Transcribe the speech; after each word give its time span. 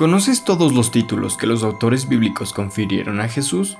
¿Conoces 0.00 0.44
todos 0.44 0.72
los 0.72 0.90
títulos 0.90 1.36
que 1.36 1.46
los 1.46 1.62
autores 1.62 2.08
bíblicos 2.08 2.54
confirieron 2.54 3.20
a 3.20 3.28
Jesús? 3.28 3.76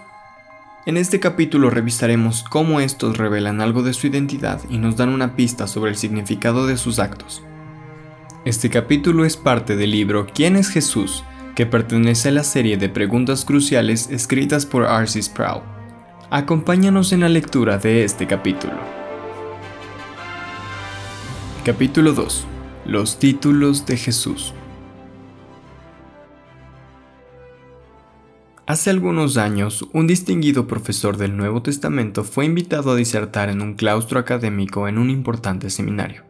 En 0.84 0.98
este 0.98 1.18
capítulo 1.18 1.70
revisaremos 1.70 2.42
cómo 2.42 2.80
estos 2.80 3.16
revelan 3.16 3.62
algo 3.62 3.82
de 3.82 3.94
su 3.94 4.06
identidad 4.06 4.60
y 4.68 4.76
nos 4.76 4.98
dan 4.98 5.08
una 5.08 5.34
pista 5.34 5.66
sobre 5.66 5.92
el 5.92 5.96
significado 5.96 6.66
de 6.66 6.76
sus 6.76 6.98
actos. 6.98 7.42
Este 8.44 8.68
capítulo 8.68 9.24
es 9.24 9.38
parte 9.38 9.76
del 9.76 9.92
libro 9.92 10.26
¿Quién 10.26 10.56
es 10.56 10.68
Jesús?, 10.68 11.24
que 11.56 11.64
pertenece 11.64 12.28
a 12.28 12.32
la 12.32 12.44
serie 12.44 12.76
de 12.76 12.90
preguntas 12.90 13.46
cruciales 13.46 14.10
escritas 14.10 14.66
por 14.66 14.82
R.C. 14.84 15.22
Sproul. 15.22 15.62
Acompáñanos 16.28 17.14
en 17.14 17.20
la 17.20 17.30
lectura 17.30 17.78
de 17.78 18.04
este 18.04 18.26
capítulo. 18.26 18.74
Capítulo 21.64 22.12
2. 22.12 22.44
Los 22.84 23.18
títulos 23.18 23.86
de 23.86 23.96
Jesús. 23.96 24.52
Hace 28.70 28.90
algunos 28.90 29.36
años, 29.36 29.84
un 29.92 30.06
distinguido 30.06 30.68
profesor 30.68 31.16
del 31.16 31.36
Nuevo 31.36 31.60
Testamento 31.60 32.22
fue 32.22 32.44
invitado 32.44 32.92
a 32.92 32.94
disertar 32.94 33.48
en 33.48 33.62
un 33.62 33.74
claustro 33.74 34.20
académico 34.20 34.86
en 34.86 34.96
un 34.96 35.10
importante 35.10 35.70
seminario. 35.70 36.22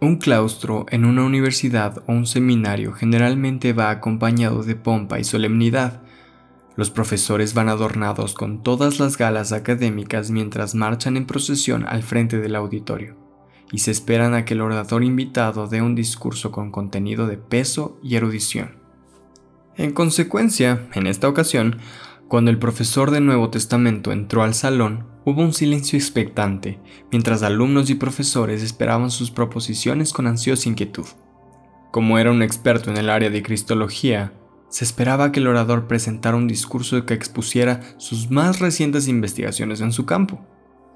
Un 0.00 0.16
claustro 0.16 0.86
en 0.90 1.04
una 1.04 1.24
universidad 1.24 2.02
o 2.08 2.12
un 2.14 2.26
seminario 2.26 2.94
generalmente 2.94 3.74
va 3.74 3.90
acompañado 3.90 4.64
de 4.64 4.74
pompa 4.74 5.20
y 5.20 5.24
solemnidad. 5.24 6.02
Los 6.74 6.90
profesores 6.90 7.54
van 7.54 7.68
adornados 7.68 8.34
con 8.34 8.64
todas 8.64 8.98
las 8.98 9.16
galas 9.16 9.52
académicas 9.52 10.32
mientras 10.32 10.74
marchan 10.74 11.16
en 11.16 11.26
procesión 11.26 11.86
al 11.86 12.02
frente 12.02 12.40
del 12.40 12.56
auditorio, 12.56 13.14
y 13.70 13.78
se 13.78 13.92
esperan 13.92 14.34
a 14.34 14.44
que 14.44 14.54
el 14.54 14.62
orador 14.62 15.04
invitado 15.04 15.68
dé 15.68 15.80
un 15.80 15.94
discurso 15.94 16.50
con 16.50 16.72
contenido 16.72 17.28
de 17.28 17.36
peso 17.36 18.00
y 18.02 18.16
erudición. 18.16 18.77
En 19.78 19.92
consecuencia, 19.92 20.88
en 20.94 21.06
esta 21.06 21.28
ocasión, 21.28 21.76
cuando 22.26 22.50
el 22.50 22.58
profesor 22.58 23.12
del 23.12 23.24
Nuevo 23.24 23.48
Testamento 23.48 24.10
entró 24.10 24.42
al 24.42 24.52
salón, 24.54 25.06
hubo 25.24 25.40
un 25.40 25.52
silencio 25.52 25.96
expectante, 25.96 26.80
mientras 27.12 27.44
alumnos 27.44 27.88
y 27.88 27.94
profesores 27.94 28.64
esperaban 28.64 29.12
sus 29.12 29.30
proposiciones 29.30 30.12
con 30.12 30.26
ansiosa 30.26 30.68
inquietud. 30.68 31.06
Como 31.92 32.18
era 32.18 32.32
un 32.32 32.42
experto 32.42 32.90
en 32.90 32.96
el 32.96 33.08
área 33.08 33.30
de 33.30 33.40
Cristología, 33.44 34.32
se 34.68 34.84
esperaba 34.84 35.30
que 35.30 35.38
el 35.38 35.46
orador 35.46 35.86
presentara 35.86 36.36
un 36.36 36.48
discurso 36.48 37.06
que 37.06 37.14
expusiera 37.14 37.80
sus 37.98 38.32
más 38.32 38.58
recientes 38.58 39.06
investigaciones 39.06 39.80
en 39.80 39.92
su 39.92 40.06
campo. 40.06 40.44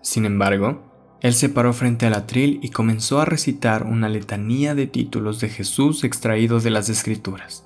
Sin 0.03 0.25
embargo, 0.25 0.83
él 1.21 1.35
se 1.35 1.49
paró 1.49 1.73
frente 1.73 2.07
al 2.07 2.15
atril 2.15 2.59
y 2.65 2.71
comenzó 2.71 3.21
a 3.21 3.27
recitar 3.27 3.85
una 3.85 4.09
letanía 4.09 4.75
de 4.75 4.89
títulos 4.89 5.39
de 5.39 5.51
Jesús 5.51 6.03
extraídos 6.03 6.65
de 6.65 6.71
las 6.71 6.89
Escrituras. 6.89 7.65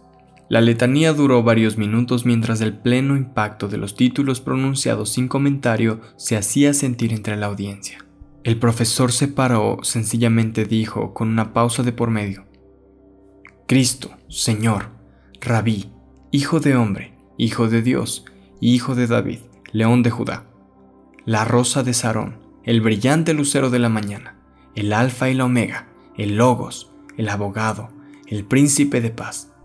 La 0.49 0.61
letanía 0.61 1.13
duró 1.13 1.43
varios 1.43 1.77
minutos 1.77 2.25
mientras 2.25 2.61
el 2.61 2.79
pleno 2.79 3.17
impacto 3.17 3.67
de 3.67 3.79
los 3.79 3.97
títulos 3.97 4.41
pronunciados 4.41 5.11
sin 5.11 5.27
comentario 5.27 6.01
se 6.17 6.37
hacía 6.37 6.73
sentir 6.73 7.13
entre 7.13 7.37
la 7.37 7.47
audiencia. 7.47 8.05
El 8.45 8.59
profesor 8.59 9.11
se 9.11 9.27
paró, 9.27 9.81
sencillamente 9.83 10.65
dijo, 10.65 11.15
con 11.15 11.29
una 11.29 11.53
pausa 11.53 11.83
de 11.83 11.91
por 11.91 12.11
medio. 12.11 12.47
Cristo, 13.67 14.11
Señor, 14.29 14.91
Rabí, 15.41 15.91
Hijo 16.31 16.61
de 16.61 16.77
hombre, 16.77 17.19
Hijo 17.39 17.69
de 17.69 17.83
Dios, 17.83 18.25
Hijo 18.61 18.95
de 18.95 19.09
David, 19.09 19.41
León 19.73 20.05
de 20.05 20.11
Judá. 20.11 20.45
La 21.25 21.45
rosa 21.45 21.83
de 21.83 21.93
Sarón, 21.93 22.39
el 22.63 22.81
brillante 22.81 23.35
lucero 23.35 23.69
de 23.69 23.81
la 23.81 23.89
mañana, 23.89 24.37
el 24.77 24.93
alfa 24.93 25.29
y 25.29 25.35
la 25.35 25.45
omega, 25.45 25.89
el 26.17 26.37
logos, 26.37 26.93
el 27.17 27.29
abogado, 27.31 27.89
el 28.29 28.45
príncipe 28.45 29.01
de 29.01 29.11
paz 29.11 29.56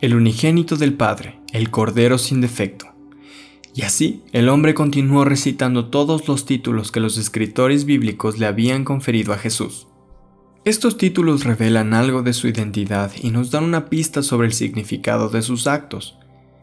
el 0.00 0.14
unigénito 0.14 0.76
del 0.76 0.94
Padre, 0.94 1.40
el 1.52 1.70
Cordero 1.70 2.18
sin 2.18 2.40
defecto. 2.40 2.86
Y 3.74 3.82
así 3.82 4.22
el 4.32 4.48
hombre 4.48 4.74
continuó 4.74 5.24
recitando 5.24 5.86
todos 5.86 6.28
los 6.28 6.46
títulos 6.46 6.92
que 6.92 7.00
los 7.00 7.18
escritores 7.18 7.84
bíblicos 7.84 8.38
le 8.38 8.46
habían 8.46 8.84
conferido 8.84 9.32
a 9.32 9.38
Jesús. 9.38 9.88
Estos 10.64 10.96
títulos 10.96 11.44
revelan 11.44 11.92
algo 11.92 12.22
de 12.22 12.32
su 12.32 12.48
identidad 12.48 13.12
y 13.20 13.30
nos 13.30 13.50
dan 13.50 13.64
una 13.64 13.86
pista 13.86 14.22
sobre 14.22 14.46
el 14.46 14.54
significado 14.54 15.28
de 15.28 15.42
sus 15.42 15.66
actos. 15.66 16.16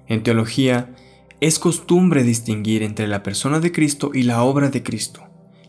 En 0.08 0.24
teología, 0.24 0.96
es 1.42 1.60
costumbre 1.60 2.24
distinguir 2.24 2.84
entre 2.84 3.08
la 3.08 3.24
persona 3.24 3.60
de 3.60 3.72
Cristo 3.72 4.12
y 4.14 4.24
la 4.24 4.44
obra 4.44 4.70
de 4.70 4.84
Cristo. 4.84 5.24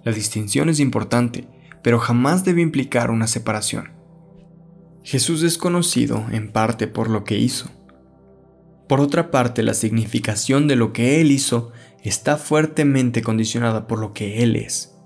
La 0.05 0.13
distinción 0.13 0.69
es 0.69 0.81
importante, 0.81 1.47
pero 1.83 1.99
jamás 1.99 2.45
debe 2.45 2.61
implicar 2.63 3.11
una 3.11 3.27
separación. 3.27 4.02
Jesús 5.05 5.43
es 5.43 5.59
conocido 5.59 6.25
en 6.31 6.53
parte 6.53 6.87
por 6.87 7.11
lo 7.11 7.25
que 7.25 7.39
hizo. 7.39 7.71
Por 8.89 9.01
otra 9.01 9.31
parte, 9.31 9.63
la 9.63 9.75
significación 9.75 10.69
de 10.69 10.77
lo 10.77 10.93
que 10.93 11.21
Él 11.21 11.33
hizo 11.33 11.73
está 12.03 12.37
fuertemente 12.37 13.23
condicionada 13.23 13.87
por 13.87 13.99
lo 13.99 14.13
que 14.13 14.43
Él 14.43 14.55
es. 14.55 14.97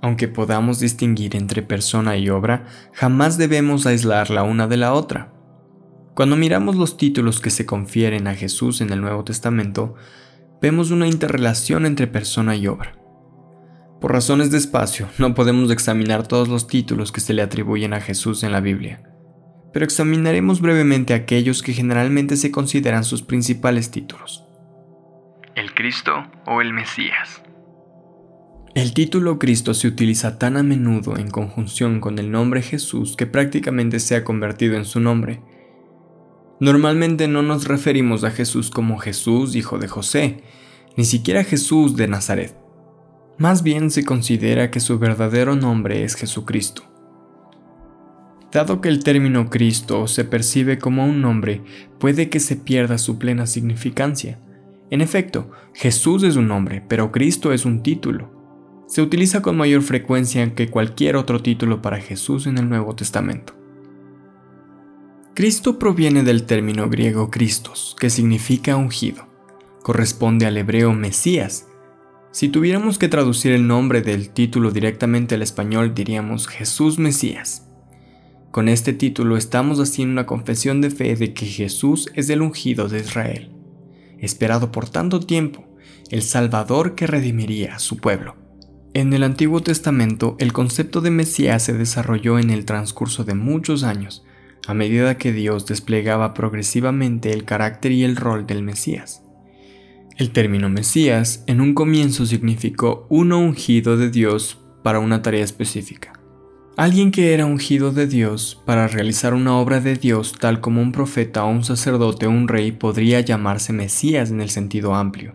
Aunque 0.00 0.28
podamos 0.28 0.80
distinguir 0.80 1.36
entre 1.36 1.62
persona 1.62 2.16
y 2.16 2.28
obra, 2.28 2.66
jamás 2.92 3.38
debemos 3.38 3.86
aislar 3.86 4.30
la 4.30 4.42
una 4.44 4.66
de 4.66 4.76
la 4.76 4.94
otra. 4.94 5.32
Cuando 6.14 6.36
miramos 6.36 6.76
los 6.76 6.96
títulos 6.96 7.40
que 7.40 7.50
se 7.50 7.66
confieren 7.66 8.26
a 8.26 8.34
Jesús 8.34 8.80
en 8.80 8.90
el 8.90 9.00
Nuevo 9.00 9.24
Testamento, 9.24 9.94
vemos 10.60 10.90
una 10.90 11.06
interrelación 11.06 11.86
entre 11.86 12.06
persona 12.06 12.56
y 12.56 12.66
obra. 12.66 13.01
Por 14.02 14.10
razones 14.10 14.50
de 14.50 14.58
espacio, 14.58 15.08
no 15.18 15.32
podemos 15.32 15.70
examinar 15.70 16.26
todos 16.26 16.48
los 16.48 16.66
títulos 16.66 17.12
que 17.12 17.20
se 17.20 17.34
le 17.34 17.40
atribuyen 17.40 17.94
a 17.94 18.00
Jesús 18.00 18.42
en 18.42 18.50
la 18.50 18.60
Biblia, 18.60 19.00
pero 19.72 19.84
examinaremos 19.84 20.60
brevemente 20.60 21.14
aquellos 21.14 21.62
que 21.62 21.72
generalmente 21.72 22.36
se 22.36 22.50
consideran 22.50 23.04
sus 23.04 23.22
principales 23.22 23.92
títulos. 23.92 24.44
El 25.54 25.72
Cristo 25.72 26.26
o 26.46 26.60
el 26.60 26.72
Mesías. 26.72 27.44
El 28.74 28.92
título 28.92 29.38
Cristo 29.38 29.72
se 29.72 29.86
utiliza 29.86 30.36
tan 30.36 30.56
a 30.56 30.64
menudo 30.64 31.16
en 31.16 31.30
conjunción 31.30 32.00
con 32.00 32.18
el 32.18 32.32
nombre 32.32 32.60
Jesús 32.60 33.14
que 33.14 33.26
prácticamente 33.26 34.00
se 34.00 34.16
ha 34.16 34.24
convertido 34.24 34.74
en 34.74 34.84
su 34.84 34.98
nombre. 34.98 35.42
Normalmente 36.58 37.28
no 37.28 37.42
nos 37.42 37.68
referimos 37.68 38.24
a 38.24 38.32
Jesús 38.32 38.68
como 38.68 38.98
Jesús, 38.98 39.54
hijo 39.54 39.78
de 39.78 39.86
José, 39.86 40.42
ni 40.96 41.04
siquiera 41.04 41.44
Jesús 41.44 41.94
de 41.94 42.08
Nazaret. 42.08 42.61
Más 43.38 43.62
bien 43.62 43.90
se 43.90 44.04
considera 44.04 44.70
que 44.70 44.80
su 44.80 44.98
verdadero 44.98 45.56
nombre 45.56 46.04
es 46.04 46.14
Jesucristo. 46.14 46.82
Dado 48.52 48.82
que 48.82 48.90
el 48.90 49.02
término 49.02 49.48
Cristo 49.48 50.06
se 50.06 50.24
percibe 50.24 50.78
como 50.78 51.06
un 51.06 51.22
nombre, 51.22 51.62
puede 51.98 52.28
que 52.28 52.38
se 52.38 52.56
pierda 52.56 52.98
su 52.98 53.18
plena 53.18 53.46
significancia. 53.46 54.38
En 54.90 55.00
efecto, 55.00 55.50
Jesús 55.72 56.22
es 56.22 56.36
un 56.36 56.48
nombre, 56.48 56.84
pero 56.86 57.10
Cristo 57.12 57.52
es 57.52 57.64
un 57.64 57.82
título. 57.82 58.30
Se 58.86 59.00
utiliza 59.00 59.40
con 59.40 59.56
mayor 59.56 59.80
frecuencia 59.80 60.54
que 60.54 60.68
cualquier 60.68 61.16
otro 61.16 61.40
título 61.40 61.80
para 61.80 61.98
Jesús 61.98 62.46
en 62.46 62.58
el 62.58 62.68
Nuevo 62.68 62.94
Testamento. 62.94 63.54
Cristo 65.34 65.78
proviene 65.78 66.22
del 66.22 66.44
término 66.44 66.90
griego 66.90 67.30
Christos, 67.30 67.96
que 67.98 68.10
significa 68.10 68.76
ungido. 68.76 69.26
Corresponde 69.82 70.44
al 70.44 70.58
hebreo 70.58 70.92
Mesías, 70.92 71.68
si 72.32 72.48
tuviéramos 72.48 72.98
que 72.98 73.08
traducir 73.08 73.52
el 73.52 73.66
nombre 73.66 74.00
del 74.00 74.30
título 74.30 74.70
directamente 74.70 75.34
al 75.34 75.42
español, 75.42 75.94
diríamos 75.94 76.48
Jesús 76.48 76.98
Mesías. 76.98 77.68
Con 78.50 78.68
este 78.68 78.94
título 78.94 79.36
estamos 79.36 79.78
haciendo 79.80 80.12
una 80.12 80.26
confesión 80.26 80.80
de 80.80 80.90
fe 80.90 81.14
de 81.14 81.34
que 81.34 81.44
Jesús 81.44 82.10
es 82.14 82.30
el 82.30 82.40
ungido 82.40 82.88
de 82.88 83.00
Israel, 83.00 83.50
esperado 84.18 84.72
por 84.72 84.88
tanto 84.88 85.20
tiempo, 85.20 85.64
el 86.10 86.22
Salvador 86.22 86.94
que 86.94 87.06
redimiría 87.06 87.76
a 87.76 87.78
su 87.78 87.98
pueblo. 87.98 88.36
En 88.94 89.12
el 89.12 89.22
Antiguo 89.22 89.62
Testamento, 89.62 90.36
el 90.38 90.54
concepto 90.54 91.02
de 91.02 91.10
Mesías 91.10 91.62
se 91.62 91.74
desarrolló 91.74 92.38
en 92.38 92.50
el 92.50 92.64
transcurso 92.64 93.24
de 93.24 93.34
muchos 93.34 93.84
años, 93.84 94.24
a 94.66 94.74
medida 94.74 95.18
que 95.18 95.32
Dios 95.32 95.66
desplegaba 95.66 96.34
progresivamente 96.34 97.32
el 97.32 97.44
carácter 97.44 97.92
y 97.92 98.04
el 98.04 98.16
rol 98.16 98.46
del 98.46 98.62
Mesías. 98.62 99.21
El 100.16 100.30
término 100.30 100.68
Mesías 100.68 101.42
en 101.46 101.60
un 101.60 101.72
comienzo 101.72 102.26
significó 102.26 103.06
uno 103.08 103.38
ungido 103.38 103.96
de 103.96 104.10
Dios 104.10 104.58
para 104.82 104.98
una 104.98 105.22
tarea 105.22 105.42
específica. 105.42 106.12
Alguien 106.76 107.10
que 107.10 107.32
era 107.32 107.46
ungido 107.46 107.92
de 107.92 108.06
Dios 108.06 108.60
para 108.66 108.88
realizar 108.88 109.32
una 109.32 109.56
obra 109.56 109.80
de 109.80 109.96
Dios 109.96 110.34
tal 110.38 110.60
como 110.60 110.82
un 110.82 110.92
profeta 110.92 111.44
o 111.44 111.50
un 111.50 111.64
sacerdote 111.64 112.26
o 112.26 112.30
un 112.30 112.48
rey 112.48 112.72
podría 112.72 113.20
llamarse 113.20 113.72
Mesías 113.72 114.30
en 114.30 114.40
el 114.40 114.50
sentido 114.50 114.94
amplio. 114.94 115.34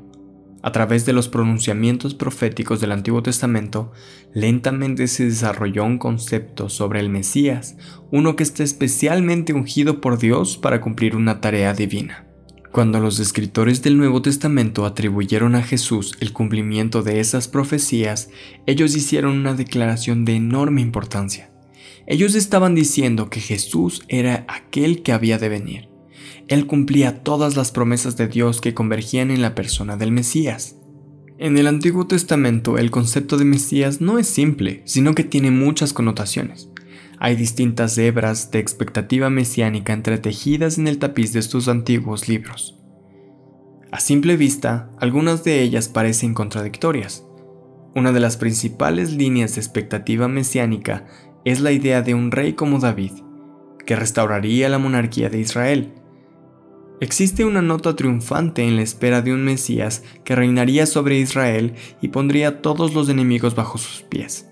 A 0.61 0.71
través 0.71 1.05
de 1.05 1.13
los 1.13 1.27
pronunciamientos 1.27 2.13
proféticos 2.13 2.81
del 2.81 2.91
Antiguo 2.91 3.23
Testamento, 3.23 3.91
lentamente 4.33 5.07
se 5.07 5.25
desarrolló 5.25 5.85
un 5.85 5.97
concepto 5.97 6.69
sobre 6.69 6.99
el 6.99 7.09
Mesías, 7.09 7.77
uno 8.11 8.35
que 8.35 8.43
está 8.43 8.63
especialmente 8.63 9.53
ungido 9.53 10.01
por 10.01 10.17
Dios 10.17 10.57
para 10.57 10.81
cumplir 10.81 11.15
una 11.15 11.39
tarea 11.39 11.73
divina. 11.73 12.26
Cuando 12.71 12.99
los 12.99 13.19
escritores 13.19 13.81
del 13.81 13.97
Nuevo 13.97 14.21
Testamento 14.21 14.85
atribuyeron 14.85 15.55
a 15.55 15.63
Jesús 15.63 16.15
el 16.19 16.33
cumplimiento 16.33 17.01
de 17.01 17.19
esas 17.19 17.47
profecías, 17.47 18.29
ellos 18.65 18.95
hicieron 18.95 19.37
una 19.37 19.53
declaración 19.53 20.25
de 20.25 20.35
enorme 20.35 20.81
importancia. 20.81 21.49
Ellos 22.05 22.35
estaban 22.35 22.75
diciendo 22.75 23.29
que 23.29 23.39
Jesús 23.39 24.03
era 24.07 24.45
aquel 24.47 25.01
que 25.01 25.11
había 25.11 25.37
de 25.37 25.49
venir, 25.49 25.89
Él 26.47 26.65
cumplía 26.65 27.23
todas 27.23 27.55
las 27.57 27.71
promesas 27.71 28.15
de 28.15 28.27
Dios 28.27 28.61
que 28.61 28.73
convergían 28.73 29.31
en 29.31 29.41
la 29.41 29.55
persona 29.55 29.97
del 29.97 30.11
Mesías. 30.11 30.75
En 31.39 31.57
el 31.57 31.67
Antiguo 31.67 32.07
Testamento 32.07 32.77
el 32.77 32.91
concepto 32.91 33.37
de 33.37 33.45
Mesías 33.45 34.01
no 34.01 34.17
es 34.17 34.27
simple, 34.27 34.81
sino 34.85 35.13
que 35.13 35.23
tiene 35.23 35.51
muchas 35.51 35.93
connotaciones. 35.93 36.69
Hay 37.19 37.35
distintas 37.35 37.97
hebras 37.97 38.51
de 38.51 38.59
expectativa 38.59 39.31
mesiánica 39.31 39.93
entretejidas 39.93 40.77
en 40.77 40.87
el 40.87 40.99
tapiz 40.99 41.33
de 41.33 41.39
estos 41.39 41.67
antiguos 41.67 42.27
libros. 42.29 42.79
A 43.91 43.99
simple 43.99 44.37
vista, 44.37 44.91
algunas 44.99 45.43
de 45.43 45.61
ellas 45.61 45.87
parecen 45.87 46.35
contradictorias. 46.35 47.25
Una 47.95 48.11
de 48.11 48.19
las 48.19 48.37
principales 48.37 49.13
líneas 49.13 49.55
de 49.55 49.61
expectativa 49.61 50.27
mesiánica 50.27 51.07
es 51.43 51.59
la 51.61 51.71
idea 51.71 52.03
de 52.03 52.13
un 52.13 52.29
rey 52.29 52.53
como 52.53 52.77
David, 52.77 53.13
que 53.83 53.95
restauraría 53.95 54.69
la 54.69 54.77
monarquía 54.77 55.29
de 55.29 55.39
Israel. 55.39 55.93
Existe 56.99 57.45
una 57.45 57.63
nota 57.63 57.95
triunfante 57.95 58.61
en 58.61 58.75
la 58.75 58.83
espera 58.83 59.23
de 59.23 59.33
un 59.33 59.43
Mesías 59.43 60.03
que 60.23 60.35
reinaría 60.35 60.85
sobre 60.85 61.17
Israel 61.17 61.73
y 61.99 62.09
pondría 62.09 62.49
a 62.49 62.61
todos 62.61 62.93
los 62.93 63.09
enemigos 63.09 63.55
bajo 63.55 63.79
sus 63.79 64.03
pies. 64.03 64.46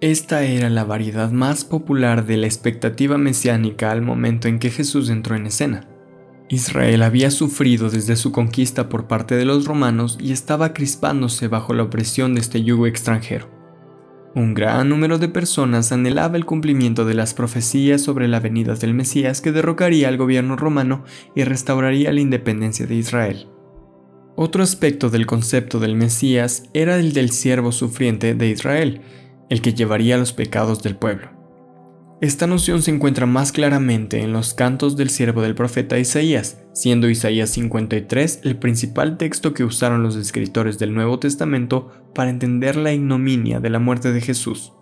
Esta 0.00 0.44
era 0.44 0.70
la 0.70 0.84
variedad 0.84 1.30
más 1.30 1.66
popular 1.66 2.24
de 2.24 2.38
la 2.38 2.46
expectativa 2.46 3.18
mesiánica 3.18 3.90
al 3.90 4.00
momento 4.00 4.48
en 4.48 4.58
que 4.58 4.70
Jesús 4.70 5.10
entró 5.10 5.36
en 5.36 5.44
escena. 5.44 5.86
Israel 6.48 7.02
había 7.02 7.30
sufrido 7.30 7.90
desde 7.90 8.16
su 8.16 8.32
conquista 8.32 8.88
por 8.88 9.08
parte 9.08 9.36
de 9.36 9.44
los 9.44 9.66
romanos 9.66 10.16
y 10.18 10.32
estaba 10.32 10.72
crispándose 10.72 11.48
bajo 11.48 11.74
la 11.74 11.82
opresión 11.82 12.34
de 12.34 12.40
este 12.40 12.62
yugo 12.62 12.86
extranjero. 12.86 13.50
Un 14.34 14.54
gran 14.54 14.88
número 14.88 15.18
de 15.18 15.28
personas 15.28 15.92
anhelaba 15.92 16.38
el 16.38 16.46
cumplimiento 16.46 17.04
de 17.04 17.12
las 17.12 17.34
profecías 17.34 18.00
sobre 18.00 18.26
la 18.26 18.40
venida 18.40 18.76
del 18.76 18.94
Mesías 18.94 19.42
que 19.42 19.52
derrocaría 19.52 20.08
al 20.08 20.16
gobierno 20.16 20.56
romano 20.56 21.04
y 21.34 21.44
restauraría 21.44 22.10
la 22.10 22.20
independencia 22.20 22.86
de 22.86 22.94
Israel. 22.94 23.48
Otro 24.34 24.62
aspecto 24.62 25.10
del 25.10 25.26
concepto 25.26 25.78
del 25.78 25.94
Mesías 25.94 26.62
era 26.72 26.96
el 26.96 27.12
del 27.12 27.30
siervo 27.32 27.72
sufriente 27.72 28.34
de 28.34 28.48
Israel, 28.48 29.02
el 29.50 29.60
que 29.60 29.74
llevaría 29.74 30.16
los 30.16 30.32
pecados 30.32 30.82
del 30.82 30.96
pueblo. 30.96 31.38
Esta 32.22 32.46
noción 32.46 32.82
se 32.82 32.90
encuentra 32.90 33.24
más 33.24 33.50
claramente 33.50 34.20
en 34.20 34.32
los 34.32 34.52
cantos 34.52 34.96
del 34.96 35.08
siervo 35.08 35.40
del 35.40 35.54
profeta 35.54 35.98
Isaías, 35.98 36.58
siendo 36.74 37.08
Isaías 37.08 37.48
53 37.50 38.40
el 38.44 38.56
principal 38.56 39.16
texto 39.16 39.54
que 39.54 39.64
usaron 39.64 40.02
los 40.02 40.16
escritores 40.16 40.78
del 40.78 40.94
Nuevo 40.94 41.18
Testamento 41.18 41.90
para 42.14 42.28
entender 42.28 42.76
la 42.76 42.92
ignominia 42.92 43.60
de 43.60 43.70
la 43.70 43.78
muerte 43.78 44.12
de 44.12 44.20
Jesús. 44.20 44.74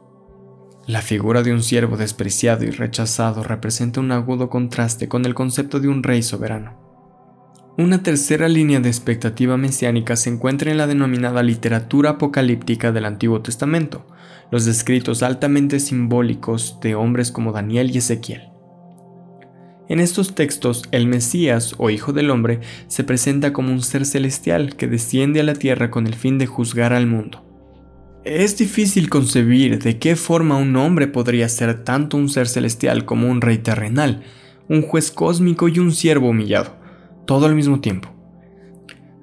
La 0.88 1.00
figura 1.00 1.42
de 1.42 1.52
un 1.52 1.62
siervo 1.62 1.96
despreciado 1.96 2.64
y 2.64 2.70
rechazado 2.70 3.44
representa 3.44 4.00
un 4.00 4.10
agudo 4.10 4.50
contraste 4.50 5.06
con 5.08 5.24
el 5.24 5.34
concepto 5.34 5.78
de 5.78 5.88
un 5.88 6.02
rey 6.02 6.22
soberano. 6.22 6.87
Una 7.78 8.02
tercera 8.02 8.48
línea 8.48 8.80
de 8.80 8.88
expectativa 8.88 9.56
mesiánica 9.56 10.16
se 10.16 10.30
encuentra 10.30 10.72
en 10.72 10.78
la 10.78 10.88
denominada 10.88 11.44
literatura 11.44 12.10
apocalíptica 12.10 12.90
del 12.90 13.04
Antiguo 13.04 13.40
Testamento, 13.40 14.04
los 14.50 14.66
escritos 14.66 15.22
altamente 15.22 15.78
simbólicos 15.78 16.80
de 16.82 16.96
hombres 16.96 17.30
como 17.30 17.52
Daniel 17.52 17.92
y 17.94 17.98
Ezequiel. 17.98 18.48
En 19.88 20.00
estos 20.00 20.34
textos, 20.34 20.82
el 20.90 21.06
Mesías 21.06 21.76
o 21.78 21.88
Hijo 21.88 22.12
del 22.12 22.30
Hombre 22.30 22.58
se 22.88 23.04
presenta 23.04 23.52
como 23.52 23.72
un 23.72 23.80
ser 23.80 24.06
celestial 24.06 24.74
que 24.74 24.88
desciende 24.88 25.38
a 25.38 25.44
la 25.44 25.54
tierra 25.54 25.92
con 25.92 26.08
el 26.08 26.16
fin 26.16 26.36
de 26.36 26.46
juzgar 26.46 26.92
al 26.92 27.06
mundo. 27.06 27.44
Es 28.24 28.58
difícil 28.58 29.08
concebir 29.08 29.78
de 29.78 30.00
qué 30.00 30.16
forma 30.16 30.56
un 30.56 30.74
hombre 30.74 31.06
podría 31.06 31.48
ser 31.48 31.84
tanto 31.84 32.16
un 32.16 32.28
ser 32.28 32.48
celestial 32.48 33.04
como 33.04 33.30
un 33.30 33.40
rey 33.40 33.58
terrenal, 33.58 34.24
un 34.68 34.82
juez 34.82 35.12
cósmico 35.12 35.68
y 35.68 35.78
un 35.78 35.92
siervo 35.92 36.30
humillado, 36.30 36.77
todo 37.28 37.44
al 37.44 37.54
mismo 37.54 37.80
tiempo. 37.80 38.08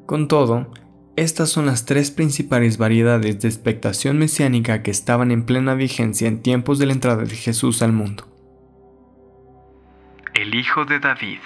Con 0.06 0.28
todo, 0.28 0.72
estas 1.16 1.50
son 1.50 1.66
las 1.66 1.86
tres 1.86 2.12
principales 2.12 2.78
variedades 2.78 3.42
de 3.42 3.48
expectación 3.48 4.19
mesiánica 4.19 4.84
que 4.84 4.92
estaban 4.92 5.31
en 5.31 5.44
plena 5.44 5.74
vigencia 5.74 6.28
en 6.28 6.44
tiempos 6.44 6.78
de 6.78 6.86
la 6.86 6.94
entrada 6.94 7.24
de 7.24 7.36
Jesús 7.36 7.81
al 7.81 7.94
mundo. 7.94 8.28
El 10.36 10.54
Hijo 10.54 10.86
de 10.86 11.00
David 11.00 11.40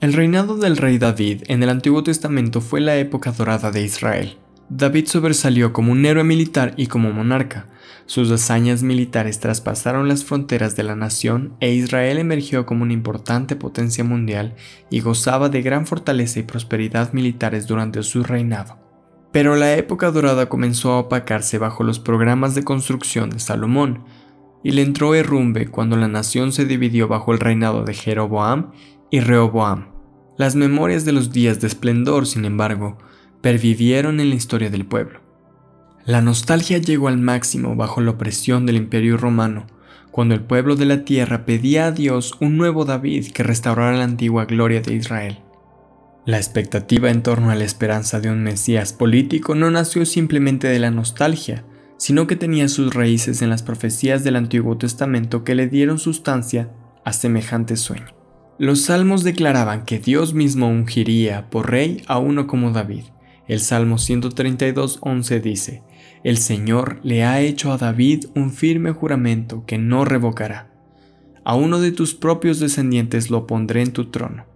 El 0.00 0.12
reinado 0.12 0.58
del 0.58 0.76
rey 0.76 0.98
David 0.98 1.44
en 1.46 1.62
el 1.62 1.70
Antiguo 1.70 2.02
Testamento 2.02 2.60
fue 2.60 2.82
la 2.82 2.96
época 2.96 3.32
dorada 3.32 3.70
de 3.70 3.80
Israel. 3.80 4.36
David 4.74 5.04
sobresalió 5.06 5.74
como 5.74 5.92
un 5.92 6.06
héroe 6.06 6.24
militar 6.24 6.72
y 6.78 6.86
como 6.86 7.12
monarca. 7.12 7.66
Sus 8.06 8.30
hazañas 8.30 8.82
militares 8.82 9.38
traspasaron 9.38 10.08
las 10.08 10.24
fronteras 10.24 10.76
de 10.76 10.82
la 10.82 10.96
nación 10.96 11.52
e 11.60 11.74
Israel 11.74 12.16
emergió 12.16 12.64
como 12.64 12.82
una 12.84 12.94
importante 12.94 13.54
potencia 13.54 14.02
mundial 14.02 14.54
y 14.88 15.00
gozaba 15.00 15.50
de 15.50 15.60
gran 15.60 15.86
fortaleza 15.86 16.40
y 16.40 16.44
prosperidad 16.44 17.12
militares 17.12 17.66
durante 17.66 18.02
su 18.02 18.22
reinado. 18.22 18.78
Pero 19.30 19.56
la 19.56 19.76
época 19.76 20.10
dorada 20.10 20.48
comenzó 20.48 20.92
a 20.92 21.00
opacarse 21.00 21.58
bajo 21.58 21.84
los 21.84 21.98
programas 21.98 22.54
de 22.54 22.64
construcción 22.64 23.28
de 23.28 23.40
Salomón, 23.40 24.04
y 24.64 24.70
le 24.70 24.80
entró 24.80 25.14
herrumbe 25.14 25.66
cuando 25.66 25.96
la 25.96 26.08
nación 26.08 26.50
se 26.50 26.64
dividió 26.64 27.08
bajo 27.08 27.32
el 27.32 27.40
reinado 27.40 27.84
de 27.84 27.92
Jeroboam 27.92 28.70
y 29.10 29.20
Rehoboam. 29.20 29.88
Las 30.38 30.56
memorias 30.56 31.04
de 31.04 31.12
los 31.12 31.30
días 31.30 31.60
de 31.60 31.66
esplendor, 31.66 32.26
sin 32.26 32.46
embargo, 32.46 32.96
pervivieron 33.42 34.20
en 34.20 34.30
la 34.30 34.36
historia 34.36 34.70
del 34.70 34.86
pueblo. 34.86 35.20
La 36.06 36.22
nostalgia 36.22 36.78
llegó 36.78 37.08
al 37.08 37.18
máximo 37.18 37.76
bajo 37.76 38.00
la 38.00 38.12
opresión 38.12 38.66
del 38.66 38.76
imperio 38.76 39.16
romano, 39.16 39.66
cuando 40.10 40.34
el 40.34 40.40
pueblo 40.42 40.76
de 40.76 40.86
la 40.86 41.04
tierra 41.04 41.44
pedía 41.44 41.86
a 41.86 41.92
Dios 41.92 42.34
un 42.40 42.56
nuevo 42.56 42.84
David 42.84 43.32
que 43.32 43.42
restaurara 43.42 43.96
la 43.96 44.04
antigua 44.04 44.46
gloria 44.46 44.80
de 44.80 44.94
Israel. 44.94 45.38
La 46.24 46.36
expectativa 46.36 47.10
en 47.10 47.22
torno 47.22 47.50
a 47.50 47.54
la 47.56 47.64
esperanza 47.64 48.20
de 48.20 48.30
un 48.30 48.42
Mesías 48.42 48.92
político 48.92 49.54
no 49.54 49.70
nació 49.70 50.06
simplemente 50.06 50.68
de 50.68 50.78
la 50.78 50.90
nostalgia, 50.90 51.64
sino 51.96 52.26
que 52.26 52.36
tenía 52.36 52.68
sus 52.68 52.94
raíces 52.94 53.42
en 53.42 53.50
las 53.50 53.62
profecías 53.62 54.22
del 54.22 54.36
Antiguo 54.36 54.76
Testamento 54.76 55.44
que 55.44 55.54
le 55.54 55.68
dieron 55.68 55.98
sustancia 55.98 56.70
a 57.04 57.12
semejante 57.12 57.76
sueño. 57.76 58.06
Los 58.58 58.82
salmos 58.82 59.24
declaraban 59.24 59.84
que 59.84 59.98
Dios 59.98 60.34
mismo 60.34 60.68
ungiría 60.68 61.48
por 61.48 61.70
rey 61.70 62.02
a 62.06 62.18
uno 62.18 62.46
como 62.46 62.70
David, 62.70 63.04
el 63.48 63.60
Salmo 63.60 63.96
132.11 63.96 65.40
dice, 65.40 65.82
El 66.22 66.38
Señor 66.38 67.00
le 67.02 67.24
ha 67.24 67.40
hecho 67.40 67.72
a 67.72 67.76
David 67.76 68.26
un 68.34 68.52
firme 68.52 68.92
juramento 68.92 69.64
que 69.66 69.78
no 69.78 70.04
revocará. 70.04 70.70
A 71.44 71.56
uno 71.56 71.80
de 71.80 71.90
tus 71.90 72.14
propios 72.14 72.60
descendientes 72.60 73.30
lo 73.30 73.46
pondré 73.48 73.82
en 73.82 73.92
tu 73.92 74.10
trono. 74.10 74.46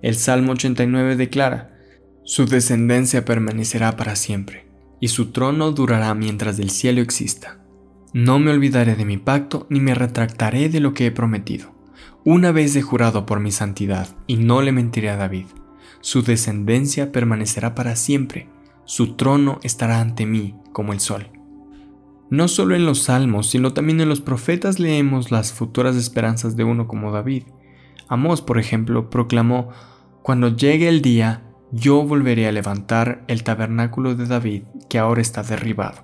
El 0.00 0.14
Salmo 0.16 0.52
89 0.52 1.16
declara, 1.16 1.76
Su 2.24 2.46
descendencia 2.46 3.26
permanecerá 3.26 3.96
para 3.96 4.16
siempre, 4.16 4.66
y 5.00 5.08
su 5.08 5.32
trono 5.32 5.72
durará 5.72 6.14
mientras 6.14 6.58
el 6.58 6.70
cielo 6.70 7.02
exista. 7.02 7.60
No 8.14 8.38
me 8.38 8.50
olvidaré 8.50 8.96
de 8.96 9.04
mi 9.04 9.18
pacto 9.18 9.66
ni 9.68 9.80
me 9.80 9.94
retractaré 9.94 10.70
de 10.70 10.80
lo 10.80 10.94
que 10.94 11.06
he 11.06 11.10
prometido. 11.10 11.74
Una 12.24 12.52
vez 12.52 12.74
he 12.74 12.80
jurado 12.80 13.26
por 13.26 13.40
mi 13.40 13.50
santidad, 13.50 14.08
y 14.26 14.36
no 14.36 14.62
le 14.62 14.72
mentiré 14.72 15.10
a 15.10 15.16
David 15.16 15.46
su 16.04 16.20
descendencia 16.22 17.12
permanecerá 17.12 17.74
para 17.74 17.96
siempre, 17.96 18.46
su 18.84 19.14
trono 19.14 19.58
estará 19.62 20.02
ante 20.02 20.26
mí 20.26 20.54
como 20.70 20.92
el 20.92 21.00
sol. 21.00 21.30
No 22.28 22.46
solo 22.46 22.76
en 22.76 22.84
los 22.84 23.04
salmos, 23.04 23.48
sino 23.48 23.72
también 23.72 24.02
en 24.02 24.10
los 24.10 24.20
profetas 24.20 24.78
leemos 24.78 25.30
las 25.30 25.54
futuras 25.54 25.96
esperanzas 25.96 26.56
de 26.56 26.64
uno 26.64 26.88
como 26.88 27.10
David. 27.10 27.44
Amós, 28.06 28.42
por 28.42 28.58
ejemplo, 28.58 29.08
proclamó, 29.08 29.70
Cuando 30.22 30.54
llegue 30.54 30.90
el 30.90 31.00
día, 31.00 31.42
yo 31.72 32.02
volveré 32.02 32.48
a 32.48 32.52
levantar 32.52 33.24
el 33.26 33.42
tabernáculo 33.42 34.14
de 34.14 34.26
David 34.26 34.64
que 34.90 34.98
ahora 34.98 35.22
está 35.22 35.42
derribado. 35.42 36.02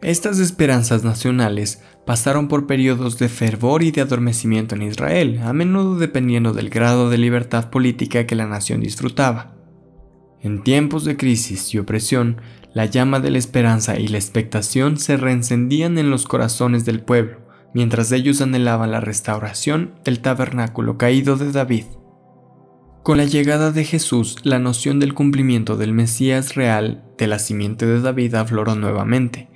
Estas 0.00 0.38
esperanzas 0.38 1.02
nacionales 1.02 1.82
pasaron 2.06 2.46
por 2.46 2.68
periodos 2.68 3.18
de 3.18 3.28
fervor 3.28 3.82
y 3.82 3.90
de 3.90 4.00
adormecimiento 4.00 4.76
en 4.76 4.82
Israel, 4.82 5.40
a 5.42 5.52
menudo 5.52 5.98
dependiendo 5.98 6.52
del 6.52 6.70
grado 6.70 7.10
de 7.10 7.18
libertad 7.18 7.68
política 7.70 8.24
que 8.24 8.36
la 8.36 8.46
nación 8.46 8.80
disfrutaba. 8.80 9.54
En 10.40 10.62
tiempos 10.62 11.04
de 11.04 11.16
crisis 11.16 11.74
y 11.74 11.78
opresión, 11.78 12.40
la 12.72 12.84
llama 12.84 13.18
de 13.18 13.30
la 13.30 13.38
esperanza 13.38 13.98
y 13.98 14.06
la 14.06 14.18
expectación 14.18 14.98
se 14.98 15.16
reencendían 15.16 15.98
en 15.98 16.10
los 16.10 16.26
corazones 16.26 16.84
del 16.84 17.00
pueblo, 17.00 17.40
mientras 17.74 18.12
ellos 18.12 18.40
anhelaban 18.40 18.92
la 18.92 19.00
restauración 19.00 19.94
del 20.04 20.20
tabernáculo 20.20 20.96
caído 20.96 21.36
de 21.36 21.50
David. 21.50 21.86
Con 23.02 23.16
la 23.16 23.24
llegada 23.24 23.72
de 23.72 23.84
Jesús, 23.84 24.36
la 24.44 24.60
noción 24.60 25.00
del 25.00 25.14
cumplimiento 25.14 25.76
del 25.76 25.92
Mesías 25.92 26.54
real 26.54 27.02
de 27.16 27.26
la 27.26 27.40
simiente 27.40 27.84
de 27.84 28.00
David 28.00 28.34
afloró 28.34 28.76
nuevamente, 28.76 29.48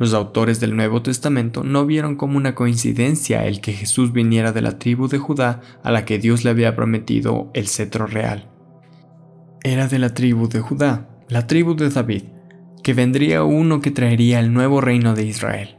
los 0.00 0.14
autores 0.14 0.60
del 0.60 0.74
Nuevo 0.74 1.02
Testamento 1.02 1.62
no 1.62 1.84
vieron 1.84 2.16
como 2.16 2.38
una 2.38 2.54
coincidencia 2.54 3.44
el 3.44 3.60
que 3.60 3.74
Jesús 3.74 4.14
viniera 4.14 4.50
de 4.50 4.62
la 4.62 4.78
tribu 4.78 5.08
de 5.08 5.18
Judá 5.18 5.60
a 5.82 5.92
la 5.92 6.06
que 6.06 6.18
Dios 6.18 6.42
le 6.42 6.48
había 6.48 6.74
prometido 6.74 7.50
el 7.52 7.68
cetro 7.68 8.06
real. 8.06 8.50
Era 9.62 9.88
de 9.88 9.98
la 9.98 10.14
tribu 10.14 10.48
de 10.48 10.60
Judá, 10.60 11.10
la 11.28 11.46
tribu 11.46 11.74
de 11.74 11.90
David, 11.90 12.22
que 12.82 12.94
vendría 12.94 13.44
uno 13.44 13.82
que 13.82 13.90
traería 13.90 14.40
el 14.40 14.54
nuevo 14.54 14.80
reino 14.80 15.14
de 15.14 15.26
Israel. 15.26 15.76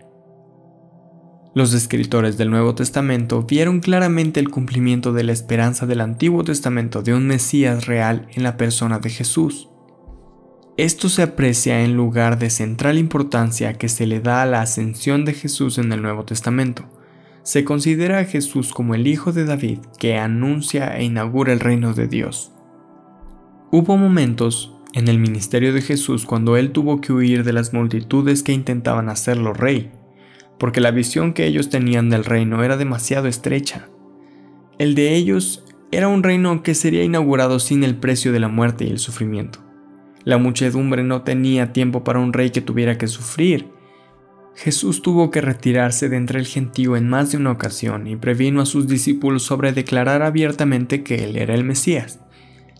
Los 1.56 1.74
escritores 1.74 2.38
del 2.38 2.52
Nuevo 2.52 2.76
Testamento 2.76 3.42
vieron 3.42 3.80
claramente 3.80 4.40
el 4.40 4.52
cumplimiento 4.52 5.14
de 5.14 5.24
la 5.24 5.32
esperanza 5.32 5.88
del 5.88 6.00
Antiguo 6.00 6.44
Testamento 6.44 7.02
de 7.02 7.16
un 7.16 7.26
Mesías 7.26 7.88
real 7.88 8.28
en 8.36 8.44
la 8.44 8.56
persona 8.56 9.00
de 9.00 9.10
Jesús. 9.10 9.71
Esto 10.78 11.10
se 11.10 11.24
aprecia 11.24 11.84
en 11.84 11.96
lugar 11.96 12.40
de 12.40 12.50
central 12.50 12.98
importancia 12.98 13.74
que 13.74 13.90
se 13.90 14.08
le 14.08 14.20
da 14.20 14.42
a 14.42 14.46
la 14.46 14.62
ascensión 14.62 15.26
de 15.26 15.34
Jesús 15.34 15.78
en 15.78 15.92
el 15.92 16.02
Nuevo 16.02 16.24
Testamento. 16.24 16.86
Se 17.44 17.64
considera 17.64 18.20
a 18.20 18.26
Jesús 18.26 18.72
como 18.72 18.96
el 18.96 19.08
Hijo 19.08 19.32
de 19.32 19.46
David 19.46 19.80
que 20.00 20.18
anuncia 20.18 20.98
e 20.98 21.04
inaugura 21.04 21.54
el 21.54 21.60
reino 21.60 21.94
de 21.94 22.08
Dios. 22.08 22.52
Hubo 23.72 23.98
momentos 23.98 24.76
en 24.94 25.08
el 25.08 25.20
ministerio 25.20 25.74
de 25.74 25.82
Jesús 25.82 26.26
cuando 26.26 26.58
él 26.58 26.72
tuvo 26.72 27.02
que 27.02 27.14
huir 27.14 27.44
de 27.44 27.54
las 27.54 27.74
multitudes 27.74 28.44
que 28.44 28.54
intentaban 28.54 29.10
hacerlo 29.10 29.54
rey 29.54 29.92
porque 30.62 30.80
la 30.80 30.92
visión 30.92 31.34
que 31.34 31.48
ellos 31.48 31.72
tenían 31.72 32.12
del 32.12 32.24
reino 32.24 32.64
era 32.64 32.78
demasiado 32.78 33.28
estrecha. 33.28 33.90
El 34.78 34.94
de 34.94 35.16
ellos 35.16 35.66
era 35.92 36.08
un 36.08 36.22
reino 36.22 36.62
que 36.62 36.76
sería 36.76 37.04
inaugurado 37.04 37.58
sin 37.58 37.84
el 37.84 37.96
precio 37.96 38.32
de 38.32 38.40
la 38.40 38.48
muerte 38.48 38.86
y 38.86 38.92
el 38.92 39.00
sufrimiento. 39.00 39.58
La 40.24 40.38
muchedumbre 40.38 41.04
no 41.04 41.24
tenía 41.24 41.74
tiempo 41.74 42.04
para 42.04 42.20
un 42.20 42.34
rey 42.34 42.52
que 42.52 42.62
tuviera 42.62 42.98
que 42.98 43.08
sufrir. 43.08 43.68
Jesús 44.56 45.02
tuvo 45.02 45.32
que 45.32 45.42
retirarse 45.42 46.10
de 46.10 46.18
entre 46.18 46.40
el 46.40 46.46
gentío 46.46 46.96
en 46.96 47.10
más 47.10 47.32
de 47.32 47.38
una 47.38 47.52
ocasión 47.52 48.08
y 48.08 48.16
previno 48.16 48.62
a 48.62 48.66
sus 48.66 48.88
discípulos 48.88 49.44
sobre 49.44 49.74
declarar 49.74 50.22
abiertamente 50.22 51.04
que 51.04 51.24
él 51.24 51.38
era 51.38 51.56
el 51.56 51.64
Mesías. 51.64 52.20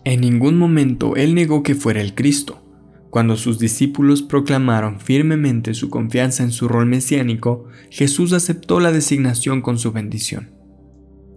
En 0.04 0.20
ningún 0.20 0.58
momento 0.58 1.16
él 1.16 1.34
negó 1.34 1.62
que 1.62 1.74
fuera 1.74 2.00
el 2.00 2.14
Cristo. 2.14 2.62
Cuando 3.10 3.36
sus 3.36 3.58
discípulos 3.58 4.22
proclamaron 4.22 5.00
firmemente 5.00 5.74
su 5.74 5.90
confianza 5.90 6.44
en 6.44 6.50
su 6.50 6.66
rol 6.66 6.86
mesiánico, 6.86 7.66
Jesús 7.90 8.32
aceptó 8.32 8.80
la 8.80 8.90
designación 8.90 9.60
con 9.60 9.78
su 9.78 9.92
bendición. 9.92 10.51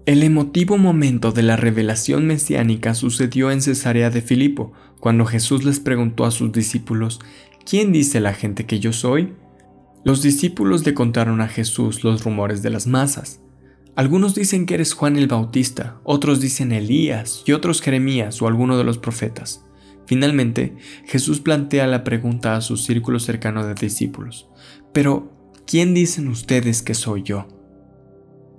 El 0.06 0.22
emotivo 0.22 0.78
momento 0.78 1.32
de 1.32 1.42
la 1.42 1.56
revelación 1.56 2.28
mesiánica 2.28 2.94
sucedió 2.94 3.50
en 3.50 3.64
Cesarea 3.64 4.12
de 4.12 4.22
Filipo, 4.22 4.72
cuando 5.00 5.26
Jesús 5.26 5.64
les 5.64 5.80
preguntó 5.80 6.26
a 6.26 6.32
sus 6.32 6.52
discípulos, 6.52 7.20
¿quién 7.68 7.92
dice 7.92 8.20
la 8.20 8.36
gente 8.36 8.68
que 8.68 8.80
yo 8.80 8.94
soy? 8.94 9.34
Los 10.04 10.22
discípulos 10.22 10.86
le 10.86 10.94
contaron 10.94 11.42
a 11.42 11.48
Jesús 11.48 12.04
los 12.04 12.24
rumores 12.24 12.62
de 12.62 12.70
las 12.70 12.86
masas. 12.86 13.42
Algunos 13.96 14.36
dicen 14.36 14.68
que 14.68 14.76
eres 14.76 14.94
Juan 14.94 15.18
el 15.18 15.26
Bautista, 15.26 16.00
otros 16.04 16.40
dicen 16.40 16.72
Elías 16.72 17.42
y 17.48 17.54
otros 17.54 17.82
Jeremías 17.82 18.40
o 18.44 18.48
alguno 18.48 18.78
de 18.78 18.84
los 18.84 19.00
profetas. 19.00 19.66
Finalmente, 20.06 20.76
Jesús 21.06 21.40
plantea 21.40 21.88
la 21.88 22.04
pregunta 22.04 22.56
a 22.56 22.62
su 22.62 22.78
círculo 22.78 23.18
cercano 23.18 23.66
de 23.66 23.74
discípulos, 23.74 24.50
pero 24.94 25.32
¿quién 25.66 25.96
dicen 25.96 26.28
ustedes 26.28 26.84
que 26.84 26.94
soy 26.94 27.24
yo? 27.24 27.48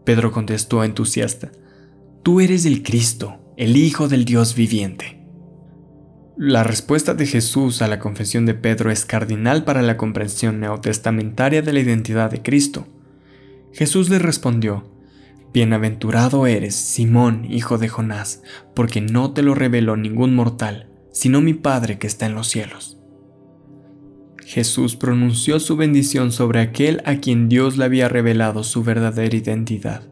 Pedro 0.07 0.31
contestó 0.31 0.85
entusiasta, 0.85 1.51
Tú 2.23 2.41
eres 2.41 2.65
el 2.65 2.85
Cristo, 2.85 3.41
el 3.57 3.77
Hijo 3.77 4.07
del 4.07 4.25
Dios 4.25 4.55
viviente. 4.55 5.27
La 6.37 6.63
respuesta 6.63 7.15
de 7.15 7.27
Jesús 7.27 7.83
a 7.83 7.89
la 7.89 7.99
confesión 7.99 8.47
de 8.47 8.55
Pedro 8.55 8.93
es 8.93 9.05
cardinal 9.05 9.65
para 9.65 9.83
la 9.83 9.97
comprensión 9.97 10.61
neotestamentaria 10.61 11.61
de 11.61 11.73
la 11.73 11.81
identidad 11.81 12.31
de 12.31 12.41
Cristo. 12.41 12.87
Jesús 13.73 14.09
le 14.09 14.21
respondió, 14.21 14.89
Bienaventurado 15.53 16.47
eres, 16.47 16.77
Simón, 16.77 17.45
hijo 17.51 17.77
de 17.77 17.89
Jonás, 17.89 18.43
porque 18.77 19.01
no 19.01 19.33
te 19.33 19.43
lo 19.43 19.57
reveló 19.57 19.97
ningún 19.97 20.37
mortal, 20.37 20.89
sino 21.11 21.41
mi 21.41 21.55
Padre 21.55 21.99
que 21.99 22.07
está 22.07 22.27
en 22.27 22.37
los 22.37 22.47
cielos. 22.47 22.97
Jesús 24.47 24.95
pronunció 24.95 25.59
su 25.59 25.75
bendición 25.75 26.31
sobre 26.31 26.61
aquel 26.61 27.03
a 27.05 27.17
quien 27.17 27.49
Dios 27.49 27.77
le 27.77 27.85
había 27.85 28.09
revelado 28.09 28.63
su 28.63 28.85
verdadera 28.85 29.35
identidad. 29.35 30.03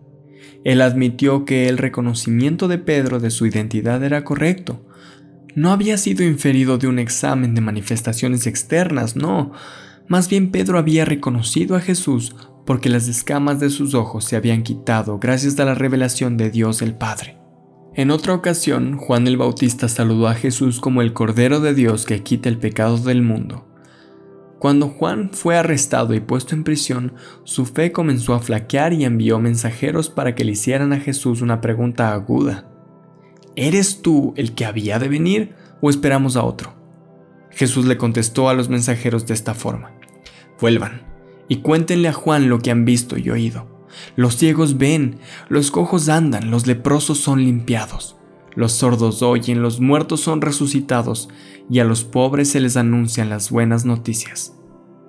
Él 0.64 0.82
admitió 0.82 1.44
que 1.44 1.68
el 1.68 1.78
reconocimiento 1.78 2.66
de 2.66 2.78
Pedro 2.78 3.20
de 3.20 3.30
su 3.30 3.46
identidad 3.46 4.02
era 4.02 4.24
correcto. 4.24 4.84
No 5.54 5.70
había 5.70 5.98
sido 5.98 6.24
inferido 6.24 6.78
de 6.78 6.88
un 6.88 6.98
examen 6.98 7.54
de 7.54 7.60
manifestaciones 7.60 8.48
externas, 8.48 9.14
no. 9.14 9.52
Más 10.08 10.28
bien 10.28 10.50
Pedro 10.50 10.78
había 10.78 11.04
reconocido 11.04 11.76
a 11.76 11.80
Jesús 11.80 12.34
porque 12.66 12.88
las 12.88 13.06
escamas 13.06 13.60
de 13.60 13.70
sus 13.70 13.94
ojos 13.94 14.24
se 14.24 14.34
habían 14.34 14.64
quitado 14.64 15.20
gracias 15.20 15.60
a 15.60 15.64
la 15.64 15.76
revelación 15.76 16.36
de 16.36 16.50
Dios 16.50 16.82
el 16.82 16.96
Padre. 16.96 17.38
En 17.94 18.10
otra 18.10 18.34
ocasión, 18.34 18.96
Juan 18.96 19.28
el 19.28 19.36
Bautista 19.36 19.88
saludó 19.88 20.26
a 20.26 20.34
Jesús 20.34 20.80
como 20.80 21.02
el 21.02 21.12
Cordero 21.12 21.60
de 21.60 21.72
Dios 21.72 22.04
que 22.04 22.24
quita 22.24 22.48
el 22.48 22.58
pecado 22.58 22.98
del 22.98 23.22
mundo. 23.22 23.70
Cuando 24.64 24.88
Juan 24.88 25.28
fue 25.30 25.58
arrestado 25.58 26.14
y 26.14 26.20
puesto 26.20 26.54
en 26.54 26.64
prisión, 26.64 27.12
su 27.42 27.66
fe 27.66 27.92
comenzó 27.92 28.32
a 28.32 28.40
flaquear 28.40 28.94
y 28.94 29.04
envió 29.04 29.38
mensajeros 29.38 30.08
para 30.08 30.34
que 30.34 30.42
le 30.42 30.52
hicieran 30.52 30.94
a 30.94 31.00
Jesús 31.00 31.42
una 31.42 31.60
pregunta 31.60 32.14
aguda. 32.14 32.66
¿Eres 33.56 34.00
tú 34.00 34.32
el 34.38 34.54
que 34.54 34.64
había 34.64 34.98
de 34.98 35.08
venir 35.08 35.54
o 35.82 35.90
esperamos 35.90 36.34
a 36.36 36.44
otro? 36.44 36.72
Jesús 37.50 37.84
le 37.84 37.98
contestó 37.98 38.48
a 38.48 38.54
los 38.54 38.70
mensajeros 38.70 39.26
de 39.26 39.34
esta 39.34 39.52
forma. 39.52 39.92
Vuelvan 40.58 41.02
y 41.46 41.56
cuéntenle 41.56 42.08
a 42.08 42.14
Juan 42.14 42.48
lo 42.48 42.60
que 42.60 42.70
han 42.70 42.86
visto 42.86 43.18
y 43.18 43.28
oído. 43.28 43.86
Los 44.16 44.38
ciegos 44.38 44.78
ven, 44.78 45.18
los 45.50 45.70
cojos 45.70 46.08
andan, 46.08 46.50
los 46.50 46.66
leprosos 46.66 47.18
son 47.18 47.44
limpiados, 47.44 48.16
los 48.54 48.72
sordos 48.72 49.20
oyen, 49.20 49.60
los 49.60 49.80
muertos 49.80 50.20
son 50.20 50.40
resucitados, 50.40 51.28
y 51.70 51.78
a 51.78 51.84
los 51.84 52.04
pobres 52.04 52.50
se 52.50 52.60
les 52.60 52.76
anuncian 52.76 53.28
las 53.28 53.50
buenas 53.50 53.84
noticias. 53.84 54.54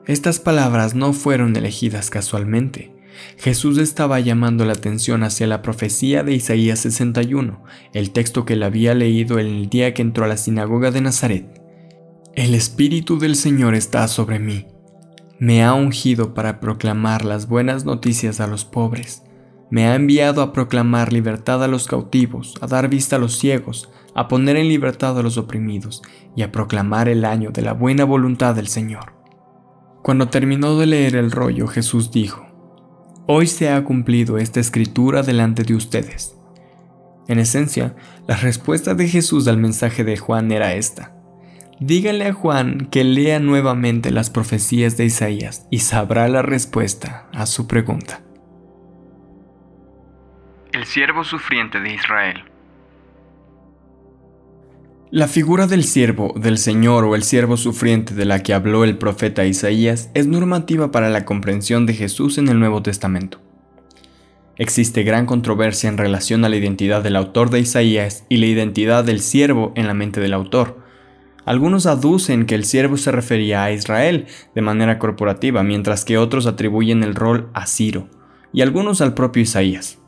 Estas 0.05 0.39
palabras 0.39 0.95
no 0.95 1.13
fueron 1.13 1.55
elegidas 1.55 2.09
casualmente. 2.09 2.93
Jesús 3.37 3.77
estaba 3.77 4.19
llamando 4.19 4.65
la 4.65 4.73
atención 4.73 5.23
hacia 5.23 5.47
la 5.47 5.61
profecía 5.61 6.23
de 6.23 6.33
Isaías 6.33 6.79
61, 6.79 7.63
el 7.93 8.11
texto 8.11 8.45
que 8.45 8.53
él 8.53 8.63
había 8.63 8.93
leído 8.93 9.39
en 9.39 9.47
el 9.47 9.69
día 9.69 9.93
que 9.93 10.01
entró 10.01 10.25
a 10.25 10.27
la 10.27 10.37
sinagoga 10.37 10.91
de 10.91 11.01
Nazaret. 11.01 11.61
El 12.33 12.53
Espíritu 12.53 13.17
del 13.17 13.35
Señor 13.35 13.73
está 13.73 14.07
sobre 14.07 14.39
mí 14.39 14.67
me 15.39 15.63
ha 15.63 15.73
ungido 15.73 16.33
para 16.33 16.61
proclamar 16.61 17.25
las 17.25 17.47
buenas 17.47 17.83
noticias 17.83 18.39
a 18.39 18.47
los 18.47 18.63
pobres. 18.63 19.23
Me 19.69 19.85
ha 19.87 19.95
enviado 19.95 20.41
a 20.41 20.53
proclamar 20.53 21.11
libertad 21.11 21.63
a 21.63 21.67
los 21.67 21.87
cautivos, 21.87 22.53
a 22.61 22.67
dar 22.67 22.87
vista 22.87 23.17
a 23.17 23.19
los 23.19 23.37
ciegos, 23.37 23.89
a 24.15 24.27
poner 24.27 24.55
en 24.55 24.69
libertad 24.69 25.19
a 25.19 25.21
los 25.21 25.37
oprimidos 25.37 26.01
y 26.35 26.41
a 26.41 26.51
proclamar 26.51 27.09
el 27.09 27.25
año 27.25 27.51
de 27.51 27.61
la 27.61 27.73
buena 27.73 28.05
voluntad 28.05 28.55
del 28.55 28.67
Señor. 28.67 29.13
Cuando 30.01 30.29
terminó 30.29 30.77
de 30.77 30.87
leer 30.87 31.15
el 31.15 31.31
rollo, 31.31 31.67
Jesús 31.67 32.11
dijo, 32.11 32.47
Hoy 33.27 33.47
se 33.47 33.69
ha 33.69 33.83
cumplido 33.83 34.37
esta 34.37 34.59
escritura 34.59 35.21
delante 35.21 35.63
de 35.63 35.75
ustedes. 35.75 36.37
En 37.27 37.39
esencia, 37.39 37.95
la 38.27 38.37
respuesta 38.37 38.93
de 38.93 39.07
Jesús 39.07 39.47
al 39.47 39.57
mensaje 39.57 40.03
de 40.03 40.15
Juan 40.15 40.51
era 40.51 40.75
esta. 40.75 41.15
Dígale 41.79 42.27
a 42.27 42.33
Juan 42.33 42.87
que 42.91 43.03
lea 43.03 43.39
nuevamente 43.39 44.11
las 44.11 44.29
profecías 44.29 44.95
de 44.95 45.05
Isaías 45.05 45.67
y 45.71 45.79
sabrá 45.79 46.27
la 46.29 46.41
respuesta 46.41 47.27
a 47.33 47.45
su 47.47 47.67
pregunta. 47.67 48.21
El 50.71 50.85
siervo 50.85 51.23
sufriente 51.23 51.79
de 51.79 51.93
Israel. 51.93 52.43
La 55.11 55.27
figura 55.27 55.67
del 55.67 55.83
siervo, 55.83 56.33
del 56.35 56.57
Señor 56.57 57.05
o 57.05 57.15
el 57.15 57.23
siervo 57.23 57.57
sufriente 57.57 58.13
de 58.13 58.25
la 58.25 58.43
que 58.43 58.53
habló 58.53 58.83
el 58.83 58.97
profeta 58.97 59.45
Isaías 59.45 60.09
es 60.13 60.27
normativa 60.27 60.91
para 60.91 61.09
la 61.09 61.25
comprensión 61.25 61.85
de 61.85 61.93
Jesús 61.93 62.37
en 62.37 62.49
el 62.49 62.59
Nuevo 62.59 62.81
Testamento. 62.81 63.39
Existe 64.57 65.03
gran 65.03 65.25
controversia 65.25 65.89
en 65.89 65.97
relación 65.97 66.43
a 66.43 66.49
la 66.49 66.55
identidad 66.55 67.03
del 67.03 67.15
autor 67.15 67.49
de 67.49 67.59
Isaías 67.59 68.25
y 68.29 68.37
la 68.37 68.47
identidad 68.47 69.03
del 69.03 69.21
siervo 69.21 69.73
en 69.75 69.87
la 69.87 69.93
mente 69.93 70.21
del 70.21 70.33
autor, 70.33 70.85
algunos 71.45 71.85
aducen 71.85 72.47
que 72.47 72.55
el 72.55 72.65
siervo 72.65 72.97
se 72.97 73.11
refería 73.11 73.63
a 73.63 73.71
Israel 73.71 74.25
de 74.55 74.61
manera 74.63 74.97
corporativa, 74.97 75.61
mientras 75.61 76.03
que 76.03 76.17
otros 76.17 76.47
atribuyen 76.47 77.03
el 77.03 77.13
rol 77.13 77.49
a 77.53 77.67
Ciro, 77.67 78.09
y 78.51 78.61
algunos 78.61 78.99
al 79.01 79.13
propio 79.13 79.43
Isaías. 79.43 79.99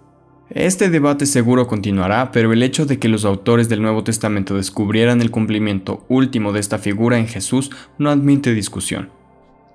Este 0.50 0.89
debate 0.89 1.25
seguro 1.25 1.68
continuará, 1.68 2.32
pero 2.32 2.54
el 2.54 2.63
hecho 2.63 2.86
de 2.86 3.00
que 3.00 3.10
los 3.10 3.25
autores 3.25 3.68
del 3.68 3.82
Nuevo 3.82 4.04
Testamento 4.04 4.56
descubrieran 4.56 5.20
el 5.22 5.30
cumplimiento 5.30 6.06
último 6.08 6.54
de 6.54 6.62
esta 6.62 6.77
figura 6.77 7.18
en 7.18 7.27
Jesús 7.27 7.70
no 7.98 8.10
admite 8.10 8.54
discusión. 8.54 9.10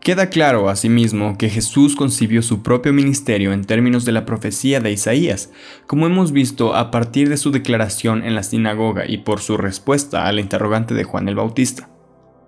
Queda 0.00 0.31
claro, 0.31 0.69
asimismo, 0.69 1.37
que 1.38 1.50
Jesús 1.50 1.95
concibió 1.95 2.43
su 2.43 2.62
propio 2.62 2.93
ministerio 2.93 3.52
en 3.52 3.64
términos 3.64 4.05
de 4.05 4.12
la 4.12 4.25
profecía 4.25 4.81
de 4.81 4.91
Isaías, 4.91 5.50
como 5.87 6.07
hemos 6.07 6.33
visto 6.33 6.75
a 6.75 6.91
partir 6.91 7.29
de 7.29 7.37
su 7.37 7.52
declaración 7.52 8.25
en 8.25 8.35
la 8.35 8.43
sinagoga 8.43 9.05
y 9.07 9.19
por 9.19 9.41
su 9.41 9.59
respuesta 9.59 10.26
al 10.26 10.41
interrogante 10.41 10.95
de 10.95 11.05
Juan 11.05 11.29
el 11.29 11.37
Bautista. 11.37 11.91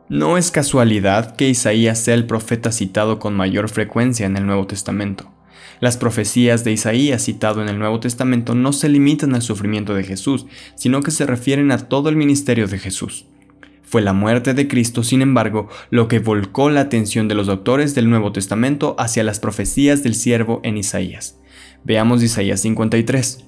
No 0.08 0.36
es 0.36 0.50
casualidad 0.50 1.36
que 1.36 1.48
Isaías 1.48 2.00
sea 2.00 2.14
el 2.14 2.26
profeta 2.26 2.72
citado 2.72 3.18
con 3.18 3.34
mayor 3.34 3.68
frecuencia 3.68 4.26
en 4.26 4.36
el 4.36 4.46
Nuevo 4.46 4.66
Testamento. 4.66 5.33
Las 5.84 5.98
profecías 5.98 6.64
de 6.64 6.72
Isaías 6.72 7.20
citado 7.20 7.60
en 7.60 7.68
el 7.68 7.78
Nuevo 7.78 8.00
Testamento 8.00 8.54
no 8.54 8.72
se 8.72 8.88
limitan 8.88 9.34
al 9.34 9.42
sufrimiento 9.42 9.94
de 9.94 10.02
Jesús, 10.02 10.46
sino 10.76 11.02
que 11.02 11.10
se 11.10 11.26
refieren 11.26 11.70
a 11.70 11.76
todo 11.76 12.08
el 12.08 12.16
ministerio 12.16 12.66
de 12.66 12.78
Jesús. 12.78 13.26
Fue 13.82 14.00
la 14.00 14.14
muerte 14.14 14.54
de 14.54 14.66
Cristo, 14.66 15.02
sin 15.02 15.20
embargo, 15.20 15.68
lo 15.90 16.08
que 16.08 16.20
volcó 16.20 16.70
la 16.70 16.80
atención 16.80 17.28
de 17.28 17.34
los 17.34 17.48
doctores 17.48 17.94
del 17.94 18.08
Nuevo 18.08 18.32
Testamento 18.32 18.96
hacia 18.98 19.24
las 19.24 19.40
profecías 19.40 20.02
del 20.02 20.14
siervo 20.14 20.62
en 20.64 20.78
Isaías. 20.78 21.38
Veamos 21.84 22.22
Isaías 22.22 22.60
53. 22.62 23.44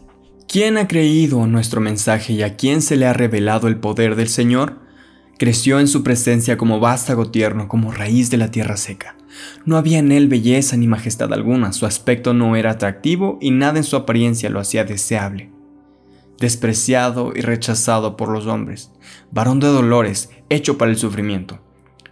¿Quién 0.47 0.77
ha 0.77 0.89
creído 0.89 1.47
nuestro 1.47 1.81
mensaje 1.81 2.35
y 2.35 2.43
a 2.43 2.55
quién 2.55 2.83
se 2.83 2.97
le 2.97 3.07
ha 3.07 3.15
revelado 3.15 3.67
el 3.67 3.79
poder 3.79 4.15
del 4.15 4.29
Señor? 4.29 4.81
Creció 5.39 5.81
en 5.81 5.89
su 5.89 6.03
presencia 6.03 6.59
como 6.59 6.81
vástago 6.81 7.31
tierno, 7.31 7.67
como 7.67 7.93
raíz 7.93 8.29
de 8.29 8.37
la 8.37 8.51
tierra 8.51 8.77
seca. 8.77 9.16
No 9.65 9.77
había 9.77 9.99
en 9.99 10.13
él 10.13 10.29
belleza 10.29 10.77
ni 10.77 10.87
majestad 10.87 11.33
alguna, 11.33 11.73
su 11.73 11.87
aspecto 11.87 12.35
no 12.35 12.57
era 12.57 12.73
atractivo 12.73 13.39
y 13.41 13.51
nada 13.51 13.79
en 13.79 13.85
su 13.85 13.97
apariencia 13.97 14.51
lo 14.51 14.61
hacía 14.61 14.85
deseable. 14.85 15.51
Despreciado 16.39 17.33
y 17.35 17.41
rechazado 17.41 18.17
por 18.17 18.29
los 18.29 18.47
hombres, 18.47 18.91
varón 19.31 19.61
de 19.61 19.69
dolores, 19.69 20.31
hecho 20.49 20.79
para 20.79 20.91
el 20.91 20.99
sufrimiento. 20.99 21.61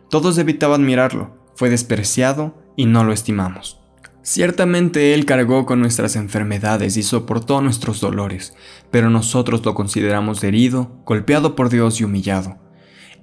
Todos 0.08 0.38
evitaban 0.38 0.84
mirarlo, 0.84 1.36
fue 1.54 1.70
despreciado 1.70 2.54
y 2.76 2.86
no 2.86 3.04
lo 3.04 3.12
estimamos. 3.12 3.80
Ciertamente 4.22 5.12
Él 5.12 5.26
cargó 5.26 5.66
con 5.66 5.80
nuestras 5.80 6.16
enfermedades 6.16 6.96
y 6.96 7.02
soportó 7.02 7.60
nuestros 7.60 8.00
dolores, 8.00 8.54
pero 8.90 9.10
nosotros 9.10 9.62
lo 9.66 9.74
consideramos 9.74 10.42
herido, 10.42 10.90
golpeado 11.04 11.54
por 11.54 11.68
Dios 11.68 12.00
y 12.00 12.04
humillado. 12.04 12.63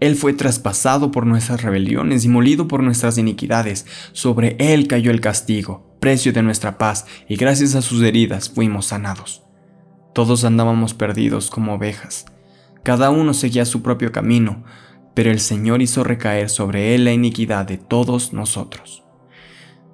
Él 0.01 0.15
fue 0.15 0.33
traspasado 0.33 1.11
por 1.11 1.27
nuestras 1.27 1.61
rebeliones 1.61 2.25
y 2.25 2.27
molido 2.27 2.67
por 2.67 2.81
nuestras 2.81 3.19
iniquidades. 3.19 3.85
Sobre 4.13 4.55
Él 4.57 4.87
cayó 4.87 5.11
el 5.11 5.21
castigo, 5.21 5.95
precio 5.99 6.33
de 6.33 6.41
nuestra 6.41 6.79
paz, 6.79 7.05
y 7.29 7.35
gracias 7.35 7.75
a 7.75 7.83
sus 7.83 8.01
heridas 8.01 8.49
fuimos 8.49 8.87
sanados. 8.87 9.43
Todos 10.13 10.43
andábamos 10.43 10.95
perdidos 10.95 11.51
como 11.51 11.75
ovejas. 11.75 12.25
Cada 12.81 13.11
uno 13.11 13.35
seguía 13.35 13.63
su 13.63 13.83
propio 13.83 14.11
camino, 14.11 14.63
pero 15.13 15.29
el 15.29 15.39
Señor 15.39 15.83
hizo 15.83 16.03
recaer 16.03 16.49
sobre 16.49 16.95
Él 16.95 17.05
la 17.05 17.13
iniquidad 17.13 17.67
de 17.67 17.77
todos 17.77 18.33
nosotros. 18.33 19.03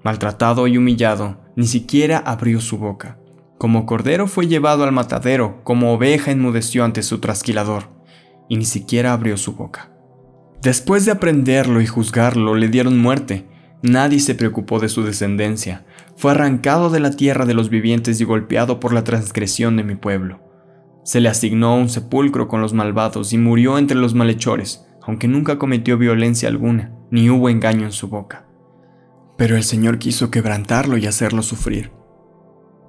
Maltratado 0.06 0.68
y 0.68 0.78
humillado, 0.78 1.42
ni 1.58 1.68
siquiera 1.68 2.20
abrió 2.20 2.62
su 2.62 2.78
boca. 2.78 3.20
Como 3.58 3.86
cordero 3.86 4.28
fue 4.28 4.48
llevado 4.48 4.86
al 4.86 4.94
matadero, 4.94 5.66
como 5.66 5.92
oveja 5.92 6.32
enmudeció 6.32 6.86
ante 6.86 7.04
su 7.04 7.20
trasquilador, 7.20 7.90
y 8.48 8.56
ni 8.56 8.64
siquiera 8.64 9.12
abrió 9.12 9.36
su 9.36 9.54
boca. 9.54 9.97
Después 10.62 11.06
de 11.06 11.12
aprenderlo 11.12 11.82
y 11.82 11.86
juzgarlo, 11.86 12.56
le 12.56 12.68
dieron 12.68 13.00
muerte. 13.00 13.48
Nadie 13.84 14.20
se 14.20 14.36
preocupó 14.36 14.80
de 14.80 14.90
su 14.90 15.04
descendencia. 15.04 15.86
Fue 16.16 16.32
arrancado 16.32 16.90
de 16.90 17.00
la 17.00 17.12
tierra 17.12 17.46
de 17.46 17.54
los 17.54 17.70
vivientes 17.70 18.20
y 18.20 18.24
golpeado 18.24 18.80
por 18.80 18.92
la 18.92 19.04
transgresión 19.04 19.78
de 19.78 19.84
mi 19.84 19.96
pueblo. 19.96 20.42
Se 21.04 21.22
le 21.22 21.30
asignó 21.30 21.78
un 21.78 21.90
sepulcro 21.90 22.48
con 22.48 22.60
los 22.60 22.74
malvados 22.74 23.32
y 23.34 23.38
murió 23.38 23.78
entre 23.78 23.98
los 23.98 24.14
malhechores, 24.14 24.86
aunque 25.04 25.28
nunca 25.28 25.58
cometió 25.58 25.98
violencia 25.98 26.50
alguna, 26.50 26.92
ni 27.12 27.30
hubo 27.30 27.50
engaño 27.50 27.86
en 27.86 27.94
su 27.94 28.10
boca. 28.10 28.46
Pero 29.38 29.56
el 29.56 29.64
Señor 29.64 30.00
quiso 30.00 30.32
quebrantarlo 30.32 30.98
y 30.98 31.06
hacerlo 31.06 31.44
sufrir. 31.44 31.92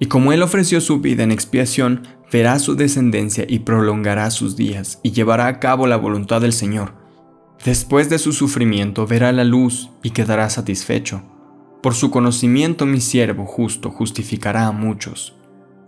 Y 0.01 0.07
como 0.07 0.33
Él 0.33 0.43
ofreció 0.43 0.81
su 0.81 1.01
vida 1.01 1.23
en 1.23 1.31
expiación, 1.31 2.09
verá 2.33 2.59
su 2.59 2.75
descendencia 2.75 3.45
y 3.47 3.61
prolongará 3.61 4.31
sus 4.31 4.57
días, 4.57 5.01
y 5.03 5.13
llevará 5.13 5.47
a 5.47 5.61
cabo 5.61 5.87
la 5.87 5.97
voluntad 5.97 6.41
del 6.41 6.53
Señor. 6.53 6.95
Después 7.65 8.09
de 8.09 8.19
su 8.19 8.33
sufrimiento 8.33 9.07
verá 9.07 9.33
la 9.33 9.45
luz 9.45 9.91
y 10.03 10.11
quedará 10.11 10.49
satisfecho. 10.49 11.23
Por 11.83 11.95
su 11.95 12.11
conocimiento 12.11 12.87
mi 12.87 13.00
siervo 13.00 13.47
justo 13.47 13.91
justificará 13.91 14.67
a 14.67 14.73
muchos, 14.73 15.35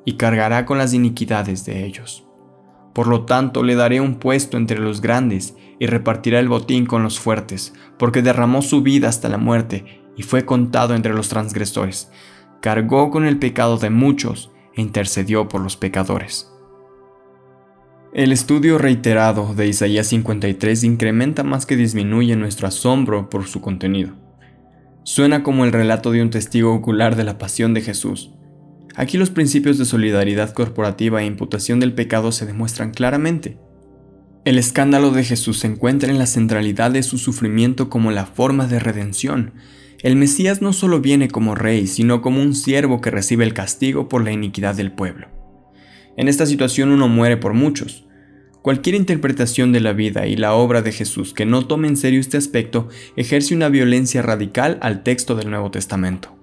y 0.05 0.15
cargará 0.15 0.67
con 0.67 0.79
las 0.79 0.95
iniquidades 0.95 1.65
de 1.65 1.85
ellos. 1.85 2.25
Por 2.93 3.07
lo 3.07 3.25
tanto 3.25 3.63
le 3.63 3.77
daré 3.77 4.01
un 4.01 4.17
puesto 4.17 4.57
entre 4.57 4.79
los 4.79 5.01
grandes, 5.01 5.55
y 5.79 5.87
repartirá 5.87 6.41
el 6.41 6.49
botín 6.49 6.87
con 6.87 7.03
los 7.03 7.19
fuertes, 7.19 7.73
porque 7.99 8.21
derramó 8.21 8.63
su 8.63 8.83
vida 8.83 9.09
hasta 9.09 9.29
la 9.29 9.39
muerte, 9.39 10.03
y 10.17 10.23
fue 10.23 10.45
contado 10.45 10.95
entre 10.95 11.15
los 11.15 11.29
transgresores, 11.29 12.11
cargó 12.61 13.11
con 13.11 13.25
el 13.25 13.39
pecado 13.39 13.79
de 13.79 13.91
muchos 13.91 14.51
e 14.75 14.83
intercedió 14.83 15.49
por 15.49 15.61
los 15.61 15.77
pecadores. 15.77 16.53
El 18.13 18.33
estudio 18.33 18.77
reiterado 18.79 19.55
de 19.55 19.69
Isaías 19.69 20.09
53 20.09 20.85
incrementa 20.85 21.45
más 21.45 21.65
que 21.65 21.77
disminuye 21.77 22.35
nuestro 22.37 22.67
asombro 22.67 23.31
por 23.31 23.47
su 23.47 23.61
contenido. 23.61 24.15
Suena 25.05 25.43
como 25.43 25.65
el 25.65 25.73
relato 25.73 26.11
de 26.11 26.23
un 26.23 26.31
testigo 26.31 26.75
ocular 26.75 27.17
de 27.17 27.25
la 27.25 27.39
pasión 27.39 27.73
de 27.73 27.83
Jesús. 27.83 28.31
Aquí 28.97 29.17
los 29.17 29.31
principios 29.31 29.79
de 29.79 29.85
solidaridad 29.85 30.53
corporativa 30.53 31.23
e 31.23 31.27
imputación 31.27 31.79
del 31.79 31.93
pecado 31.93 32.33
se 32.33 32.47
demuestran 32.47 32.91
claramente. 32.91 33.59
El 34.45 34.59
escándalo 34.59 35.13
de 35.13 35.23
Jesús 35.23 35.61
se 35.61 35.69
encuentra 35.69 36.11
en 36.11 36.19
la 36.19 36.27
centralidad 36.27 36.91
de 36.91 37.03
su 37.03 37.17
sufrimiento 37.19 37.89
como 37.89 38.11
la 38.11 38.27
forma 38.27 38.67
de 38.67 38.81
redención, 38.81 39.53
el 40.03 40.17
Mesías 40.17 40.63
no 40.63 40.73
solo 40.73 41.01
viene 41.03 41.29
como 41.29 41.55
rey, 41.55 41.87
sino 41.87 42.23
como 42.23 42.41
un 42.41 42.55
siervo 42.55 43.03
que 43.03 43.11
recibe 43.11 43.45
el 43.45 43.53
castigo 43.53 44.09
por 44.09 44.25
la 44.25 44.33
iniquidad 44.33 44.75
del 44.75 44.93
pueblo. 44.93 45.40
En 46.17 46.29
esta 46.29 46.47
situación 46.47 46.91
uno 46.91 47.09
muere 47.09 47.37
por 47.37 47.55
muchos. 47.55 48.07
Cualquier 48.63 48.95
interpretación 48.95 49.73
de 49.73 49.81
la 49.81 49.95
vida 49.95 50.27
y 50.27 50.37
la 50.37 50.53
obra 50.53 50.83
de 50.83 50.93
Jesús 50.93 51.33
que 51.33 51.47
no 51.47 51.67
tome 51.67 51.89
en 51.89 51.97
serio 51.97 52.21
este 52.21 52.37
aspecto 52.37 52.89
ejerce 53.17 53.55
una 53.55 53.71
violencia 53.71 54.21
radical 54.21 54.79
al 54.83 55.03
texto 55.03 55.35
del 55.35 55.51
Nuevo 55.51 55.71
Testamento. 55.71 56.37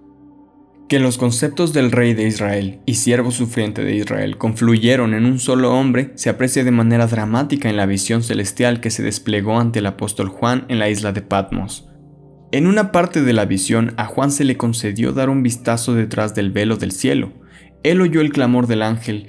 Que 0.89 0.99
los 0.99 1.17
conceptos 1.17 1.73
del 1.73 1.91
rey 1.91 2.13
de 2.13 2.25
Israel 2.25 2.79
y 2.85 2.95
siervo 2.95 3.29
sufriente 3.31 3.83
de 3.83 3.95
Israel 3.95 4.37
confluyeron 4.37 5.13
en 5.13 5.25
un 5.25 5.37
solo 5.37 5.77
hombre 5.77 6.13
se 6.15 6.29
aprecia 6.29 6.63
de 6.63 6.71
manera 6.71 7.07
dramática 7.07 7.69
en 7.69 7.77
la 7.77 7.85
visión 7.85 8.23
celestial 8.23 8.79
que 8.79 8.89
se 8.89 9.03
desplegó 9.03 9.59
ante 9.59 9.79
el 9.79 9.85
apóstol 9.85 10.29
Juan 10.29 10.65
en 10.69 10.79
la 10.79 10.89
isla 10.89 11.11
de 11.11 11.21
Patmos. 11.21 11.87
En 12.53 12.65
una 12.65 12.93
parte 12.93 13.21
de 13.21 13.33
la 13.33 13.45
visión 13.45 13.93
a 13.97 14.05
Juan 14.05 14.31
se 14.31 14.45
le 14.45 14.55
concedió 14.55 15.11
dar 15.11 15.29
un 15.29 15.43
vistazo 15.43 15.93
detrás 15.93 16.33
del 16.33 16.49
velo 16.51 16.77
del 16.77 16.93
cielo. 16.93 17.33
Él 17.83 17.99
oyó 17.99 18.21
el 18.21 18.31
clamor 18.31 18.67
del 18.67 18.81
ángel, 18.81 19.27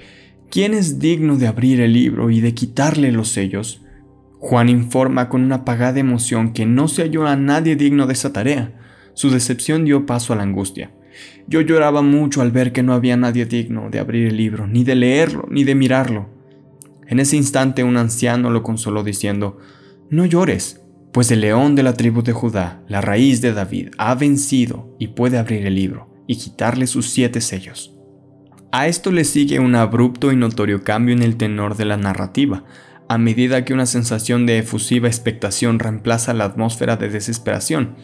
¿quién 0.50 0.74
es 0.74 0.98
digno 0.98 1.36
de 1.36 1.46
abrir 1.46 1.80
el 1.80 1.92
libro 1.92 2.30
y 2.30 2.40
de 2.40 2.54
quitarle 2.54 3.12
los 3.12 3.28
sellos? 3.28 3.82
Juan 4.38 4.68
informa 4.68 5.28
con 5.28 5.42
una 5.42 5.56
apagada 5.56 5.98
emoción 5.98 6.52
que 6.52 6.64
no 6.64 6.88
se 6.88 7.02
halló 7.02 7.26
a 7.26 7.36
nadie 7.36 7.76
digno 7.76 8.06
de 8.06 8.12
esa 8.12 8.32
tarea. 8.32 8.72
Su 9.14 9.30
decepción 9.30 9.84
dio 9.84 10.06
paso 10.06 10.32
a 10.32 10.36
la 10.36 10.44
angustia. 10.44 10.92
Yo 11.48 11.60
lloraba 11.60 12.02
mucho 12.02 12.40
al 12.40 12.52
ver 12.52 12.72
que 12.72 12.82
no 12.82 12.92
había 12.92 13.16
nadie 13.16 13.46
digno 13.46 13.90
de 13.90 13.98
abrir 13.98 14.28
el 14.28 14.36
libro, 14.36 14.66
ni 14.66 14.84
de 14.84 14.94
leerlo, 14.94 15.46
ni 15.50 15.64
de 15.64 15.74
mirarlo. 15.74 16.28
En 17.06 17.18
ese 17.18 17.36
instante 17.36 17.82
un 17.82 17.96
anciano 17.96 18.50
lo 18.50 18.62
consoló 18.62 19.02
diciendo, 19.02 19.58
No 20.10 20.24
llores, 20.24 20.82
pues 21.12 21.30
el 21.30 21.40
león 21.40 21.74
de 21.74 21.82
la 21.82 21.94
tribu 21.94 22.22
de 22.22 22.32
Judá, 22.32 22.84
la 22.86 23.00
raíz 23.00 23.40
de 23.40 23.52
David, 23.52 23.88
ha 23.98 24.14
vencido 24.14 24.94
y 24.98 25.08
puede 25.08 25.38
abrir 25.38 25.66
el 25.66 25.74
libro 25.74 26.08
y 26.26 26.36
quitarle 26.36 26.86
sus 26.86 27.08
siete 27.08 27.40
sellos. 27.40 27.97
A 28.70 28.86
esto 28.86 29.10
le 29.12 29.24
sigue 29.24 29.60
un 29.60 29.74
abrupto 29.74 30.30
y 30.30 30.36
notorio 30.36 30.84
cambio 30.84 31.14
en 31.14 31.22
el 31.22 31.36
tenor 31.36 31.76
de 31.76 31.86
la 31.86 31.96
narrativa, 31.96 32.64
a 33.08 33.16
medida 33.16 33.64
que 33.64 33.72
una 33.72 33.86
sensación 33.86 34.44
de 34.44 34.58
efusiva 34.58 35.08
expectación 35.08 35.78
reemplaza 35.78 36.34
la 36.34 36.44
atmósfera 36.44 36.96
de 36.96 37.08
desesperación. 37.08 37.96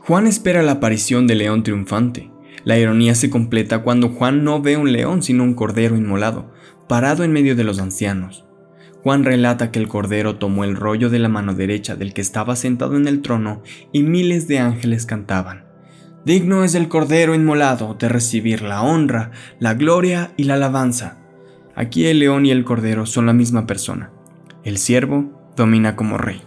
Juan 0.00 0.26
espera 0.26 0.62
la 0.62 0.72
aparición 0.72 1.26
del 1.26 1.38
león 1.38 1.62
triunfante. 1.62 2.30
La 2.64 2.78
ironía 2.78 3.14
se 3.14 3.30
completa 3.30 3.82
cuando 3.82 4.10
Juan 4.10 4.44
no 4.44 4.60
ve 4.60 4.76
un 4.76 4.92
león 4.92 5.22
sino 5.22 5.42
un 5.42 5.54
cordero 5.54 5.96
inmolado, 5.96 6.52
parado 6.86 7.24
en 7.24 7.32
medio 7.32 7.56
de 7.56 7.64
los 7.64 7.78
ancianos. 7.78 8.44
Juan 9.02 9.24
relata 9.24 9.70
que 9.70 9.78
el 9.78 9.88
Cordero 9.88 10.36
tomó 10.36 10.64
el 10.64 10.76
rollo 10.76 11.10
de 11.10 11.18
la 11.18 11.28
mano 11.28 11.54
derecha 11.54 11.94
del 11.94 12.14
que 12.14 12.22
estaba 12.22 12.56
sentado 12.56 12.96
en 12.96 13.06
el 13.06 13.20
trono 13.20 13.62
y 13.92 14.02
miles 14.02 14.48
de 14.48 14.60
ángeles 14.60 15.04
cantaban. 15.04 15.63
Digno 16.24 16.64
es 16.64 16.74
el 16.74 16.88
Cordero 16.88 17.34
inmolado 17.34 17.94
de 17.98 18.08
recibir 18.08 18.62
la 18.62 18.82
honra, 18.82 19.30
la 19.58 19.74
gloria 19.74 20.32
y 20.38 20.44
la 20.44 20.54
alabanza. 20.54 21.18
Aquí 21.74 22.06
el 22.06 22.18
león 22.18 22.46
y 22.46 22.50
el 22.50 22.64
Cordero 22.64 23.04
son 23.04 23.26
la 23.26 23.34
misma 23.34 23.66
persona. 23.66 24.10
El 24.62 24.78
siervo 24.78 25.52
domina 25.54 25.96
como 25.96 26.16
rey. 26.16 26.40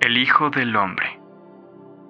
El 0.00 0.18
Hijo 0.18 0.50
del 0.50 0.76
Hombre. 0.76 1.06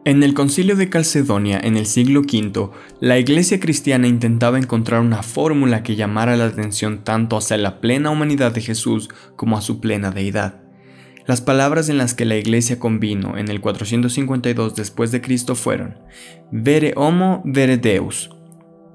En 0.05 0.25
el 0.25 0.35
concilio 0.35 0.75
de 0.75 0.89
Calcedonia 0.89 1.61
en 1.63 1.77
el 1.77 1.87
siglo 1.87 2.23
V, 2.23 2.71
la 3.01 3.19
iglesia 3.19 3.61
cristiana 3.61 4.09
intentaba 4.09 4.59
encontrar 4.59 5.03
una 5.03 5.23
fórmula 5.23 5.85
que 5.85 5.95
llamara 5.95 6.37
la 6.37 6.47
atención 6.47 7.05
tanto 7.05 7.37
hacia 7.37 7.59
la 7.59 7.81
plena 7.81 8.11
humanidad 8.11 8.51
de 8.51 8.63
Jesús 8.63 9.09
como 9.37 9.57
a 9.57 9.61
su 9.61 9.79
plena 9.79 10.11
deidad. 10.11 10.70
Las 11.31 11.41
palabras 11.41 11.89
en 11.89 11.97
las 11.97 12.13
que 12.13 12.25
la 12.25 12.35
iglesia 12.35 12.81
convino 12.81 13.39
en 13.39 13.49
el 13.51 13.61
452 13.61 14.75
después 14.75 15.13
de 15.13 15.21
Cristo 15.21 15.55
fueron 15.55 15.97
Vere 16.51 16.93
homo, 16.97 17.41
vere 17.45 17.77
Deus. 17.77 18.33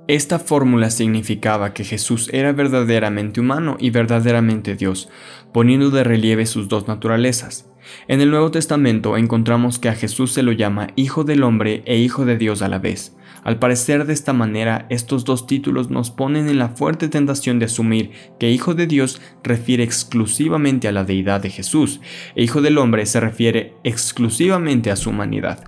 Esta 0.10 0.38
fórmula 0.38 0.90
significaba 0.90 1.74
que 1.74 1.86
Jesús 1.86 2.30
era 2.34 2.52
verdaderamente 2.52 3.40
humano 3.40 3.78
y 3.80 3.90
verdaderamente 3.90 4.76
Dios, 4.76 5.08
poniendo 5.54 5.92
de 5.92 6.04
relieve 6.04 6.46
sus 6.46 6.68
dos 6.68 6.90
naturalezas. 6.90 7.70
En 8.10 8.20
el 8.20 8.32
Nuevo 8.32 8.52
Testamento 8.52 9.16
encontramos 9.16 9.80
que 9.80 9.88
a 9.88 9.96
Jesús 9.96 10.34
se 10.34 10.44
lo 10.44 10.52
llama 10.52 10.88
Hijo 10.98 11.24
del 11.24 11.42
Hombre 11.42 11.84
e 11.86 12.00
Hijo 12.00 12.26
de 12.26 12.38
Dios 12.38 12.62
a 12.62 12.68
la 12.68 12.80
vez, 12.80 13.15
Al 13.46 13.60
parecer 13.60 14.08
de 14.08 14.14
esta 14.14 14.34
manera, 14.34 14.88
estos 14.90 15.24
dos 15.24 15.46
títulos 15.46 15.92
nos 15.92 16.10
ponen 16.10 16.50
en 16.50 16.58
la 16.58 16.70
fuerte 16.70 17.10
tentación 17.10 17.60
de 17.60 17.66
asumir 17.66 18.10
que 18.40 18.50
Hijo 18.50 18.74
de 18.74 18.88
Dios 18.88 19.22
refiere 19.44 19.84
exclusivamente 19.84 20.88
a 20.88 20.92
la 20.92 21.04
deidad 21.04 21.42
de 21.42 21.52
Jesús, 21.52 22.02
e 22.36 22.42
Hijo 22.42 22.64
del 22.64 22.80
Hombre 22.80 23.06
se 23.06 23.20
refiere 23.20 23.76
exclusivamente 23.84 24.90
a 24.90 24.96
su 24.96 25.12
humanidad. 25.12 25.64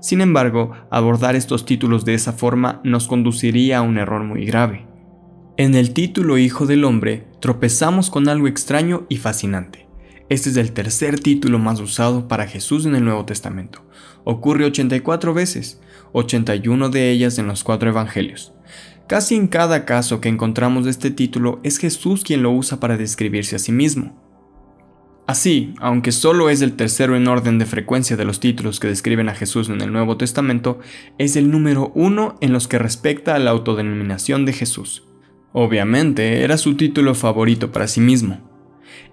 Sin 0.00 0.20
embargo, 0.20 0.72
abordar 0.90 1.34
estos 1.34 1.64
títulos 1.64 2.04
de 2.04 2.12
esa 2.12 2.34
forma 2.34 2.82
nos 2.84 3.08
conduciría 3.08 3.78
a 3.78 3.82
un 3.82 3.96
error 3.96 4.22
muy 4.22 4.44
grave. 4.44 4.86
En 5.56 5.74
el 5.74 5.94
título 5.94 6.36
Hijo 6.36 6.66
del 6.66 6.84
Hombre 6.84 7.26
tropezamos 7.40 8.10
con 8.10 8.28
algo 8.28 8.48
extraño 8.48 9.06
y 9.08 9.16
fascinante. 9.16 9.86
Este 10.28 10.50
es 10.50 10.58
el 10.58 10.72
tercer 10.72 11.18
título 11.20 11.58
más 11.58 11.80
usado 11.80 12.28
para 12.28 12.46
Jesús 12.46 12.84
en 12.84 12.94
el 12.94 13.04
Nuevo 13.04 13.24
Testamento. 13.24 13.82
Ocurre 14.24 14.66
84 14.66 15.32
veces, 15.32 15.80
81 16.14 16.88
de 16.88 17.10
ellas 17.10 17.38
en 17.38 17.46
los 17.46 17.64
cuatro 17.64 17.90
evangelios. 17.90 18.52
Casi 19.06 19.34
en 19.34 19.48
cada 19.48 19.84
caso 19.84 20.20
que 20.20 20.30
encontramos 20.30 20.86
este 20.86 21.10
título 21.10 21.60
es 21.62 21.78
Jesús 21.78 22.24
quien 22.24 22.42
lo 22.42 22.52
usa 22.52 22.80
para 22.80 22.96
describirse 22.96 23.56
a 23.56 23.58
sí 23.58 23.72
mismo. 23.72 24.18
Así, 25.26 25.74
aunque 25.80 26.12
solo 26.12 26.50
es 26.50 26.62
el 26.62 26.74
tercero 26.76 27.16
en 27.16 27.28
orden 27.28 27.58
de 27.58 27.66
frecuencia 27.66 28.16
de 28.16 28.24
los 28.24 28.40
títulos 28.40 28.78
que 28.78 28.88
describen 28.88 29.28
a 29.28 29.34
Jesús 29.34 29.68
en 29.68 29.80
el 29.80 29.92
Nuevo 29.92 30.16
Testamento, 30.16 30.78
es 31.18 31.36
el 31.36 31.50
número 31.50 31.92
uno 31.94 32.36
en 32.40 32.52
los 32.52 32.68
que 32.68 32.78
respecta 32.78 33.34
a 33.34 33.38
la 33.38 33.50
autodenominación 33.50 34.44
de 34.44 34.52
Jesús. 34.52 35.04
Obviamente, 35.52 36.42
era 36.42 36.58
su 36.58 36.76
título 36.76 37.14
favorito 37.14 37.72
para 37.72 37.88
sí 37.88 38.00
mismo. 38.00 38.53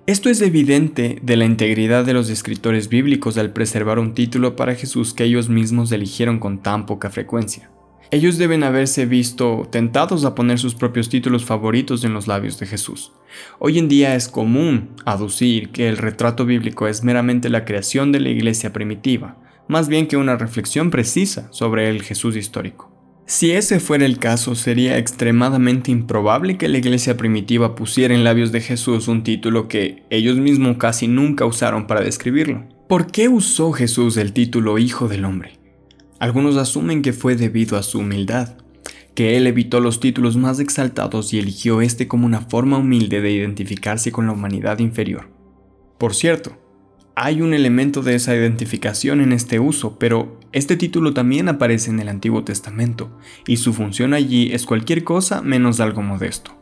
Esto 0.08 0.30
es 0.30 0.42
evidente 0.42 1.20
de 1.22 1.38
la 1.38 1.46
integridad 1.46 2.04
de 2.04 2.14
los 2.14 2.32
escritores 2.32 2.90
bíblicos 2.90 3.38
al 3.38 3.54
preservar 3.54 4.00
un 4.00 4.16
título 4.16 4.56
para 4.56 4.74
Jesús 4.74 5.14
que 5.14 5.26
ellos 5.26 5.48
mismos 5.48 5.92
eligieron 5.92 6.40
con 6.40 6.64
tan 6.64 6.88
poca 6.88 7.12
frecuencia. 7.12 7.70
Ellos 8.10 8.40
deben 8.40 8.64
haberse 8.64 9.06
visto 9.06 9.70
tentados 9.72 10.26
a 10.26 10.34
poner 10.34 10.58
sus 10.58 10.74
propios 10.74 11.08
títulos 11.08 11.46
favoritos 11.46 12.04
en 12.04 12.16
los 12.16 12.28
labios 12.28 12.60
de 12.60 12.66
Jesús. 12.66 13.12
Hoy 13.60 13.78
en 13.78 13.88
día 13.88 14.16
es 14.16 14.28
común 14.28 14.90
aducir 15.06 15.70
que 15.70 15.88
el 15.88 15.98
retrato 15.98 16.46
bíblico 16.46 16.88
es 16.88 17.04
meramente 17.04 17.50
la 17.50 17.64
creación 17.64 18.12
de 18.12 18.22
la 18.22 18.30
iglesia 18.30 18.74
primitiva, 18.74 19.38
más 19.68 19.88
bien 19.88 20.08
que 20.08 20.18
una 20.18 20.36
reflexión 20.36 20.90
precisa 20.90 21.48
sobre 21.52 21.90
el 21.90 22.02
Jesús 22.02 22.36
histórico. 22.36 22.90
Si 23.26 23.52
ese 23.52 23.80
fuera 23.80 24.06
el 24.06 24.20
caso, 24.20 24.56
sería 24.56 24.98
extremadamente 24.98 25.90
improbable 25.92 26.58
que 26.58 26.68
la 26.68 26.80
iglesia 26.80 27.16
primitiva 27.16 27.76
pusiera 27.76 28.14
en 28.14 28.24
labios 28.24 28.52
de 28.52 28.62
Jesús 28.62 29.08
un 29.08 29.24
título 29.24 29.68
que 29.68 30.04
ellos 30.10 30.38
mismos 30.38 30.78
casi 30.78 31.08
nunca 31.08 31.46
usaron 31.46 31.88
para 31.88 32.02
describirlo. 32.02 32.68
¿Por 32.90 33.08
qué 33.08 33.30
usó 33.30 33.72
Jesús 33.72 34.18
el 34.18 34.34
título 34.34 34.78
Hijo 34.78 35.08
del 35.08 35.24
Hombre? 35.24 35.60
Algunos 36.20 36.58
asumen 36.58 37.02
que 37.02 37.14
fue 37.14 37.36
debido 37.36 37.78
a 37.78 37.84
su 37.84 38.00
humildad, 38.00 38.58
que 39.16 39.38
él 39.38 39.48
evitó 39.48 39.80
los 39.80 40.00
títulos 40.00 40.36
más 40.36 40.60
exaltados 40.60 41.34
y 41.34 41.40
eligió 41.40 41.82
este 41.82 42.08
como 42.08 42.26
una 42.26 42.42
forma 42.42 42.78
humilde 42.78 43.22
de 43.22 43.32
identificarse 43.32 44.12
con 44.12 44.26
la 44.26 44.34
humanidad 44.34 44.80
inferior. 44.80 45.30
Por 45.98 46.14
cierto, 46.14 46.58
hay 47.15 47.41
un 47.41 47.54
elemento 47.54 48.02
de 48.02 48.15
esa 48.15 48.36
identificación 48.36 49.21
en 49.21 49.34
este 49.34 49.60
uso, 49.60 49.97
pero 50.00 50.39
este 50.52 50.78
título 50.78 51.13
también 51.13 51.50
aparece 51.50 51.89
en 51.89 52.00
el 52.00 52.10
Antiguo 52.10 52.43
Testamento, 52.43 53.17
y 53.47 53.58
su 53.58 53.74
función 53.74 54.13
allí 54.13 54.52
es 54.54 54.65
cualquier 54.65 55.04
cosa 55.04 55.41
menos 55.41 55.80
algo 55.80 56.02
modesto. 56.02 56.58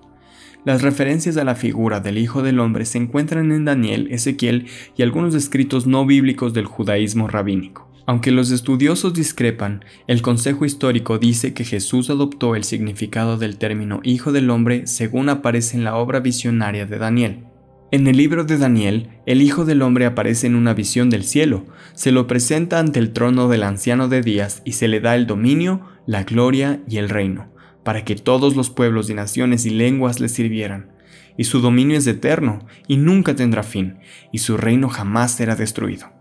Las 0.65 0.81
referencias 0.81 1.37
a 1.37 1.43
la 1.43 1.55
figura 1.55 2.01
del 2.01 2.17
Hijo 2.17 2.43
del 2.43 2.59
Hombre 2.59 2.85
se 2.85 2.97
encuentran 2.97 3.51
en 3.51 3.63
Daniel, 3.65 4.07
Ezequiel 4.11 4.67
y 4.97 5.03
algunos 5.03 5.33
escritos 5.33 5.87
no 5.87 6.05
bíblicos 6.05 6.53
del 6.53 6.65
judaísmo 6.65 7.27
rabínico. 7.27 7.89
Aunque 8.05 8.31
los 8.31 8.51
estudiosos 8.51 9.13
discrepan, 9.13 9.85
el 10.07 10.21
Consejo 10.21 10.65
Histórico 10.65 11.19
dice 11.19 11.53
que 11.53 11.63
Jesús 11.63 12.09
adoptó 12.09 12.55
el 12.55 12.63
significado 12.63 13.37
del 13.37 13.57
término 13.57 14.01
Hijo 14.03 14.31
del 14.31 14.49
Hombre 14.49 14.87
según 14.87 15.29
aparece 15.29 15.77
en 15.77 15.83
la 15.83 15.95
obra 15.95 16.19
visionaria 16.19 16.87
de 16.87 16.97
Daniel. 16.97 17.48
En 17.91 18.05
el 18.05 18.17
libro 18.17 18.43
de 18.43 18.59
Daniel, 18.59 19.09
el 19.25 19.41
Hijo 19.41 19.65
del 19.65 19.81
Hombre 19.81 20.05
aparece 20.05 20.45
en 20.45 20.55
una 20.55 20.75
visión 20.75 21.09
del 21.09 21.23
cielo, 21.23 21.65
se 21.95 22.11
lo 22.11 22.27
presenta 22.27 22.77
ante 22.77 22.99
el 22.99 23.13
trono 23.13 23.47
del 23.47 23.63
anciano 23.63 24.07
de 24.07 24.21
días 24.21 24.61
y 24.63 24.73
se 24.73 24.87
le 24.87 24.99
da 24.99 25.15
el 25.15 25.25
dominio, 25.25 25.81
la 26.05 26.23
gloria 26.23 26.83
y 26.87 26.97
el 26.97 27.09
reino, 27.09 27.51
para 27.83 28.05
que 28.05 28.15
todos 28.15 28.55
los 28.55 28.69
pueblos 28.69 29.09
y 29.09 29.15
naciones 29.15 29.65
y 29.65 29.71
lenguas 29.71 30.19
le 30.19 30.29
sirvieran. 30.29 30.91
Y 31.35 31.45
su 31.45 31.61
dominio 31.61 31.97
es 31.97 32.05
eterno 32.05 32.67
y 32.87 32.97
nunca 32.97 33.35
tendrá 33.35 33.63
fin, 33.63 33.97
y 34.31 34.37
su 34.37 34.55
reino 34.55 34.87
jamás 34.89 35.31
será 35.31 35.55
destruido. 35.55 36.11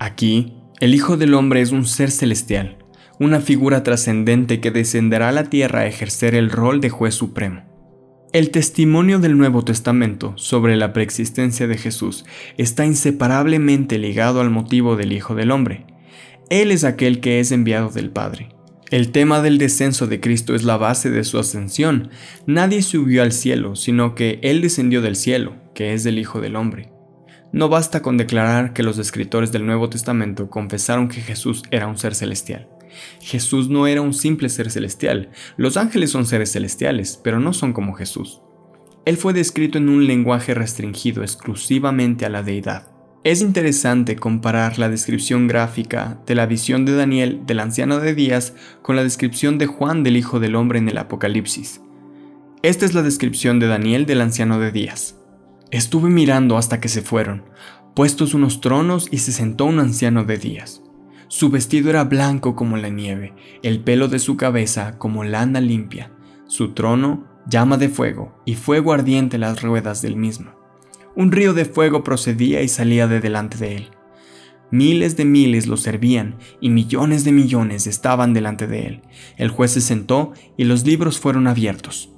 Aquí, 0.00 0.54
el 0.80 0.92
Hijo 0.92 1.16
del 1.16 1.34
Hombre 1.34 1.60
es 1.60 1.70
un 1.70 1.86
ser 1.86 2.10
celestial, 2.10 2.78
una 3.20 3.38
figura 3.38 3.84
trascendente 3.84 4.60
que 4.60 4.72
descenderá 4.72 5.28
a 5.28 5.32
la 5.32 5.44
tierra 5.44 5.82
a 5.82 5.86
ejercer 5.86 6.34
el 6.34 6.50
rol 6.50 6.80
de 6.80 6.90
juez 6.90 7.14
supremo. 7.14 7.75
El 8.36 8.50
testimonio 8.50 9.18
del 9.18 9.38
Nuevo 9.38 9.64
Testamento 9.64 10.34
sobre 10.36 10.76
la 10.76 10.92
preexistencia 10.92 11.66
de 11.66 11.78
Jesús 11.78 12.26
está 12.58 12.84
inseparablemente 12.84 13.98
ligado 13.98 14.42
al 14.42 14.50
motivo 14.50 14.94
del 14.94 15.14
Hijo 15.14 15.34
del 15.34 15.50
Hombre. 15.50 15.86
Él 16.50 16.70
es 16.70 16.84
aquel 16.84 17.20
que 17.20 17.40
es 17.40 17.50
enviado 17.50 17.88
del 17.88 18.10
Padre. 18.10 18.50
El 18.90 19.10
tema 19.10 19.40
del 19.40 19.56
descenso 19.56 20.06
de 20.06 20.20
Cristo 20.20 20.54
es 20.54 20.64
la 20.64 20.76
base 20.76 21.10
de 21.10 21.24
su 21.24 21.38
ascensión. 21.38 22.10
Nadie 22.44 22.82
subió 22.82 23.22
al 23.22 23.32
cielo, 23.32 23.74
sino 23.74 24.14
que 24.14 24.38
Él 24.42 24.60
descendió 24.60 25.00
del 25.00 25.16
cielo, 25.16 25.54
que 25.74 25.94
es 25.94 26.04
del 26.04 26.18
Hijo 26.18 26.42
del 26.42 26.56
Hombre. 26.56 26.92
No 27.52 27.70
basta 27.70 28.02
con 28.02 28.18
declarar 28.18 28.74
que 28.74 28.82
los 28.82 28.98
escritores 28.98 29.50
del 29.50 29.64
Nuevo 29.64 29.88
Testamento 29.88 30.50
confesaron 30.50 31.08
que 31.08 31.22
Jesús 31.22 31.62
era 31.70 31.86
un 31.86 31.96
ser 31.96 32.14
celestial. 32.14 32.68
Jesús 33.20 33.68
no 33.68 33.86
era 33.86 34.00
un 34.00 34.14
simple 34.14 34.48
ser 34.48 34.70
celestial. 34.70 35.30
Los 35.56 35.76
ángeles 35.76 36.10
son 36.10 36.26
seres 36.26 36.52
celestiales, 36.52 37.20
pero 37.22 37.40
no 37.40 37.52
son 37.52 37.72
como 37.72 37.94
Jesús. 37.94 38.40
Él 39.04 39.16
fue 39.16 39.32
descrito 39.32 39.78
en 39.78 39.88
un 39.88 40.06
lenguaje 40.06 40.52
restringido 40.54 41.22
exclusivamente 41.22 42.26
a 42.26 42.28
la 42.28 42.42
deidad. 42.42 42.90
Es 43.22 43.40
interesante 43.40 44.14
comparar 44.14 44.78
la 44.78 44.88
descripción 44.88 45.48
gráfica 45.48 46.20
de 46.26 46.36
la 46.36 46.46
visión 46.46 46.84
de 46.84 46.94
Daniel 46.94 47.40
del 47.44 47.60
anciano 47.60 47.98
de 47.98 48.14
días 48.14 48.54
con 48.82 48.94
la 48.94 49.02
descripción 49.02 49.58
de 49.58 49.66
Juan 49.66 50.04
del 50.04 50.16
Hijo 50.16 50.38
del 50.38 50.54
Hombre 50.54 50.78
en 50.78 50.88
el 50.88 50.98
Apocalipsis. 50.98 51.80
Esta 52.62 52.84
es 52.84 52.94
la 52.94 53.02
descripción 53.02 53.58
de 53.58 53.66
Daniel 53.66 54.06
del 54.06 54.20
anciano 54.20 54.58
de 54.58 54.70
días. 54.70 55.16
Estuve 55.72 56.08
mirando 56.08 56.56
hasta 56.56 56.80
que 56.80 56.88
se 56.88 57.02
fueron, 57.02 57.44
puestos 57.94 58.34
unos 58.34 58.60
tronos 58.60 59.08
y 59.10 59.18
se 59.18 59.32
sentó 59.32 59.64
un 59.64 59.80
anciano 59.80 60.24
de 60.24 60.36
días. 60.36 60.82
Su 61.28 61.50
vestido 61.50 61.90
era 61.90 62.04
blanco 62.04 62.54
como 62.54 62.76
la 62.76 62.88
nieve, 62.88 63.34
el 63.62 63.80
pelo 63.80 64.08
de 64.08 64.18
su 64.18 64.36
cabeza 64.36 64.98
como 64.98 65.24
lana 65.24 65.60
limpia, 65.60 66.12
su 66.46 66.72
trono 66.72 67.26
llama 67.48 67.78
de 67.78 67.88
fuego 67.88 68.40
y 68.44 68.54
fuego 68.54 68.92
ardiente 68.92 69.38
las 69.38 69.62
ruedas 69.62 70.02
del 70.02 70.16
mismo. 70.16 70.52
Un 71.16 71.32
río 71.32 71.54
de 71.54 71.64
fuego 71.64 72.04
procedía 72.04 72.62
y 72.62 72.68
salía 72.68 73.08
de 73.08 73.20
delante 73.20 73.56
de 73.58 73.76
él. 73.76 73.90
Miles 74.70 75.16
de 75.16 75.24
miles 75.24 75.66
lo 75.66 75.76
servían 75.76 76.36
y 76.60 76.70
millones 76.70 77.24
de 77.24 77.32
millones 77.32 77.86
estaban 77.86 78.34
delante 78.34 78.66
de 78.66 78.86
él. 78.86 79.02
El 79.36 79.48
juez 79.48 79.72
se 79.72 79.80
sentó 79.80 80.32
y 80.56 80.64
los 80.64 80.84
libros 80.84 81.18
fueron 81.18 81.46
abiertos. 81.46 82.12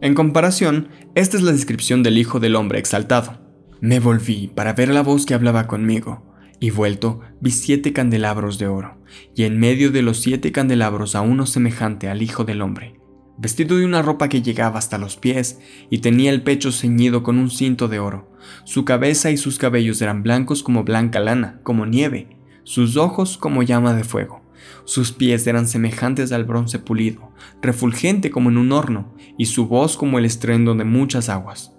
En 0.00 0.14
comparación, 0.14 0.88
esta 1.16 1.36
es 1.36 1.42
la 1.42 1.50
descripción 1.50 2.04
del 2.04 2.18
Hijo 2.18 2.38
del 2.38 2.54
Hombre 2.54 2.78
exaltado. 2.78 3.40
Me 3.80 3.98
volví 3.98 4.48
para 4.54 4.72
ver 4.72 4.88
la 4.88 5.02
voz 5.02 5.26
que 5.26 5.34
hablaba 5.34 5.66
conmigo, 5.66 6.27
y 6.60 6.70
vuelto 6.70 7.20
vi 7.40 7.50
siete 7.50 7.92
candelabros 7.92 8.58
de 8.58 8.68
oro, 8.68 8.98
y 9.34 9.44
en 9.44 9.58
medio 9.58 9.90
de 9.90 10.02
los 10.02 10.18
siete 10.20 10.52
candelabros 10.52 11.14
a 11.14 11.20
uno 11.20 11.46
semejante 11.46 12.08
al 12.08 12.22
Hijo 12.22 12.44
del 12.44 12.62
Hombre, 12.62 13.00
vestido 13.36 13.76
de 13.76 13.84
una 13.84 14.02
ropa 14.02 14.28
que 14.28 14.42
llegaba 14.42 14.78
hasta 14.78 14.98
los 14.98 15.16
pies, 15.16 15.60
y 15.90 15.98
tenía 15.98 16.30
el 16.30 16.42
pecho 16.42 16.72
ceñido 16.72 17.22
con 17.22 17.38
un 17.38 17.50
cinto 17.50 17.88
de 17.88 17.98
oro. 17.98 18.32
Su 18.64 18.84
cabeza 18.84 19.30
y 19.30 19.36
sus 19.36 19.58
cabellos 19.58 20.00
eran 20.02 20.22
blancos 20.22 20.62
como 20.62 20.84
blanca 20.84 21.20
lana, 21.20 21.60
como 21.62 21.86
nieve, 21.86 22.36
sus 22.64 22.96
ojos 22.96 23.38
como 23.38 23.62
llama 23.62 23.94
de 23.94 24.04
fuego 24.04 24.48
sus 24.84 25.12
pies 25.12 25.46
eran 25.46 25.68
semejantes 25.68 26.32
al 26.32 26.44
bronce 26.44 26.78
pulido, 26.78 27.32
refulgente 27.60 28.30
como 28.30 28.50
en 28.50 28.58
un 28.58 28.72
horno, 28.72 29.14
y 29.36 29.46
su 29.46 29.66
voz 29.66 29.96
como 29.96 30.18
el 30.18 30.24
estruendo 30.24 30.74
de 30.74 30.84
muchas 30.84 31.28
aguas. 31.28 31.72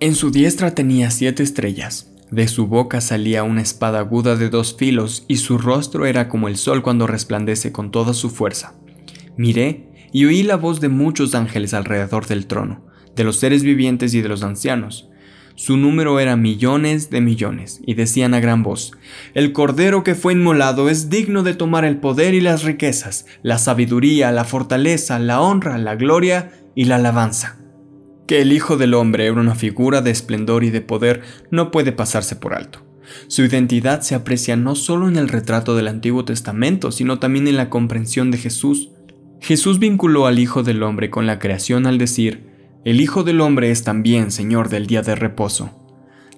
En 0.00 0.14
su 0.14 0.30
diestra 0.30 0.74
tenía 0.74 1.10
siete 1.10 1.42
estrellas, 1.42 2.12
de 2.30 2.48
su 2.48 2.66
boca 2.66 3.00
salía 3.00 3.42
una 3.42 3.62
espada 3.62 4.00
aguda 4.00 4.36
de 4.36 4.48
dos 4.50 4.76
filos, 4.76 5.24
y 5.28 5.36
su 5.36 5.58
rostro 5.58 6.06
era 6.06 6.28
como 6.28 6.48
el 6.48 6.56
sol 6.56 6.82
cuando 6.82 7.06
resplandece 7.06 7.72
con 7.72 7.90
toda 7.90 8.14
su 8.14 8.30
fuerza. 8.30 8.74
Miré 9.36 9.88
y 10.12 10.24
oí 10.24 10.42
la 10.42 10.56
voz 10.56 10.80
de 10.80 10.88
muchos 10.88 11.34
ángeles 11.34 11.74
alrededor 11.74 12.26
del 12.26 12.46
trono, 12.46 12.84
de 13.14 13.24
los 13.24 13.36
seres 13.36 13.62
vivientes 13.62 14.14
y 14.14 14.20
de 14.20 14.28
los 14.28 14.42
ancianos, 14.42 15.08
su 15.58 15.76
número 15.76 16.20
era 16.20 16.36
millones 16.36 17.10
de 17.10 17.20
millones, 17.20 17.80
y 17.84 17.94
decían 17.94 18.32
a 18.32 18.38
gran 18.38 18.62
voz, 18.62 18.92
El 19.34 19.52
Cordero 19.52 20.04
que 20.04 20.14
fue 20.14 20.34
inmolado 20.34 20.88
es 20.88 21.10
digno 21.10 21.42
de 21.42 21.52
tomar 21.52 21.84
el 21.84 21.96
poder 21.96 22.34
y 22.34 22.40
las 22.40 22.62
riquezas, 22.62 23.26
la 23.42 23.58
sabiduría, 23.58 24.30
la 24.30 24.44
fortaleza, 24.44 25.18
la 25.18 25.40
honra, 25.40 25.76
la 25.78 25.96
gloria 25.96 26.52
y 26.76 26.84
la 26.84 26.94
alabanza. 26.94 27.57
Que 28.28 28.42
el 28.42 28.52
Hijo 28.52 28.76
del 28.76 28.94
Hombre 28.94 29.24
era 29.26 29.40
una 29.40 29.56
figura 29.56 30.02
de 30.02 30.12
esplendor 30.12 30.62
y 30.62 30.70
de 30.70 30.82
poder 30.82 31.22
no 31.50 31.72
puede 31.72 31.90
pasarse 31.92 32.36
por 32.36 32.54
alto. 32.54 32.84
Su 33.26 33.42
identidad 33.42 34.02
se 34.02 34.14
aprecia 34.14 34.54
no 34.54 34.74
solo 34.74 35.08
en 35.08 35.16
el 35.16 35.28
retrato 35.28 35.74
del 35.74 35.88
Antiguo 35.88 36.26
Testamento, 36.26 36.92
sino 36.92 37.18
también 37.18 37.48
en 37.48 37.56
la 37.56 37.70
comprensión 37.70 38.30
de 38.30 38.38
Jesús, 38.38 38.90
Jesús 39.40 39.78
vinculó 39.78 40.26
al 40.26 40.38
Hijo 40.38 40.62
del 40.62 40.82
Hombre 40.82 41.10
con 41.10 41.26
la 41.26 41.38
creación 41.38 41.86
al 41.86 41.96
decir, 41.96 42.46
el 42.84 43.00
Hijo 43.00 43.22
del 43.22 43.40
Hombre 43.40 43.70
es 43.70 43.82
también 43.82 44.30
Señor 44.30 44.68
del 44.68 44.86
día 44.86 45.02
de 45.02 45.14
reposo. 45.14 45.70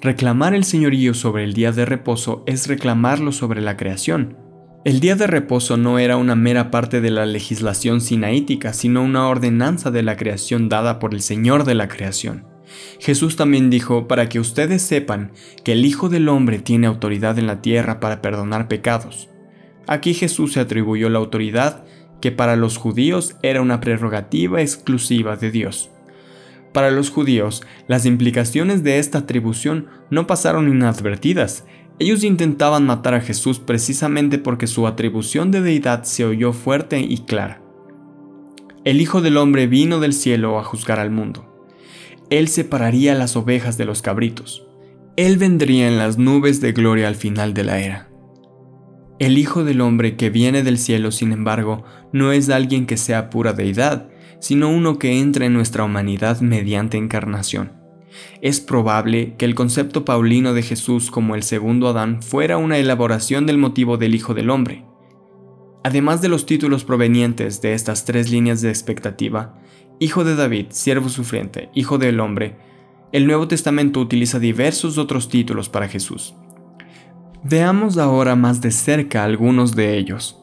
Reclamar 0.00 0.54
el 0.54 0.64
señorío 0.64 1.12
sobre 1.12 1.44
el 1.44 1.54
día 1.54 1.72
de 1.72 1.86
reposo 1.86 2.44
es 2.46 2.68
reclamarlo 2.68 3.32
sobre 3.32 3.60
la 3.60 3.76
creación. 3.76 4.36
El 4.82 5.00
día 5.00 5.14
de 5.14 5.26
reposo 5.26 5.76
no 5.76 5.98
era 5.98 6.16
una 6.16 6.34
mera 6.34 6.70
parte 6.70 7.02
de 7.02 7.10
la 7.10 7.26
legislación 7.26 8.00
sinaítica, 8.00 8.72
sino 8.72 9.02
una 9.02 9.28
ordenanza 9.28 9.90
de 9.90 10.02
la 10.02 10.16
creación 10.16 10.70
dada 10.70 10.98
por 10.98 11.12
el 11.12 11.20
Señor 11.20 11.64
de 11.64 11.74
la 11.74 11.86
creación. 11.86 12.46
Jesús 12.98 13.36
también 13.36 13.68
dijo, 13.68 14.08
para 14.08 14.30
que 14.30 14.40
ustedes 14.40 14.80
sepan 14.80 15.32
que 15.64 15.72
el 15.72 15.84
Hijo 15.84 16.08
del 16.08 16.30
Hombre 16.30 16.60
tiene 16.60 16.86
autoridad 16.86 17.38
en 17.38 17.46
la 17.46 17.60
tierra 17.60 18.00
para 18.00 18.22
perdonar 18.22 18.68
pecados. 18.68 19.28
Aquí 19.86 20.14
Jesús 20.14 20.54
se 20.54 20.60
atribuyó 20.60 21.10
la 21.10 21.18
autoridad 21.18 21.84
que 22.22 22.32
para 22.32 22.56
los 22.56 22.78
judíos 22.78 23.36
era 23.42 23.60
una 23.60 23.80
prerrogativa 23.80 24.62
exclusiva 24.62 25.36
de 25.36 25.50
Dios. 25.50 25.90
Para 26.72 26.90
los 26.90 27.10
judíos, 27.10 27.62
las 27.88 28.06
implicaciones 28.06 28.82
de 28.82 28.98
esta 28.98 29.18
atribución 29.18 29.88
no 30.08 30.26
pasaron 30.26 30.68
inadvertidas. 30.68 31.64
Ellos 32.00 32.24
intentaban 32.24 32.86
matar 32.86 33.12
a 33.12 33.20
Jesús 33.20 33.58
precisamente 33.58 34.38
porque 34.38 34.66
su 34.66 34.86
atribución 34.86 35.50
de 35.50 35.60
deidad 35.60 36.04
se 36.04 36.24
oyó 36.24 36.54
fuerte 36.54 36.98
y 36.98 37.18
clara. 37.18 37.60
El 38.86 39.02
Hijo 39.02 39.20
del 39.20 39.36
Hombre 39.36 39.66
vino 39.66 40.00
del 40.00 40.14
cielo 40.14 40.58
a 40.58 40.64
juzgar 40.64 40.98
al 40.98 41.10
mundo. 41.10 41.46
Él 42.30 42.48
separaría 42.48 43.14
las 43.14 43.36
ovejas 43.36 43.76
de 43.76 43.84
los 43.84 44.00
cabritos. 44.00 44.66
Él 45.16 45.36
vendría 45.36 45.88
en 45.88 45.98
las 45.98 46.16
nubes 46.16 46.62
de 46.62 46.72
gloria 46.72 47.06
al 47.06 47.16
final 47.16 47.52
de 47.52 47.64
la 47.64 47.80
era. 47.80 48.08
El 49.18 49.36
Hijo 49.36 49.64
del 49.64 49.82
Hombre 49.82 50.16
que 50.16 50.30
viene 50.30 50.62
del 50.62 50.78
cielo, 50.78 51.12
sin 51.12 51.32
embargo, 51.32 51.84
no 52.14 52.32
es 52.32 52.48
alguien 52.48 52.86
que 52.86 52.96
sea 52.96 53.28
pura 53.28 53.52
deidad, 53.52 54.08
sino 54.38 54.70
uno 54.70 54.98
que 54.98 55.20
entra 55.20 55.44
en 55.44 55.52
nuestra 55.52 55.84
humanidad 55.84 56.40
mediante 56.40 56.96
encarnación. 56.96 57.79
Es 58.40 58.60
probable 58.60 59.34
que 59.36 59.44
el 59.44 59.54
concepto 59.54 60.04
paulino 60.04 60.54
de 60.54 60.62
Jesús 60.62 61.10
como 61.10 61.34
el 61.34 61.42
segundo 61.42 61.88
Adán 61.88 62.22
fuera 62.22 62.56
una 62.56 62.78
elaboración 62.78 63.46
del 63.46 63.58
motivo 63.58 63.96
del 63.96 64.14
Hijo 64.14 64.34
del 64.34 64.50
Hombre. 64.50 64.84
Además 65.82 66.20
de 66.20 66.28
los 66.28 66.46
títulos 66.46 66.84
provenientes 66.84 67.62
de 67.62 67.74
estas 67.74 68.04
tres 68.04 68.30
líneas 68.30 68.60
de 68.60 68.68
expectativa, 68.68 69.58
Hijo 69.98 70.24
de 70.24 70.34
David, 70.34 70.66
siervo 70.70 71.08
sufriente, 71.08 71.70
Hijo 71.74 71.98
del 71.98 72.20
Hombre, 72.20 72.56
el 73.12 73.26
Nuevo 73.26 73.48
Testamento 73.48 74.00
utiliza 74.00 74.38
diversos 74.38 74.98
otros 74.98 75.28
títulos 75.28 75.68
para 75.68 75.88
Jesús. 75.88 76.34
Veamos 77.42 77.98
ahora 77.98 78.36
más 78.36 78.60
de 78.60 78.70
cerca 78.70 79.24
algunos 79.24 79.74
de 79.74 79.96
ellos. 79.96 80.38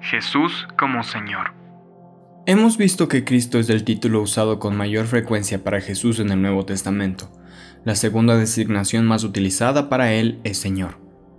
Jesús 0.00 0.66
como 0.78 1.02
Señor. 1.02 1.63
Hemos 2.46 2.76
visto 2.76 3.08
que 3.08 3.24
Cristo 3.24 3.58
es 3.58 3.70
el 3.70 3.84
título 3.84 4.20
usado 4.20 4.58
con 4.58 4.76
mayor 4.76 5.06
frecuencia 5.06 5.64
para 5.64 5.80
Jesús 5.80 6.18
en 6.18 6.30
el 6.30 6.42
Nuevo 6.42 6.66
Testamento. 6.66 7.32
La 7.86 7.94
segunda 7.94 8.36
designación 8.36 9.06
más 9.06 9.24
utilizada 9.24 9.88
para 9.88 10.12
él 10.12 10.40
es 10.44 10.58
Señor. 10.58 10.98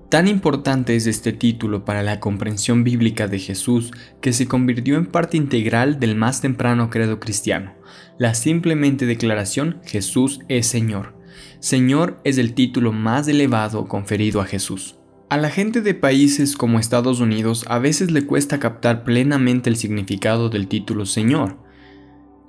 Tan 0.09 0.27
importante 0.27 0.95
es 0.95 1.05
este 1.05 1.31
título 1.31 1.85
para 1.85 2.01
la 2.01 2.19
comprensión 2.19 2.83
bíblica 2.83 3.27
de 3.27 3.37
Jesús 3.37 3.91
que 4.19 4.33
se 4.33 4.47
convirtió 4.47 4.97
en 4.97 5.05
parte 5.05 5.37
integral 5.37 5.99
del 5.99 6.15
más 6.15 6.41
temprano 6.41 6.89
credo 6.89 7.19
cristiano, 7.19 7.75
la 8.17 8.33
simplemente 8.33 9.05
declaración 9.05 9.81
Jesús 9.85 10.39
es 10.47 10.65
Señor. 10.65 11.13
Señor 11.59 12.19
es 12.23 12.39
el 12.39 12.55
título 12.55 12.91
más 12.91 13.27
elevado 13.27 13.87
conferido 13.87 14.41
a 14.41 14.45
Jesús. 14.45 14.95
A 15.27 15.37
la 15.37 15.49
gente 15.49 15.81
de 15.81 15.95
países 15.95 16.55
como 16.55 16.77
Estados 16.77 17.19
Unidos 17.19 17.65
a 17.67 17.79
veces 17.79 18.11
le 18.11 18.27
cuesta 18.27 18.59
captar 18.59 19.03
plenamente 19.03 19.71
el 19.71 19.75
significado 19.75 20.49
del 20.49 20.67
título 20.67 21.07
Señor. 21.07 21.57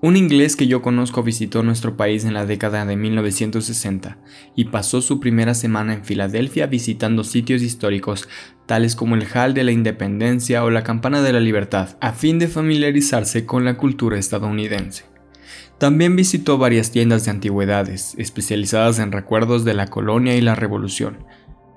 Un 0.02 0.14
inglés 0.14 0.56
que 0.56 0.66
yo 0.66 0.82
conozco 0.82 1.22
visitó 1.22 1.62
nuestro 1.62 1.96
país 1.96 2.26
en 2.26 2.34
la 2.34 2.44
década 2.44 2.84
de 2.84 2.96
1960 2.96 4.18
y 4.54 4.66
pasó 4.66 5.00
su 5.00 5.20
primera 5.20 5.54
semana 5.54 5.94
en 5.94 6.04
Filadelfia 6.04 6.66
visitando 6.66 7.24
sitios 7.24 7.62
históricos 7.62 8.28
tales 8.66 8.94
como 8.94 9.14
el 9.14 9.26
Hall 9.34 9.54
de 9.54 9.64
la 9.64 9.72
Independencia 9.72 10.62
o 10.62 10.70
la 10.70 10.84
Campana 10.84 11.22
de 11.22 11.32
la 11.32 11.40
Libertad, 11.40 11.96
a 12.02 12.12
fin 12.12 12.38
de 12.38 12.46
familiarizarse 12.46 13.46
con 13.46 13.64
la 13.64 13.78
cultura 13.78 14.18
estadounidense. 14.18 15.04
También 15.78 16.14
visitó 16.14 16.58
varias 16.58 16.90
tiendas 16.90 17.24
de 17.24 17.30
antigüedades, 17.30 18.14
especializadas 18.18 18.98
en 18.98 19.12
recuerdos 19.12 19.64
de 19.64 19.72
la 19.72 19.86
colonia 19.86 20.36
y 20.36 20.42
la 20.42 20.54
revolución, 20.54 21.24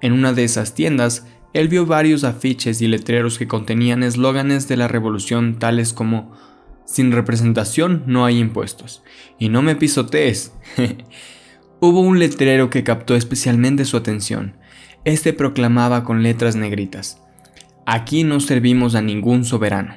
en 0.02 0.14
una 0.14 0.34
de 0.34 0.44
esas 0.44 0.74
tiendas, 0.74 1.26
él 1.54 1.68
vio 1.68 1.86
varios 1.86 2.24
afiches 2.24 2.82
y 2.82 2.88
letreros 2.88 3.38
que 3.38 3.48
contenían 3.48 4.04
eslóganes 4.04 4.68
de 4.68 4.78
la 4.78 4.88
revolución 4.88 5.58
tales 5.60 5.94
como 5.94 6.32
Sin 6.86 7.12
representación 7.12 8.04
no 8.08 8.26
hay 8.26 8.40
impuestos 8.40 9.04
y 9.38 9.50
no 9.50 9.62
me 9.62 9.76
pisotees. 9.76 10.54
Hubo 11.80 12.02
un 12.02 12.20
letrero 12.20 12.70
que 12.70 12.84
captó 12.84 13.16
especialmente 13.16 13.86
su 13.86 13.98
atención. 13.98 14.56
Este 15.06 15.34
proclamaba 15.34 16.04
con 16.04 16.24
letras 16.24 16.56
negritas 16.56 17.22
Aquí 17.92 18.24
no 18.24 18.40
servimos 18.40 18.94
a 18.94 19.02
ningún 19.02 19.46
soberano. 19.46 19.96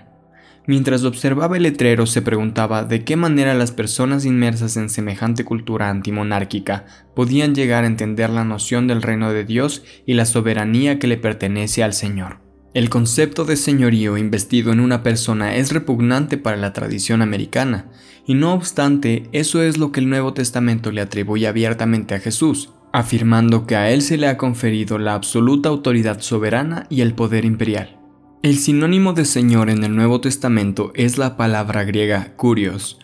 Mientras 0.66 1.03
observaba 1.03 1.57
el 1.57 1.64
letrero 1.64 2.07
se 2.07 2.22
preguntaba 2.22 2.85
de 2.85 3.05
qué 3.05 3.16
manera 3.16 3.53
las 3.55 3.72
personas 3.72 4.25
inmersas 4.25 4.77
en 4.77 4.90
semejante 4.90 5.44
cultura 5.44 5.90
antimonárquica 5.90 6.87
podían 7.16 7.55
llegar 7.55 7.83
a 7.83 7.88
entender 7.88 8.31
la 8.31 8.44
noción 8.44 8.87
del 8.87 9.03
reino 9.03 9.33
de 9.33 9.44
Dios 9.44 9.83
y 10.07 10.14
la 10.14 10.25
soberanía 10.25 11.01
que 11.01 11.09
le 11.09 11.16
pertenece 11.16 11.83
al 11.83 11.94
Señor. 11.94 12.38
El 12.75 12.90
concepto 12.90 13.44
de 13.44 13.57
señorío 13.57 14.16
investido 14.16 14.72
en 14.72 14.81
una 14.81 15.03
persona 15.03 15.57
es 15.57 15.72
repugnante 15.72 16.38
para 16.38 16.57
la 16.57 16.72
tradición 16.72 17.20
americana, 17.20 17.90
y 18.25 18.35
no 18.35 18.55
obstante, 18.55 19.29
eso 19.33 19.62
es 19.62 19.77
lo 19.77 19.92
que 19.92 20.01
el 20.01 20.09
Nuevo 20.09 20.33
Testamento 20.33 20.90
le 20.90 21.03
atribuye 21.03 21.48
abiertamente 21.48 22.14
a 22.14 22.20
Jesús, 22.20 22.70
afirmando 22.92 23.66
que 23.66 23.77
a 23.77 23.90
él 23.90 24.01
se 24.01 24.16
le 24.16 24.29
ha 24.29 24.38
conferido 24.38 24.96
la 24.98 25.14
absoluta 25.14 25.68
autoridad 25.68 26.20
soberana 26.20 26.87
y 26.88 27.03
el 27.03 27.14
poder 27.14 27.44
imperial. 27.44 28.02
El 28.42 28.59
sinónimo 28.59 29.12
de 29.12 29.24
Señor 29.24 29.70
en 29.70 29.85
el 29.85 29.94
Nuevo 29.94 30.20
Testamento 30.20 30.90
es 30.96 31.16
la 31.16 31.37
palabra 31.37 31.85
griega 31.85 32.33
kurios. 32.35 32.98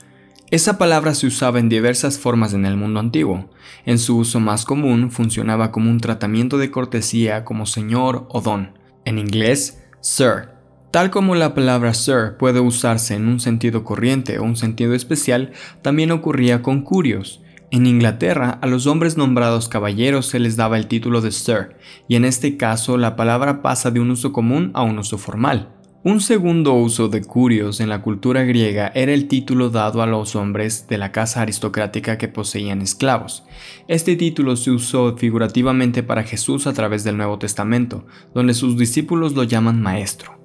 Esa 0.51 0.79
palabra 0.79 1.15
se 1.15 1.29
usaba 1.29 1.61
en 1.61 1.69
diversas 1.69 2.19
formas 2.19 2.55
en 2.55 2.67
el 2.67 2.77
mundo 2.77 2.99
antiguo. 2.99 3.49
En 3.87 4.01
su 4.01 4.19
uso 4.19 4.41
más 4.41 4.65
común 4.65 5.13
funcionaba 5.13 5.71
como 5.71 5.93
un 5.93 6.01
tratamiento 6.01 6.59
de 6.59 6.73
cortesía 6.73 7.45
como 7.45 7.67
señor 7.67 8.27
o 8.31 8.41
don. 8.41 8.77
En 9.05 9.17
inglés, 9.17 9.85
sir. 10.01 10.49
Tal 10.91 11.13
como 11.13 11.37
la 11.37 11.55
palabra 11.55 11.95
sir 11.95 12.37
puede 12.37 12.59
usarse 12.59 13.15
en 13.15 13.29
un 13.29 13.39
sentido 13.39 13.85
corriente 13.85 14.41
o 14.41 14.43
un 14.43 14.57
sentido 14.57 14.93
especial, 14.93 15.53
también 15.83 16.11
ocurría 16.11 16.63
con 16.63 16.83
curios. 16.83 17.43
En 17.71 17.87
Inglaterra, 17.87 18.59
a 18.63 18.67
los 18.67 18.87
hombres 18.87 19.19
nombrados 19.19 19.69
caballeros 19.69 20.27
se 20.27 20.39
les 20.39 20.57
daba 20.57 20.79
el 20.79 20.87
título 20.87 21.21
de 21.21 21.33
Sir, 21.33 21.77
y 22.09 22.17
en 22.17 22.25
este 22.25 22.57
caso 22.57 22.97
la 22.97 23.15
palabra 23.15 23.61
pasa 23.61 23.91
de 23.91 24.01
un 24.01 24.11
uso 24.11 24.33
común 24.33 24.71
a 24.73 24.83
un 24.83 24.99
uso 24.99 25.19
formal. 25.19 25.75
Un 26.03 26.23
segundo 26.23 26.73
uso 26.73 27.09
de 27.09 27.23
curios 27.23 27.81
en 27.81 27.91
la 27.91 28.01
cultura 28.01 28.45
griega 28.45 28.91
era 28.95 29.13
el 29.13 29.29
título 29.29 29.69
dado 29.69 30.01
a 30.01 30.07
los 30.07 30.35
hombres 30.35 30.87
de 30.89 30.97
la 30.97 31.13
casa 31.13 31.43
aristocrática 31.43 32.17
que 32.17 32.29
poseían 32.29 32.81
esclavos. 32.81 33.45
Este 33.89 34.17
título 34.17 34.57
se 34.57 34.71
usó 34.71 35.17
figurativamente 35.19 36.03
para 36.03 36.23
Jesús 36.23 36.67
a 36.67 36.73
través 36.73 37.05
del 37.05 37.19
Nuevo 37.19 37.39
Testamento, 37.39 38.07
donde 38.33 38.55
sus 38.55 38.79
discípulos 38.79 39.35
lo 39.35 39.43
llaman 39.43 39.83
maestro. 39.83 40.39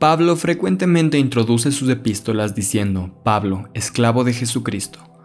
Pablo 0.00 0.34
frecuentemente 0.34 1.18
introduce 1.18 1.70
sus 1.70 1.88
epístolas 1.88 2.54
diciendo, 2.54 3.20
Pablo, 3.22 3.68
esclavo 3.74 4.24
de 4.24 4.32
Jesucristo. 4.32 5.17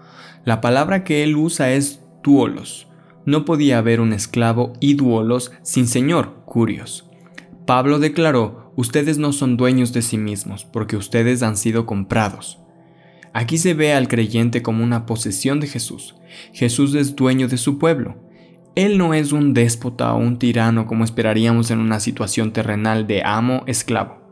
La 0.45 0.59
palabra 0.59 1.03
que 1.03 1.23
él 1.23 1.37
usa 1.37 1.71
es 1.71 2.01
duolos. 2.21 2.87
No 3.25 3.45
podía 3.45 3.77
haber 3.77 4.01
un 4.01 4.11
esclavo 4.11 4.73
y 4.81 4.95
duolos 4.95 5.51
sin 5.61 5.87
señor, 5.87 6.43
curios. 6.45 7.09
Pablo 7.65 7.99
declaró, 7.99 8.73
ustedes 8.75 9.17
no 9.17 9.31
son 9.31 9.55
dueños 9.55 9.93
de 9.93 10.01
sí 10.01 10.17
mismos, 10.17 10.65
porque 10.65 10.97
ustedes 10.97 11.43
han 11.43 11.55
sido 11.55 11.85
comprados. 11.85 12.59
Aquí 13.31 13.57
se 13.57 13.73
ve 13.73 13.93
al 13.93 14.09
creyente 14.09 14.61
como 14.61 14.83
una 14.83 15.05
posesión 15.05 15.61
de 15.61 15.67
Jesús. 15.67 16.15
Jesús 16.51 16.93
es 16.93 17.15
dueño 17.15 17.47
de 17.47 17.57
su 17.57 17.79
pueblo. 17.79 18.17
Él 18.75 18.97
no 18.97 19.13
es 19.13 19.31
un 19.31 19.53
déspota 19.53 20.13
o 20.13 20.17
un 20.17 20.39
tirano 20.39 20.87
como 20.87 21.05
esperaríamos 21.05 21.71
en 21.71 21.79
una 21.79 21.99
situación 21.99 22.51
terrenal 22.51 23.07
de 23.07 23.23
amo-esclavo. 23.23 24.22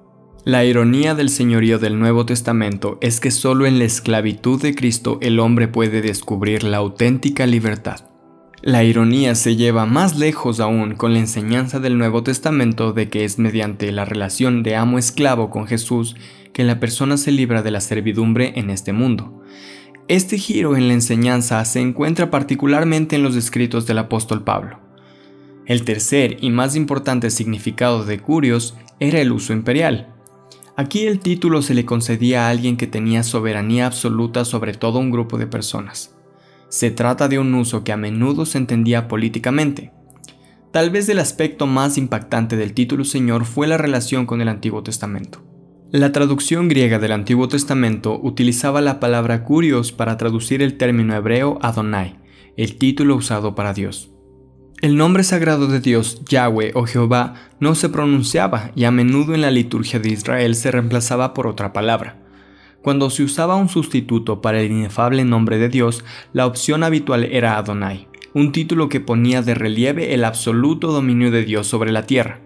La 0.43 0.65
ironía 0.65 1.13
del 1.13 1.29
señorío 1.29 1.77
del 1.77 1.99
Nuevo 1.99 2.25
Testamento 2.25 2.97
es 2.99 3.19
que 3.19 3.29
solo 3.29 3.67
en 3.67 3.77
la 3.77 3.85
esclavitud 3.85 4.59
de 4.59 4.73
Cristo 4.73 5.19
el 5.21 5.39
hombre 5.39 5.67
puede 5.67 6.01
descubrir 6.01 6.63
la 6.63 6.77
auténtica 6.77 7.45
libertad. 7.45 8.07
La 8.63 8.83
ironía 8.83 9.35
se 9.35 9.55
lleva 9.55 9.85
más 9.85 10.17
lejos 10.17 10.59
aún 10.59 10.95
con 10.95 11.13
la 11.13 11.19
enseñanza 11.19 11.79
del 11.79 11.99
Nuevo 11.99 12.23
Testamento 12.23 12.91
de 12.91 13.07
que 13.07 13.23
es 13.23 13.37
mediante 13.37 13.91
la 13.91 14.03
relación 14.03 14.63
de 14.63 14.75
amo-esclavo 14.75 15.51
con 15.51 15.67
Jesús 15.67 16.15
que 16.53 16.63
la 16.63 16.79
persona 16.79 17.17
se 17.17 17.31
libra 17.31 17.61
de 17.61 17.69
la 17.69 17.79
servidumbre 17.79 18.53
en 18.55 18.71
este 18.71 18.93
mundo. 18.93 19.43
Este 20.07 20.39
giro 20.39 20.75
en 20.75 20.87
la 20.87 20.95
enseñanza 20.95 21.63
se 21.65 21.81
encuentra 21.81 22.31
particularmente 22.31 23.15
en 23.15 23.21
los 23.21 23.35
escritos 23.35 23.85
del 23.85 23.99
apóstol 23.99 24.43
Pablo. 24.43 24.79
El 25.67 25.83
tercer 25.83 26.37
y 26.41 26.49
más 26.49 26.75
importante 26.75 27.29
significado 27.29 28.05
de 28.05 28.19
curios 28.19 28.75
era 28.99 29.21
el 29.21 29.31
uso 29.31 29.53
imperial, 29.53 30.15
Aquí 30.77 31.05
el 31.05 31.19
título 31.19 31.61
se 31.61 31.73
le 31.73 31.85
concedía 31.85 32.47
a 32.47 32.49
alguien 32.49 32.77
que 32.77 32.87
tenía 32.87 33.23
soberanía 33.23 33.85
absoluta 33.85 34.45
sobre 34.45 34.73
todo 34.73 34.99
un 34.99 35.11
grupo 35.11 35.37
de 35.37 35.47
personas. 35.47 36.15
Se 36.69 36.91
trata 36.91 37.27
de 37.27 37.39
un 37.39 37.53
uso 37.53 37.83
que 37.83 37.91
a 37.91 37.97
menudo 37.97 38.45
se 38.45 38.57
entendía 38.57 39.09
políticamente. 39.09 39.91
Tal 40.71 40.89
vez 40.89 41.09
el 41.09 41.19
aspecto 41.19 41.67
más 41.67 41.97
impactante 41.97 42.55
del 42.55 42.73
título 42.73 43.03
Señor 43.03 43.43
fue 43.43 43.67
la 43.67 43.77
relación 43.77 44.25
con 44.25 44.39
el 44.39 44.47
Antiguo 44.47 44.81
Testamento. 44.81 45.43
La 45.91 46.13
traducción 46.13 46.69
griega 46.69 46.99
del 46.99 47.11
Antiguo 47.11 47.49
Testamento 47.49 48.17
utilizaba 48.23 48.79
la 48.79 49.01
palabra 49.01 49.43
curios 49.43 49.91
para 49.91 50.15
traducir 50.15 50.61
el 50.61 50.77
término 50.77 51.13
hebreo 51.13 51.59
Adonai, 51.61 52.17
el 52.55 52.77
título 52.77 53.17
usado 53.17 53.55
para 53.55 53.73
Dios. 53.73 54.10
El 54.81 54.97
nombre 54.97 55.23
sagrado 55.23 55.67
de 55.67 55.79
Dios, 55.79 56.23
Yahweh 56.27 56.71
o 56.73 56.87
Jehová, 56.87 57.35
no 57.59 57.75
se 57.75 57.87
pronunciaba 57.87 58.71
y 58.75 58.85
a 58.85 58.91
menudo 58.91 59.35
en 59.35 59.41
la 59.41 59.51
liturgia 59.51 59.99
de 59.99 60.09
Israel 60.09 60.55
se 60.55 60.71
reemplazaba 60.71 61.35
por 61.35 61.45
otra 61.45 61.71
palabra. 61.71 62.17
Cuando 62.81 63.11
se 63.11 63.21
usaba 63.21 63.57
un 63.57 63.69
sustituto 63.69 64.41
para 64.41 64.59
el 64.59 64.71
inefable 64.71 65.23
nombre 65.23 65.59
de 65.59 65.69
Dios, 65.69 66.03
la 66.33 66.47
opción 66.47 66.81
habitual 66.81 67.25
era 67.25 67.59
Adonai, 67.59 68.07
un 68.33 68.51
título 68.51 68.89
que 68.89 68.99
ponía 68.99 69.43
de 69.43 69.53
relieve 69.53 70.15
el 70.15 70.23
absoluto 70.23 70.91
dominio 70.91 71.29
de 71.29 71.45
Dios 71.45 71.67
sobre 71.67 71.91
la 71.91 72.07
tierra. 72.07 72.39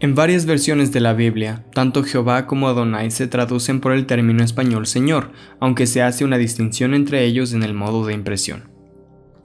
En 0.00 0.14
varias 0.14 0.46
versiones 0.46 0.92
de 0.92 1.00
la 1.00 1.12
Biblia, 1.12 1.66
tanto 1.74 2.04
Jehová 2.04 2.46
como 2.46 2.68
Adonai 2.68 3.10
se 3.10 3.26
traducen 3.26 3.82
por 3.82 3.92
el 3.92 4.06
término 4.06 4.42
español 4.42 4.86
Señor, 4.86 5.30
aunque 5.60 5.86
se 5.86 6.00
hace 6.00 6.24
una 6.24 6.38
distinción 6.38 6.94
entre 6.94 7.26
ellos 7.26 7.52
en 7.52 7.62
el 7.62 7.74
modo 7.74 8.06
de 8.06 8.14
impresión. 8.14 8.75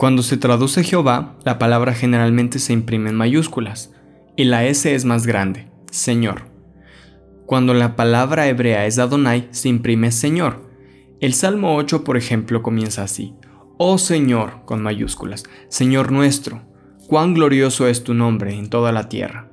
Cuando 0.01 0.23
se 0.23 0.35
traduce 0.35 0.83
Jehová, 0.83 1.37
la 1.45 1.59
palabra 1.59 1.93
generalmente 1.93 2.57
se 2.57 2.73
imprime 2.73 3.11
en 3.11 3.15
mayúsculas, 3.15 3.93
y 4.35 4.45
la 4.45 4.65
S 4.65 4.91
es 4.95 5.05
más 5.05 5.27
grande, 5.27 5.69
Señor. 5.91 6.49
Cuando 7.45 7.75
la 7.75 7.95
palabra 7.95 8.47
hebrea 8.47 8.87
es 8.87 8.97
Adonai, 8.97 9.47
se 9.51 9.69
imprime 9.69 10.11
Señor. 10.11 10.67
El 11.19 11.35
Salmo 11.35 11.75
8, 11.75 12.03
por 12.03 12.17
ejemplo, 12.17 12.63
comienza 12.63 13.03
así, 13.03 13.35
Oh 13.77 13.99
Señor, 13.99 14.65
con 14.65 14.81
mayúsculas, 14.81 15.43
Señor 15.69 16.11
nuestro, 16.11 16.63
cuán 17.05 17.35
glorioso 17.35 17.85
es 17.85 18.03
tu 18.03 18.15
nombre 18.15 18.55
en 18.55 18.71
toda 18.71 18.91
la 18.91 19.07
tierra. 19.07 19.51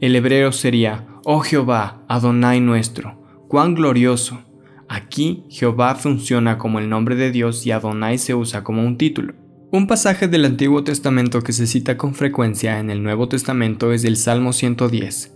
El 0.00 0.16
hebreo 0.16 0.52
sería, 0.52 1.08
Oh 1.26 1.40
Jehová, 1.40 2.06
Adonai 2.08 2.62
nuestro, 2.62 3.22
cuán 3.48 3.74
glorioso. 3.74 4.40
Aquí 4.88 5.44
Jehová 5.50 5.94
funciona 5.94 6.56
como 6.56 6.78
el 6.78 6.88
nombre 6.88 7.16
de 7.16 7.30
Dios 7.30 7.66
y 7.66 7.72
Adonai 7.72 8.16
se 8.16 8.34
usa 8.34 8.64
como 8.64 8.82
un 8.82 8.96
título. 8.96 9.39
Un 9.72 9.86
pasaje 9.86 10.26
del 10.26 10.46
Antiguo 10.46 10.82
Testamento 10.82 11.42
que 11.42 11.52
se 11.52 11.68
cita 11.68 11.96
con 11.96 12.16
frecuencia 12.16 12.80
en 12.80 12.90
el 12.90 13.04
Nuevo 13.04 13.28
Testamento 13.28 13.92
es 13.92 14.02
el 14.02 14.16
Salmo 14.16 14.52
110. 14.52 15.32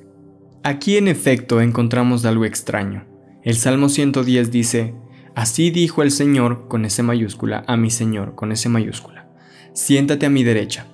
Aquí 0.64 0.96
en 0.96 1.06
efecto 1.06 1.60
encontramos 1.60 2.24
algo 2.24 2.44
extraño. 2.44 3.06
El 3.44 3.54
Salmo 3.54 3.88
110 3.88 4.50
dice, 4.50 4.96
Así 5.36 5.70
dijo 5.70 6.02
el 6.02 6.10
Señor 6.10 6.66
con 6.66 6.84
ese 6.84 7.04
mayúscula 7.04 7.62
a 7.68 7.76
mi 7.76 7.92
Señor 7.92 8.34
con 8.34 8.50
ese 8.50 8.68
mayúscula, 8.68 9.28
siéntate 9.72 10.26
a 10.26 10.30
mi 10.30 10.42
derecha. 10.42 10.88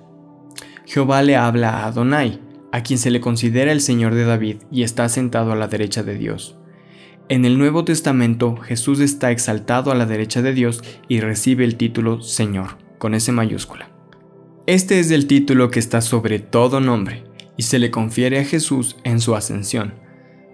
Jehová 0.85 1.23
le 1.23 1.35
habla 1.35 1.79
a 1.79 1.87
Adonai, 1.87 2.39
a 2.71 2.83
quien 2.83 2.99
se 2.99 3.09
le 3.09 3.21
considera 3.21 3.71
el 3.71 3.81
Señor 3.81 4.13
de 4.13 4.25
David 4.25 4.57
y 4.69 4.83
está 4.83 5.09
sentado 5.09 5.51
a 5.51 5.55
la 5.55 5.67
derecha 5.67 6.03
de 6.03 6.15
Dios. 6.15 6.59
En 7.27 7.45
el 7.45 7.57
Nuevo 7.57 7.85
Testamento 7.85 8.55
Jesús 8.57 8.99
está 8.99 9.31
exaltado 9.31 9.91
a 9.91 9.95
la 9.95 10.05
derecha 10.05 10.43
de 10.43 10.53
Dios 10.53 10.83
y 11.07 11.21
recibe 11.21 11.65
el 11.65 11.75
título 11.75 12.21
Señor 12.21 12.80
con 13.01 13.15
S 13.15 13.31
mayúscula. 13.31 13.89
Este 14.67 14.99
es 14.99 15.09
el 15.09 15.25
título 15.25 15.71
que 15.71 15.79
está 15.79 16.01
sobre 16.01 16.37
todo 16.37 16.79
nombre 16.79 17.23
y 17.57 17.63
se 17.63 17.79
le 17.79 17.89
confiere 17.89 18.39
a 18.39 18.45
Jesús 18.45 18.95
en 19.03 19.19
su 19.19 19.35
ascensión. 19.35 19.95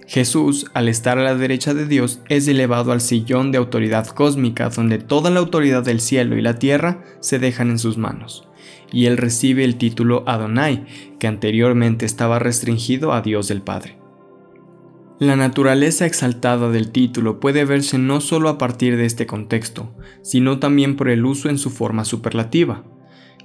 Jesús, 0.08 0.68
al 0.74 0.88
estar 0.88 1.20
a 1.20 1.24
la 1.24 1.36
derecha 1.36 1.74
de 1.74 1.86
Dios, 1.86 2.22
es 2.30 2.48
elevado 2.48 2.94
al 2.94 3.02
sillón 3.02 3.52
de 3.52 3.58
autoridad 3.58 4.08
cósmica 4.08 4.70
donde 4.70 4.98
toda 4.98 5.30
la 5.30 5.42
autoridad 5.42 5.84
del 5.84 6.00
cielo 6.00 6.38
y 6.38 6.42
la 6.42 6.58
tierra 6.58 7.04
se 7.20 7.38
dejan 7.38 7.70
en 7.70 7.80
sus 7.80 7.98
manos, 7.98 8.48
y 8.94 9.08
él 9.08 9.18
recibe 9.18 9.66
el 9.66 9.76
título 9.76 10.24
Adonai, 10.26 10.86
que 11.20 11.28
anteriormente 11.28 12.06
estaba 12.06 12.40
restringido 12.40 13.12
a 13.12 13.22
Dios 13.22 13.52
el 13.52 13.62
Padre. 13.62 13.97
La 15.20 15.36
naturaleza 15.36 16.06
exaltada 16.06 16.70
del 16.70 16.92
título 16.92 17.40
puede 17.40 17.66
verse 17.66 17.98
no 17.98 18.22
solo 18.22 18.50
a 18.50 18.60
partir 18.60 18.98
de 18.98 19.06
este 19.06 19.26
contexto, 19.26 19.96
sino 20.22 20.60
también 20.60 20.96
por 20.96 21.10
el 21.10 21.26
uso 21.26 21.50
en 21.50 21.58
su 21.58 21.72
forma 21.72 22.06
superlativa. 22.06 22.84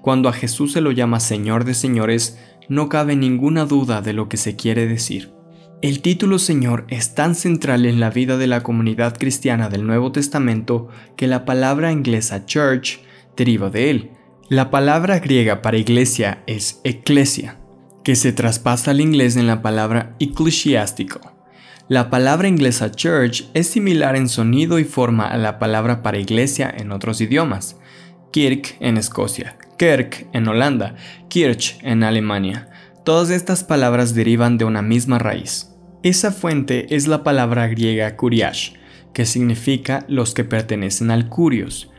Cuando 0.03 0.29
a 0.29 0.35
Jesús 0.35 0.73
se 0.73 0.83
lo 0.83 0.91
llama 0.91 1.19
Señor 1.19 1.65
de 1.65 1.73
señores, 1.73 2.39
no 2.69 2.91
cabe 2.91 3.17
ninguna 3.17 3.65
duda 3.65 4.03
de 4.03 4.13
lo 4.13 4.29
que 4.29 4.37
se 4.37 4.55
quiere 4.55 4.87
decir. 4.87 5.33
El 5.81 6.03
título 6.03 6.39
Señor 6.39 6.85
es 6.89 7.15
tan 7.15 7.35
central 7.35 7.87
en 7.87 8.01
la 8.01 8.11
vida 8.11 8.37
de 8.37 8.49
la 8.49 8.63
comunidad 8.63 9.17
cristiana 9.17 9.71
del 9.71 9.87
Nuevo 9.87 10.13
Testamento 10.13 10.89
que 11.17 11.27
la 11.27 11.47
palabra 11.47 11.91
inglesa 11.91 12.45
church 12.45 13.01
deriva 13.35 13.71
de 13.71 13.89
él. 13.89 14.11
La 14.51 14.71
palabra 14.71 15.21
griega 15.21 15.63
para 15.63 15.79
iglesia 15.79 16.45
es 16.47 16.83
ecclesia, 16.85 17.59
que 18.05 18.15
se 18.15 18.33
traspasa 18.33 18.91
al 18.91 19.01
inglés 19.01 19.37
en 19.37 19.47
la 19.47 19.63
palabra 19.63 20.15
ecclesiástico. 20.21 21.32
La 21.89 22.11
palabra 22.11 22.49
inglesa 22.49 22.91
church 22.93 23.45
es 23.55 23.67
similar 23.67 24.15
en 24.15 24.29
sonido 24.29 24.79
y 24.79 24.85
forma 24.85 25.27
a 25.27 25.37
la 25.37 25.59
palabra 25.59 26.03
para 26.03 26.19
iglesia 26.19 26.73
en 26.77 26.93
otros 26.93 27.21
idiomas. 27.21 27.77
Kirk 28.31 28.77
en 28.81 28.97
Escocia, 28.97 29.59
Kerk 29.77 30.29
en 30.33 30.49
Holanda, 30.49 30.95
Kirch 31.29 31.79
en 31.83 32.05
Alemania. 32.05 32.69
Todas 33.05 33.31
estas 33.31 33.65
palabras 33.65 34.15
derivan 34.15 34.59
de 34.59 34.65
una 34.65 34.81
misma 34.81 35.19
raíz. 35.19 35.71
Esa 36.05 36.31
fuente 36.31 36.95
es 36.95 37.09
la 37.09 37.25
palabra 37.25 37.67
griega 37.67 38.17
kuriash, 38.17 38.75
que 39.13 39.27
significa 39.27 40.05
los 40.09 40.35
que 40.35 40.45
pertenecen 40.45 41.11
al 41.11 41.29
curios. 41.29 41.91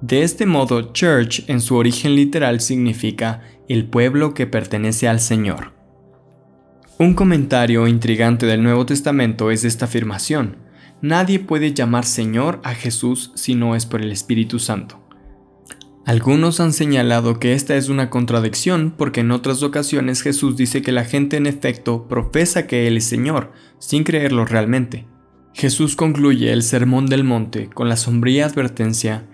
De 0.00 0.22
este 0.22 0.46
modo, 0.46 0.92
church 0.92 1.44
en 1.48 1.60
su 1.60 1.76
origen 1.76 2.16
literal 2.16 2.60
significa 2.60 3.42
el 3.68 3.86
pueblo 3.86 4.34
que 4.34 4.46
pertenece 4.46 5.08
al 5.08 5.20
Señor. 5.20 5.77
Un 7.00 7.14
comentario 7.14 7.86
intrigante 7.86 8.44
del 8.44 8.64
Nuevo 8.64 8.84
Testamento 8.84 9.52
es 9.52 9.62
esta 9.62 9.84
afirmación. 9.84 10.56
Nadie 11.00 11.38
puede 11.38 11.72
llamar 11.72 12.04
Señor 12.04 12.60
a 12.64 12.74
Jesús 12.74 13.30
si 13.36 13.54
no 13.54 13.76
es 13.76 13.86
por 13.86 14.02
el 14.02 14.10
Espíritu 14.10 14.58
Santo. 14.58 15.00
Algunos 16.04 16.58
han 16.58 16.72
señalado 16.72 17.38
que 17.38 17.52
esta 17.52 17.76
es 17.76 17.88
una 17.88 18.10
contradicción 18.10 18.92
porque 18.98 19.20
en 19.20 19.30
otras 19.30 19.62
ocasiones 19.62 20.22
Jesús 20.22 20.56
dice 20.56 20.82
que 20.82 20.90
la 20.90 21.04
gente 21.04 21.36
en 21.36 21.46
efecto 21.46 22.08
profesa 22.08 22.66
que 22.66 22.88
Él 22.88 22.96
es 22.96 23.04
Señor, 23.04 23.52
sin 23.78 24.02
creerlo 24.02 24.44
realmente. 24.44 25.06
Jesús 25.54 25.94
concluye 25.94 26.52
el 26.52 26.64
Sermón 26.64 27.06
del 27.06 27.22
Monte 27.22 27.70
con 27.72 27.88
la 27.88 27.96
sombría 27.96 28.46
advertencia, 28.46 29.24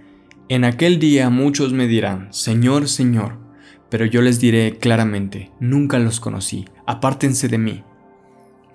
En 0.50 0.64
aquel 0.64 0.98
día 0.98 1.31
muchos 1.31 1.72
me 1.72 1.87
dirán, 1.87 2.29
Señor, 2.31 2.88
Señor, 2.88 3.38
pero 3.95 4.07
yo 4.07 4.23
les 4.23 4.41
diré 4.41 4.77
claramente, 4.81 5.53
nunca 5.61 6.01
los 6.01 6.19
conocí, 6.19 6.65
apártense 6.85 7.47
de 7.47 7.59
mí. 7.59 7.85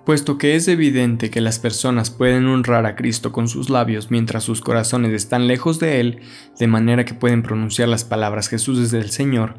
Puesto 0.06 0.38
que 0.38 0.56
es 0.56 0.66
evidente 0.66 1.28
que 1.28 1.42
las 1.42 1.58
personas 1.58 2.08
pueden 2.08 2.46
honrar 2.46 2.86
a 2.86 2.96
Cristo 2.96 3.30
con 3.30 3.46
sus 3.46 3.68
labios 3.68 4.10
mientras 4.10 4.44
sus 4.44 4.62
corazones 4.62 5.12
están 5.12 5.46
lejos 5.46 5.78
de 5.78 6.00
Él, 6.00 6.20
de 6.58 6.66
manera 6.68 7.04
que 7.04 7.12
pueden 7.12 7.42
pronunciar 7.42 7.90
las 7.90 8.02
palabras 8.02 8.48
Jesús 8.48 8.78
es 8.78 8.92
del 8.92 9.10
Señor, 9.10 9.58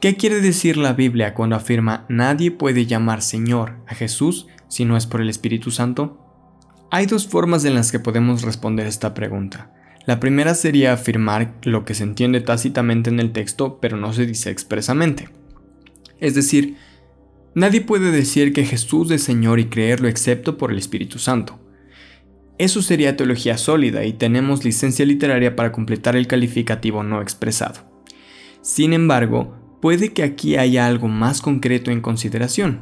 ¿qué 0.00 0.16
quiere 0.16 0.40
decir 0.40 0.76
la 0.76 0.94
Biblia 0.94 1.32
cuando 1.32 1.54
afirma 1.54 2.04
nadie 2.08 2.50
puede 2.50 2.84
llamar 2.84 3.22
Señor 3.22 3.76
a 3.86 3.94
Jesús 3.94 4.48
si 4.66 4.84
no 4.84 4.96
es 4.96 5.06
por 5.06 5.20
el 5.20 5.30
Espíritu 5.30 5.70
Santo? 5.70 6.18
Hay 6.90 7.06
dos 7.06 7.28
formas 7.28 7.64
en 7.64 7.76
las 7.76 7.92
que 7.92 8.00
podemos 8.00 8.42
responder 8.42 8.88
esta 8.88 9.14
pregunta. 9.14 9.70
La 10.08 10.20
primera 10.20 10.54
sería 10.54 10.94
afirmar 10.94 11.52
lo 11.64 11.84
que 11.84 11.92
se 11.92 12.02
entiende 12.02 12.40
tácitamente 12.40 13.10
en 13.10 13.20
el 13.20 13.30
texto, 13.30 13.78
pero 13.78 13.98
no 13.98 14.14
se 14.14 14.24
dice 14.24 14.48
expresamente. 14.48 15.28
Es 16.18 16.34
decir, 16.34 16.76
nadie 17.54 17.82
puede 17.82 18.10
decir 18.10 18.54
que 18.54 18.64
Jesús 18.64 19.10
es 19.10 19.22
Señor 19.22 19.60
y 19.60 19.66
creerlo 19.66 20.08
excepto 20.08 20.56
por 20.56 20.72
el 20.72 20.78
Espíritu 20.78 21.18
Santo. 21.18 21.60
Eso 22.56 22.80
sería 22.80 23.18
teología 23.18 23.58
sólida 23.58 24.06
y 24.06 24.14
tenemos 24.14 24.64
licencia 24.64 25.04
literaria 25.04 25.54
para 25.54 25.72
completar 25.72 26.16
el 26.16 26.26
calificativo 26.26 27.02
no 27.02 27.20
expresado. 27.20 27.80
Sin 28.62 28.94
embargo, 28.94 29.58
puede 29.82 30.14
que 30.14 30.22
aquí 30.22 30.56
haya 30.56 30.86
algo 30.86 31.08
más 31.08 31.42
concreto 31.42 31.90
en 31.90 32.00
consideración. 32.00 32.80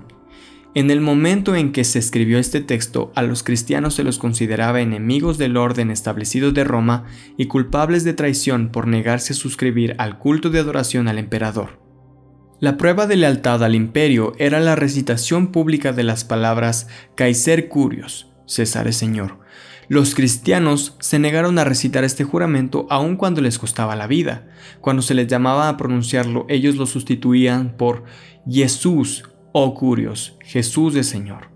En 0.76 0.90
el 0.90 1.00
momento 1.00 1.56
en 1.56 1.72
que 1.72 1.84
se 1.84 1.98
escribió 1.98 2.38
este 2.38 2.60
texto, 2.60 3.10
a 3.14 3.22
los 3.22 3.42
cristianos 3.42 3.94
se 3.94 4.04
los 4.04 4.18
consideraba 4.18 4.82
enemigos 4.82 5.38
del 5.38 5.56
orden 5.56 5.90
establecido 5.90 6.52
de 6.52 6.64
Roma 6.64 7.06
y 7.38 7.46
culpables 7.46 8.04
de 8.04 8.12
traición 8.12 8.68
por 8.68 8.86
negarse 8.86 9.32
a 9.32 9.36
suscribir 9.36 9.94
al 9.96 10.18
culto 10.18 10.50
de 10.50 10.58
adoración 10.58 11.08
al 11.08 11.16
emperador. 11.16 11.80
La 12.60 12.76
prueba 12.76 13.06
de 13.06 13.16
lealtad 13.16 13.64
al 13.64 13.74
imperio 13.74 14.34
era 14.38 14.60
la 14.60 14.76
recitación 14.76 15.46
pública 15.46 15.94
de 15.94 16.02
las 16.02 16.24
palabras 16.24 16.88
Kaiser 17.14 17.68
Curios, 17.68 18.30
César 18.44 18.86
es 18.86 18.98
Señor. 18.98 19.38
Los 19.88 20.14
cristianos 20.14 20.94
se 21.00 21.18
negaron 21.18 21.58
a 21.58 21.64
recitar 21.64 22.04
este 22.04 22.24
juramento 22.24 22.86
aun 22.90 23.16
cuando 23.16 23.40
les 23.40 23.58
costaba 23.58 23.96
la 23.96 24.06
vida. 24.06 24.46
Cuando 24.82 25.00
se 25.00 25.14
les 25.14 25.26
llamaba 25.26 25.70
a 25.70 25.78
pronunciarlo, 25.78 26.44
ellos 26.50 26.76
lo 26.76 26.84
sustituían 26.84 27.78
por 27.78 28.04
Jesús 28.46 29.24
oh 29.58 29.72
curios, 29.72 30.36
Jesús 30.44 30.94
es 30.96 31.06
Señor. 31.06 31.48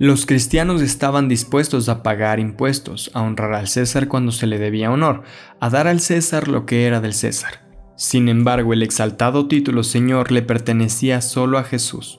Los 0.00 0.26
cristianos 0.26 0.82
estaban 0.82 1.28
dispuestos 1.28 1.88
a 1.88 2.02
pagar 2.02 2.40
impuestos, 2.40 3.12
a 3.14 3.22
honrar 3.22 3.54
al 3.54 3.68
César 3.68 4.08
cuando 4.08 4.32
se 4.32 4.48
le 4.48 4.58
debía 4.58 4.90
honor, 4.90 5.22
a 5.60 5.70
dar 5.70 5.86
al 5.86 6.00
César 6.00 6.48
lo 6.48 6.66
que 6.66 6.84
era 6.84 7.00
del 7.00 7.14
César. 7.14 7.70
Sin 7.96 8.28
embargo, 8.28 8.72
el 8.72 8.82
exaltado 8.82 9.46
título 9.46 9.84
Señor 9.84 10.32
le 10.32 10.42
pertenecía 10.42 11.20
solo 11.20 11.58
a 11.58 11.62
Jesús. 11.62 12.18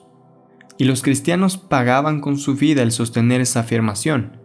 Y 0.78 0.84
los 0.84 1.02
cristianos 1.02 1.58
pagaban 1.58 2.22
con 2.22 2.38
su 2.38 2.54
vida 2.54 2.82
el 2.82 2.90
sostener 2.90 3.42
esa 3.42 3.60
afirmación. 3.60 4.40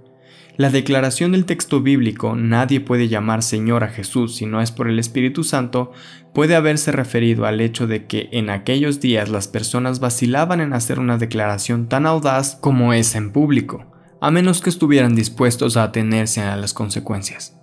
La 0.59 0.69
declaración 0.69 1.31
del 1.31 1.45
texto 1.45 1.79
bíblico, 1.79 2.35
nadie 2.35 2.81
puede 2.81 3.07
llamar 3.07 3.43
Señor 3.43 3.85
a 3.85 3.87
Jesús 3.87 4.35
si 4.35 4.45
no 4.45 4.59
es 4.59 4.73
por 4.73 4.89
el 4.89 4.99
Espíritu 4.99 5.45
Santo, 5.45 5.93
puede 6.33 6.53
haberse 6.53 6.91
referido 6.91 7.45
al 7.45 7.61
hecho 7.61 7.87
de 7.87 8.07
que 8.07 8.27
en 8.33 8.49
aquellos 8.49 8.99
días 8.99 9.29
las 9.29 9.47
personas 9.47 10.01
vacilaban 10.01 10.59
en 10.59 10.73
hacer 10.73 10.99
una 10.99 11.17
declaración 11.17 11.87
tan 11.87 12.05
audaz 12.05 12.57
como 12.59 12.91
esa 12.91 13.19
en 13.19 13.31
público, 13.31 13.89
a 14.19 14.31
menos 14.31 14.59
que 14.59 14.69
estuvieran 14.69 15.15
dispuestos 15.15 15.77
a 15.77 15.83
atenerse 15.83 16.41
a 16.41 16.57
las 16.57 16.73
consecuencias. 16.73 17.57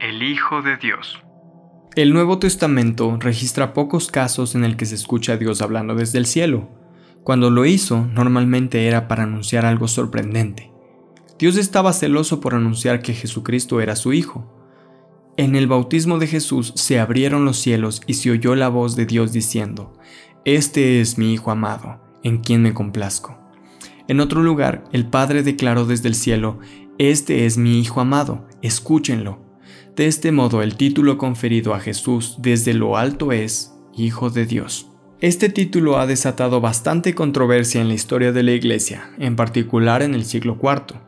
El 0.00 0.20
Hijo 0.24 0.62
de 0.62 0.78
Dios. 0.78 1.22
El 1.94 2.12
Nuevo 2.12 2.40
Testamento 2.40 3.18
registra 3.20 3.72
pocos 3.72 4.10
casos 4.10 4.56
en 4.56 4.64
el 4.64 4.76
que 4.76 4.86
se 4.86 4.96
escucha 4.96 5.34
a 5.34 5.36
Dios 5.36 5.62
hablando 5.62 5.94
desde 5.94 6.18
el 6.18 6.26
cielo. 6.26 6.70
Cuando 7.22 7.50
lo 7.50 7.66
hizo, 7.66 8.04
normalmente 8.04 8.88
era 8.88 9.06
para 9.06 9.22
anunciar 9.22 9.64
algo 9.64 9.86
sorprendente 9.86 10.74
Dios 11.38 11.58
estaba 11.58 11.92
celoso 11.92 12.40
por 12.40 12.54
anunciar 12.54 13.02
que 13.02 13.12
Jesucristo 13.12 13.82
era 13.82 13.94
su 13.94 14.14
Hijo. 14.14 14.50
En 15.36 15.54
el 15.54 15.66
bautismo 15.66 16.18
de 16.18 16.26
Jesús 16.26 16.72
se 16.76 16.98
abrieron 16.98 17.44
los 17.44 17.58
cielos 17.58 18.00
y 18.06 18.14
se 18.14 18.30
oyó 18.30 18.54
la 18.54 18.70
voz 18.70 18.96
de 18.96 19.04
Dios 19.04 19.32
diciendo, 19.32 19.92
Este 20.46 21.02
es 21.02 21.18
mi 21.18 21.34
Hijo 21.34 21.50
amado, 21.50 22.00
en 22.22 22.38
quien 22.38 22.62
me 22.62 22.72
complazco. 22.72 23.38
En 24.08 24.20
otro 24.20 24.42
lugar, 24.42 24.84
el 24.92 25.08
Padre 25.08 25.42
declaró 25.42 25.84
desde 25.84 26.08
el 26.08 26.14
cielo, 26.14 26.58
Este 26.96 27.44
es 27.44 27.58
mi 27.58 27.80
Hijo 27.80 28.00
amado, 28.00 28.48
escúchenlo. 28.62 29.44
De 29.94 30.06
este 30.06 30.32
modo 30.32 30.62
el 30.62 30.76
título 30.76 31.18
conferido 31.18 31.74
a 31.74 31.80
Jesús 31.80 32.36
desde 32.38 32.72
lo 32.72 32.96
alto 32.96 33.32
es 33.32 33.74
Hijo 33.94 34.30
de 34.30 34.46
Dios. 34.46 34.90
Este 35.20 35.50
título 35.50 35.98
ha 35.98 36.06
desatado 36.06 36.62
bastante 36.62 37.14
controversia 37.14 37.82
en 37.82 37.88
la 37.88 37.94
historia 37.94 38.32
de 38.32 38.42
la 38.42 38.52
Iglesia, 38.52 39.10
en 39.18 39.36
particular 39.36 40.00
en 40.02 40.14
el 40.14 40.24
siglo 40.24 40.58
IV 40.62 41.06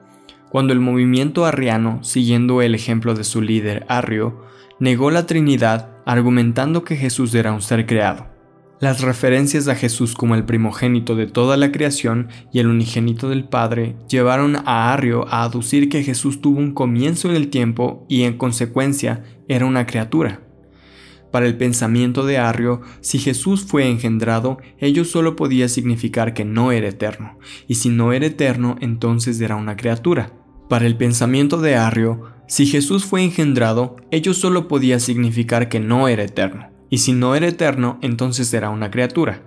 cuando 0.51 0.73
el 0.73 0.81
movimiento 0.81 1.45
arriano, 1.45 2.03
siguiendo 2.03 2.63
el 2.63 2.75
ejemplo 2.75 3.15
de 3.15 3.25
su 3.25 3.43
líder 3.43 3.85
Arrio, 3.89 4.45
negó 4.81 5.11
la 5.11 5.27
Trinidad 5.27 5.91
argumentando 6.07 6.85
que 6.85 6.97
Jesús 6.97 7.35
era 7.35 7.53
un 7.53 7.63
ser 7.63 7.87
creado. 7.87 8.27
Las 8.81 9.01
referencias 9.01 9.67
a 9.67 9.75
Jesús 9.75 10.15
como 10.15 10.37
el 10.37 10.45
primogénito 10.45 11.17
de 11.17 11.27
toda 11.27 11.57
la 11.57 11.73
creación 11.73 12.29
y 12.53 12.61
el 12.61 12.69
unigénito 12.69 13.29
del 13.29 13.45
Padre 13.45 13.97
llevaron 14.09 14.57
a 14.57 14.93
Arrio 14.93 15.27
a 15.29 15.43
aducir 15.43 15.89
que 15.89 16.05
Jesús 16.05 16.41
tuvo 16.41 16.59
un 16.59 16.75
comienzo 16.75 17.29
en 17.29 17.35
el 17.35 17.49
tiempo 17.49 18.07
y 18.09 18.23
en 18.23 18.39
consecuencia 18.39 19.25
era 19.49 19.67
una 19.67 19.85
criatura. 19.85 20.43
Para 21.31 21.47
el 21.47 21.57
pensamiento 21.57 22.25
de 22.25 22.39
Arrio, 22.39 22.81
si 23.01 23.19
Jesús 23.19 23.65
fue 23.65 23.87
engendrado, 23.87 24.59
ello 24.79 25.05
solo 25.05 25.37
podía 25.37 25.69
significar 25.69 26.33
que 26.33 26.45
no 26.45 26.73
era 26.73 26.89
eterno, 26.89 27.39
y 27.67 27.75
si 27.75 27.91
no 27.91 28.13
era 28.13 28.27
eterno, 28.27 28.77
entonces 28.81 29.39
era 29.41 29.57
una 29.57 29.77
criatura. 29.77 30.33
Para 30.69 30.87
el 30.87 30.97
pensamiento 30.97 31.61
de 31.61 31.77
Arrio, 31.77 32.25
si 32.47 32.65
Jesús 32.67 33.05
fue 33.05 33.23
engendrado, 33.23 33.97
ello 34.11 34.33
solo 34.33 34.69
podía 34.69 35.01
significar 35.01 35.69
que 35.69 35.81
no 35.81 36.09
era 36.09 36.23
eterno, 36.23 36.71
y 36.89 36.99
si 36.99 37.13
no 37.13 37.35
era 37.35 37.47
eterno, 37.47 37.99
entonces 38.01 38.53
era 38.55 38.71
una 38.71 38.91
criatura. 38.91 39.43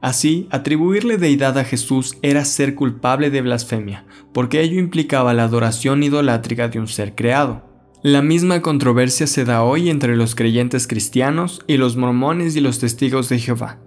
Así, 0.00 0.46
atribuirle 0.50 1.18
deidad 1.18 1.58
a 1.58 1.64
Jesús 1.64 2.16
era 2.22 2.44
ser 2.44 2.74
culpable 2.74 3.30
de 3.30 3.42
blasfemia, 3.42 4.06
porque 4.32 4.60
ello 4.60 4.78
implicaba 4.78 5.34
la 5.34 5.44
adoración 5.44 6.02
idolátrica 6.02 6.68
de 6.68 6.78
un 6.78 6.86
ser 6.86 7.14
creado. 7.14 7.65
La 8.06 8.22
misma 8.22 8.62
controversia 8.62 9.26
se 9.26 9.44
da 9.44 9.64
hoy 9.64 9.90
entre 9.90 10.14
los 10.14 10.36
creyentes 10.36 10.86
cristianos 10.86 11.64
y 11.66 11.76
los 11.76 11.96
mormones 11.96 12.54
y 12.54 12.60
los 12.60 12.78
testigos 12.78 13.28
de 13.28 13.40
Jehová. 13.40 13.80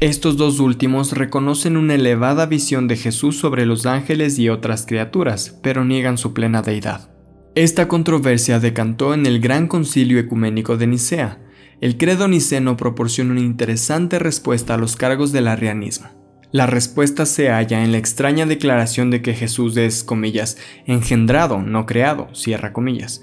Estos 0.00 0.36
dos 0.36 0.60
últimos 0.60 1.12
reconocen 1.12 1.78
una 1.78 1.94
elevada 1.94 2.44
visión 2.44 2.88
de 2.88 2.96
Jesús 2.98 3.38
sobre 3.38 3.64
los 3.64 3.86
ángeles 3.86 4.38
y 4.38 4.50
otras 4.50 4.84
criaturas, 4.84 5.58
pero 5.62 5.82
niegan 5.82 6.18
su 6.18 6.34
plena 6.34 6.60
deidad. 6.60 7.08
Esta 7.54 7.88
controversia 7.88 8.60
decantó 8.60 9.14
en 9.14 9.24
el 9.24 9.40
Gran 9.40 9.66
Concilio 9.66 10.18
Ecuménico 10.18 10.76
de 10.76 10.88
Nicea. 10.88 11.40
El 11.80 11.96
credo 11.96 12.28
niceno 12.28 12.76
proporciona 12.76 13.30
una 13.30 13.40
interesante 13.40 14.18
respuesta 14.18 14.74
a 14.74 14.76
los 14.76 14.94
cargos 14.94 15.32
del 15.32 15.48
arrianismo. 15.48 16.21
La 16.52 16.66
respuesta 16.66 17.24
se 17.24 17.48
halla 17.48 17.82
en 17.82 17.92
la 17.92 17.98
extraña 17.98 18.44
declaración 18.44 19.10
de 19.10 19.22
que 19.22 19.32
Jesús 19.32 19.74
es, 19.78 20.04
comillas, 20.04 20.58
engendrado, 20.84 21.62
no 21.62 21.86
creado, 21.86 22.28
cierra 22.34 22.74
comillas. 22.74 23.22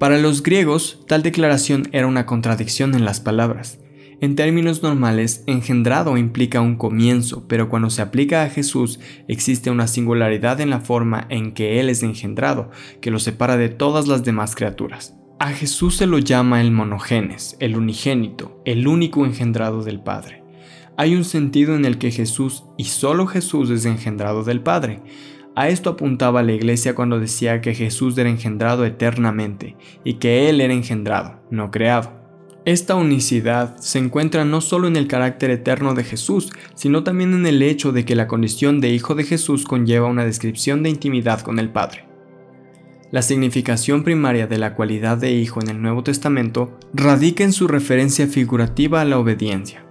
Para 0.00 0.18
los 0.18 0.42
griegos, 0.42 0.98
tal 1.06 1.22
declaración 1.22 1.88
era 1.92 2.08
una 2.08 2.26
contradicción 2.26 2.96
en 2.96 3.04
las 3.04 3.20
palabras. 3.20 3.78
En 4.20 4.34
términos 4.34 4.82
normales, 4.82 5.44
engendrado 5.46 6.16
implica 6.16 6.60
un 6.60 6.74
comienzo, 6.74 7.46
pero 7.46 7.68
cuando 7.68 7.90
se 7.90 8.02
aplica 8.02 8.42
a 8.42 8.50
Jesús 8.50 8.98
existe 9.28 9.70
una 9.70 9.86
singularidad 9.86 10.60
en 10.60 10.70
la 10.70 10.80
forma 10.80 11.28
en 11.30 11.52
que 11.52 11.78
Él 11.78 11.88
es 11.88 12.02
engendrado, 12.02 12.72
que 13.00 13.12
lo 13.12 13.20
separa 13.20 13.56
de 13.56 13.68
todas 13.68 14.08
las 14.08 14.24
demás 14.24 14.56
criaturas. 14.56 15.16
A 15.38 15.52
Jesús 15.52 15.96
se 15.96 16.06
lo 16.06 16.18
llama 16.18 16.60
el 16.60 16.72
monogenes, 16.72 17.56
el 17.60 17.76
unigénito, 17.76 18.60
el 18.64 18.88
único 18.88 19.24
engendrado 19.24 19.84
del 19.84 20.00
Padre. 20.00 20.43
Hay 20.96 21.16
un 21.16 21.24
sentido 21.24 21.74
en 21.74 21.84
el 21.84 21.98
que 21.98 22.12
Jesús 22.12 22.64
y 22.76 22.84
solo 22.84 23.26
Jesús 23.26 23.70
es 23.70 23.84
engendrado 23.84 24.44
del 24.44 24.60
Padre. 24.60 25.02
A 25.56 25.68
esto 25.68 25.90
apuntaba 25.90 26.44
la 26.44 26.52
iglesia 26.52 26.94
cuando 26.94 27.18
decía 27.18 27.60
que 27.60 27.74
Jesús 27.74 28.16
era 28.16 28.30
engendrado 28.30 28.84
eternamente 28.84 29.76
y 30.04 30.14
que 30.14 30.48
Él 30.48 30.60
era 30.60 30.72
engendrado, 30.72 31.42
no 31.50 31.72
creado. 31.72 32.12
Esta 32.64 32.94
unicidad 32.94 33.76
se 33.76 33.98
encuentra 33.98 34.44
no 34.44 34.60
solo 34.60 34.86
en 34.86 34.96
el 34.96 35.08
carácter 35.08 35.50
eterno 35.50 35.94
de 35.94 36.04
Jesús, 36.04 36.50
sino 36.74 37.02
también 37.02 37.34
en 37.34 37.44
el 37.44 37.60
hecho 37.62 37.92
de 37.92 38.04
que 38.04 38.14
la 38.14 38.28
condición 38.28 38.80
de 38.80 38.90
Hijo 38.90 39.16
de 39.16 39.24
Jesús 39.24 39.64
conlleva 39.64 40.08
una 40.08 40.24
descripción 40.24 40.82
de 40.82 40.90
intimidad 40.90 41.40
con 41.40 41.58
el 41.58 41.70
Padre. 41.70 42.06
La 43.10 43.22
significación 43.22 44.02
primaria 44.02 44.46
de 44.46 44.58
la 44.58 44.74
cualidad 44.74 45.18
de 45.18 45.32
Hijo 45.32 45.60
en 45.60 45.70
el 45.70 45.82
Nuevo 45.82 46.02
Testamento 46.02 46.78
radica 46.94 47.44
en 47.44 47.52
su 47.52 47.68
referencia 47.68 48.26
figurativa 48.28 49.00
a 49.00 49.04
la 49.04 49.18
obediencia. 49.18 49.83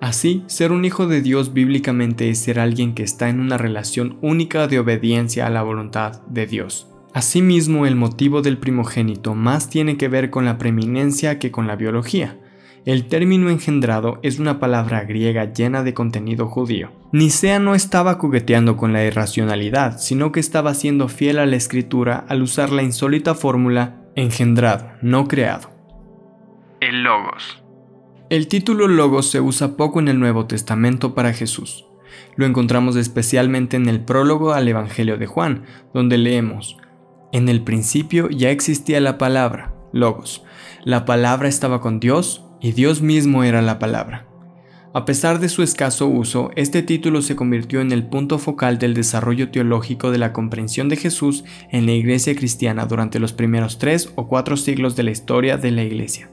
Así, 0.00 0.44
ser 0.46 0.72
un 0.72 0.84
hijo 0.84 1.06
de 1.06 1.22
Dios 1.22 1.52
bíblicamente 1.52 2.28
es 2.28 2.38
ser 2.38 2.60
alguien 2.60 2.94
que 2.94 3.02
está 3.02 3.28
en 3.28 3.40
una 3.40 3.56
relación 3.56 4.18
única 4.20 4.66
de 4.68 4.78
obediencia 4.78 5.46
a 5.46 5.50
la 5.50 5.62
voluntad 5.62 6.22
de 6.26 6.46
Dios. 6.46 6.88
Asimismo, 7.14 7.86
el 7.86 7.96
motivo 7.96 8.42
del 8.42 8.58
primogénito 8.58 9.34
más 9.34 9.70
tiene 9.70 9.96
que 9.96 10.08
ver 10.08 10.28
con 10.28 10.44
la 10.44 10.58
preeminencia 10.58 11.38
que 11.38 11.50
con 11.50 11.66
la 11.66 11.74
biología. 11.74 12.38
El 12.84 13.08
término 13.08 13.50
engendrado 13.50 14.20
es 14.22 14.38
una 14.38 14.60
palabra 14.60 15.02
griega 15.04 15.52
llena 15.52 15.82
de 15.82 15.94
contenido 15.94 16.46
judío. 16.46 16.92
Nicea 17.12 17.58
no 17.58 17.74
estaba 17.74 18.14
jugueteando 18.14 18.76
con 18.76 18.92
la 18.92 19.04
irracionalidad, 19.04 19.98
sino 19.98 20.30
que 20.30 20.40
estaba 20.40 20.74
siendo 20.74 21.08
fiel 21.08 21.38
a 21.38 21.46
la 21.46 21.56
escritura 21.56 22.24
al 22.28 22.42
usar 22.42 22.70
la 22.70 22.82
insólita 22.82 23.34
fórmula 23.34 24.02
engendrado, 24.14 24.92
no 25.02 25.26
creado. 25.26 25.70
El 26.80 27.02
Logos. 27.02 27.65
El 28.28 28.48
título 28.48 28.88
Logos 28.88 29.30
se 29.30 29.40
usa 29.40 29.76
poco 29.76 30.00
en 30.00 30.08
el 30.08 30.18
Nuevo 30.18 30.46
Testamento 30.46 31.14
para 31.14 31.32
Jesús. 31.32 31.86
Lo 32.34 32.44
encontramos 32.44 32.96
especialmente 32.96 33.76
en 33.76 33.88
el 33.88 34.00
prólogo 34.00 34.52
al 34.52 34.66
Evangelio 34.66 35.16
de 35.16 35.26
Juan, 35.26 35.62
donde 35.94 36.18
leemos, 36.18 36.76
en 37.30 37.48
el 37.48 37.62
principio 37.62 38.28
ya 38.28 38.50
existía 38.50 39.00
la 39.00 39.16
palabra, 39.16 39.76
Logos. 39.92 40.42
La 40.82 41.04
palabra 41.04 41.48
estaba 41.48 41.80
con 41.80 42.00
Dios 42.00 42.44
y 42.60 42.72
Dios 42.72 43.00
mismo 43.00 43.44
era 43.44 43.62
la 43.62 43.78
palabra. 43.78 44.26
A 44.92 45.04
pesar 45.04 45.38
de 45.38 45.48
su 45.48 45.62
escaso 45.62 46.08
uso, 46.08 46.50
este 46.56 46.82
título 46.82 47.22
se 47.22 47.36
convirtió 47.36 47.80
en 47.80 47.92
el 47.92 48.08
punto 48.08 48.40
focal 48.40 48.78
del 48.78 48.94
desarrollo 48.94 49.50
teológico 49.50 50.10
de 50.10 50.18
la 50.18 50.32
comprensión 50.32 50.88
de 50.88 50.96
Jesús 50.96 51.44
en 51.70 51.86
la 51.86 51.92
iglesia 51.92 52.34
cristiana 52.34 52.86
durante 52.86 53.20
los 53.20 53.32
primeros 53.32 53.78
tres 53.78 54.12
o 54.16 54.26
cuatro 54.26 54.56
siglos 54.56 54.96
de 54.96 55.04
la 55.04 55.12
historia 55.12 55.58
de 55.58 55.70
la 55.70 55.84
iglesia. 55.84 56.30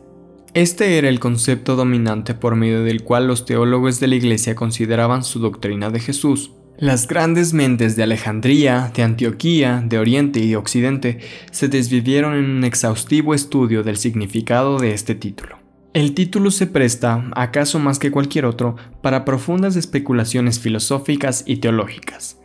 Este 0.54 1.00
era 1.00 1.10
el 1.10 1.20
concepto 1.20 1.76
dominante 1.76 2.36
por 2.36 2.56
medio 2.56 2.84
del 2.84 3.04
cual 3.04 3.28
los 3.28 3.46
teólogos 3.46 4.00
de 4.00 4.08
la 4.08 4.16
iglesia 4.16 4.54
consideraban 4.54 5.24
su 5.24 5.40
doctrina 5.40 5.90
de 5.90 6.00
Jesús, 6.00 6.52
las 6.78 7.08
grandes 7.08 7.54
mentes 7.54 7.96
de 7.96 8.04
Alejandría, 8.04 8.92
de 8.96 9.04
Antioquía, 9.04 9.84
de 9.86 10.00
Oriente 10.00 10.40
y 10.40 10.50
de 10.50 10.58
Occidente 10.58 11.20
se 11.52 11.68
desvivieron 11.68 12.36
en 12.36 12.46
un 12.46 12.64
exhaustivo 12.64 13.34
estudio 13.34 13.84
del 13.84 13.98
significado 13.98 14.80
de 14.80 14.94
este 14.94 15.14
título. 15.14 15.58
El 15.94 16.16
título 16.16 16.50
se 16.50 16.66
presta, 16.66 17.30
acaso 17.36 17.78
más 17.78 18.00
que 18.00 18.10
cualquier 18.10 18.46
otro, 18.46 18.76
para 19.04 19.24
profundas 19.24 19.76
especulaciones 19.76 20.60
filosóficas 20.60 21.44
y 21.46 21.58
teológicas. 21.58 22.40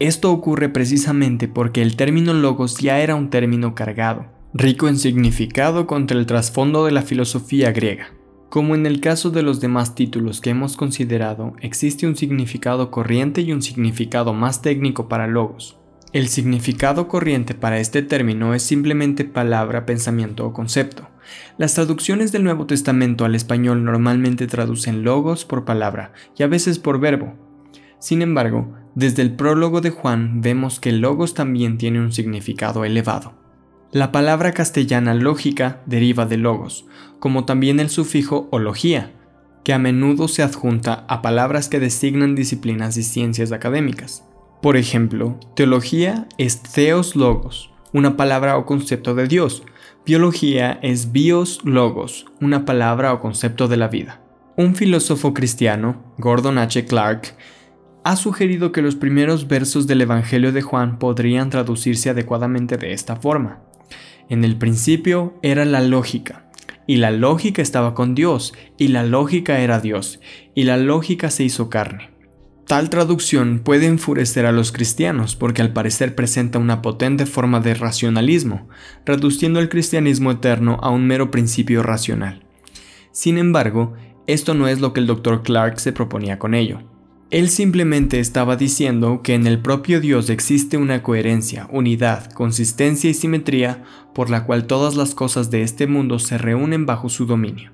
Esto 0.00 0.32
ocurre 0.32 0.68
precisamente 0.68 1.46
porque 1.46 1.80
el 1.80 1.94
término 1.94 2.34
logos 2.34 2.78
ya 2.78 3.00
era 3.00 3.14
un 3.14 3.30
término 3.30 3.76
cargado, 3.76 4.26
rico 4.54 4.88
en 4.88 4.96
significado 4.96 5.86
contra 5.86 6.18
el 6.18 6.24
trasfondo 6.24 6.86
de 6.86 6.92
la 6.92 7.02
filosofía 7.02 7.70
griega. 7.70 8.14
Como 8.48 8.74
en 8.74 8.86
el 8.86 9.00
caso 9.00 9.30
de 9.30 9.42
los 9.42 9.60
demás 9.60 9.94
títulos 9.94 10.40
que 10.40 10.48
hemos 10.48 10.74
considerado, 10.74 11.52
existe 11.60 12.06
un 12.06 12.16
significado 12.16 12.90
corriente 12.90 13.42
y 13.42 13.52
un 13.52 13.60
significado 13.60 14.32
más 14.32 14.62
técnico 14.62 15.06
para 15.06 15.26
logos. 15.26 15.76
El 16.14 16.28
significado 16.28 17.08
corriente 17.08 17.52
para 17.52 17.78
este 17.78 18.00
término 18.00 18.54
es 18.54 18.62
simplemente 18.62 19.26
palabra, 19.26 19.84
pensamiento 19.84 20.46
o 20.46 20.54
concepto. 20.54 21.06
Las 21.58 21.74
traducciones 21.74 22.32
del 22.32 22.44
Nuevo 22.44 22.64
Testamento 22.64 23.26
al 23.26 23.34
español 23.34 23.84
normalmente 23.84 24.46
traducen 24.46 25.04
logos 25.04 25.44
por 25.44 25.66
palabra 25.66 26.12
y 26.38 26.42
a 26.42 26.46
veces 26.46 26.78
por 26.78 26.98
verbo. 26.98 27.34
Sin 27.98 28.22
embargo, 28.22 28.72
desde 28.94 29.20
el 29.20 29.36
prólogo 29.36 29.82
de 29.82 29.90
Juan 29.90 30.40
vemos 30.40 30.80
que 30.80 30.92
logos 30.92 31.34
también 31.34 31.76
tiene 31.76 32.00
un 32.00 32.12
significado 32.12 32.86
elevado. 32.86 33.47
La 33.90 34.12
palabra 34.12 34.52
castellana 34.52 35.14
lógica 35.14 35.80
deriva 35.86 36.26
de 36.26 36.36
logos, 36.36 36.84
como 37.20 37.46
también 37.46 37.80
el 37.80 37.88
sufijo 37.88 38.46
ología, 38.50 39.12
que 39.64 39.72
a 39.72 39.78
menudo 39.78 40.28
se 40.28 40.42
adjunta 40.42 41.06
a 41.08 41.22
palabras 41.22 41.70
que 41.70 41.80
designan 41.80 42.34
disciplinas 42.34 42.98
y 42.98 43.02
ciencias 43.02 43.50
académicas. 43.50 44.24
Por 44.60 44.76
ejemplo, 44.76 45.40
teología 45.56 46.28
es 46.36 46.62
theos 46.62 47.16
logos, 47.16 47.70
una 47.94 48.18
palabra 48.18 48.58
o 48.58 48.66
concepto 48.66 49.14
de 49.14 49.26
Dios. 49.26 49.62
Biología 50.04 50.78
es 50.82 51.12
bios 51.12 51.60
logos, 51.64 52.26
una 52.42 52.66
palabra 52.66 53.14
o 53.14 53.20
concepto 53.20 53.68
de 53.68 53.78
la 53.78 53.88
vida. 53.88 54.20
Un 54.58 54.74
filósofo 54.74 55.32
cristiano, 55.32 56.12
Gordon 56.18 56.58
H. 56.58 56.84
Clark, 56.84 57.34
ha 58.04 58.16
sugerido 58.16 58.70
que 58.70 58.82
los 58.82 58.96
primeros 58.96 59.48
versos 59.48 59.86
del 59.86 60.02
Evangelio 60.02 60.52
de 60.52 60.60
Juan 60.60 60.98
podrían 60.98 61.48
traducirse 61.48 62.10
adecuadamente 62.10 62.76
de 62.76 62.92
esta 62.92 63.16
forma. 63.16 63.62
En 64.28 64.44
el 64.44 64.56
principio 64.56 65.38
era 65.42 65.64
la 65.64 65.80
lógica, 65.80 66.50
y 66.86 66.96
la 66.96 67.10
lógica 67.10 67.62
estaba 67.62 67.94
con 67.94 68.14
Dios, 68.14 68.54
y 68.76 68.88
la 68.88 69.02
lógica 69.02 69.60
era 69.60 69.80
Dios, 69.80 70.20
y 70.54 70.64
la 70.64 70.76
lógica 70.76 71.30
se 71.30 71.44
hizo 71.44 71.70
carne. 71.70 72.10
Tal 72.66 72.90
traducción 72.90 73.60
puede 73.60 73.86
enfurecer 73.86 74.44
a 74.44 74.52
los 74.52 74.72
cristianos 74.72 75.36
porque 75.36 75.62
al 75.62 75.72
parecer 75.72 76.14
presenta 76.14 76.58
una 76.58 76.82
potente 76.82 77.24
forma 77.24 77.60
de 77.60 77.72
racionalismo, 77.72 78.68
reduciendo 79.06 79.58
el 79.60 79.70
cristianismo 79.70 80.30
eterno 80.30 80.78
a 80.82 80.90
un 80.90 81.06
mero 81.06 81.30
principio 81.30 81.82
racional. 81.82 82.44
Sin 83.10 83.38
embargo, 83.38 83.94
esto 84.26 84.52
no 84.52 84.68
es 84.68 84.80
lo 84.80 84.92
que 84.92 85.00
el 85.00 85.06
Dr. 85.06 85.42
Clark 85.42 85.80
se 85.80 85.94
proponía 85.94 86.38
con 86.38 86.54
ello. 86.54 86.82
Él 87.30 87.50
simplemente 87.50 88.20
estaba 88.20 88.56
diciendo 88.56 89.20
que 89.22 89.34
en 89.34 89.46
el 89.46 89.60
propio 89.60 90.00
Dios 90.00 90.30
existe 90.30 90.78
una 90.78 91.02
coherencia, 91.02 91.68
unidad, 91.70 92.32
consistencia 92.32 93.10
y 93.10 93.14
simetría 93.14 93.84
por 94.14 94.30
la 94.30 94.44
cual 94.46 94.66
todas 94.66 94.96
las 94.96 95.14
cosas 95.14 95.50
de 95.50 95.60
este 95.60 95.86
mundo 95.86 96.20
se 96.20 96.38
reúnen 96.38 96.86
bajo 96.86 97.10
su 97.10 97.26
dominio. 97.26 97.72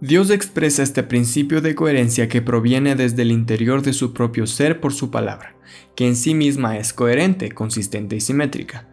Dios 0.00 0.30
expresa 0.30 0.84
este 0.84 1.02
principio 1.02 1.60
de 1.60 1.74
coherencia 1.74 2.28
que 2.28 2.42
proviene 2.42 2.94
desde 2.94 3.22
el 3.22 3.32
interior 3.32 3.82
de 3.82 3.92
su 3.92 4.12
propio 4.12 4.46
ser 4.46 4.80
por 4.80 4.92
su 4.92 5.10
palabra, 5.10 5.56
que 5.96 6.06
en 6.06 6.14
sí 6.14 6.34
misma 6.34 6.78
es 6.78 6.92
coherente, 6.92 7.50
consistente 7.50 8.14
y 8.14 8.20
simétrica. 8.20 8.86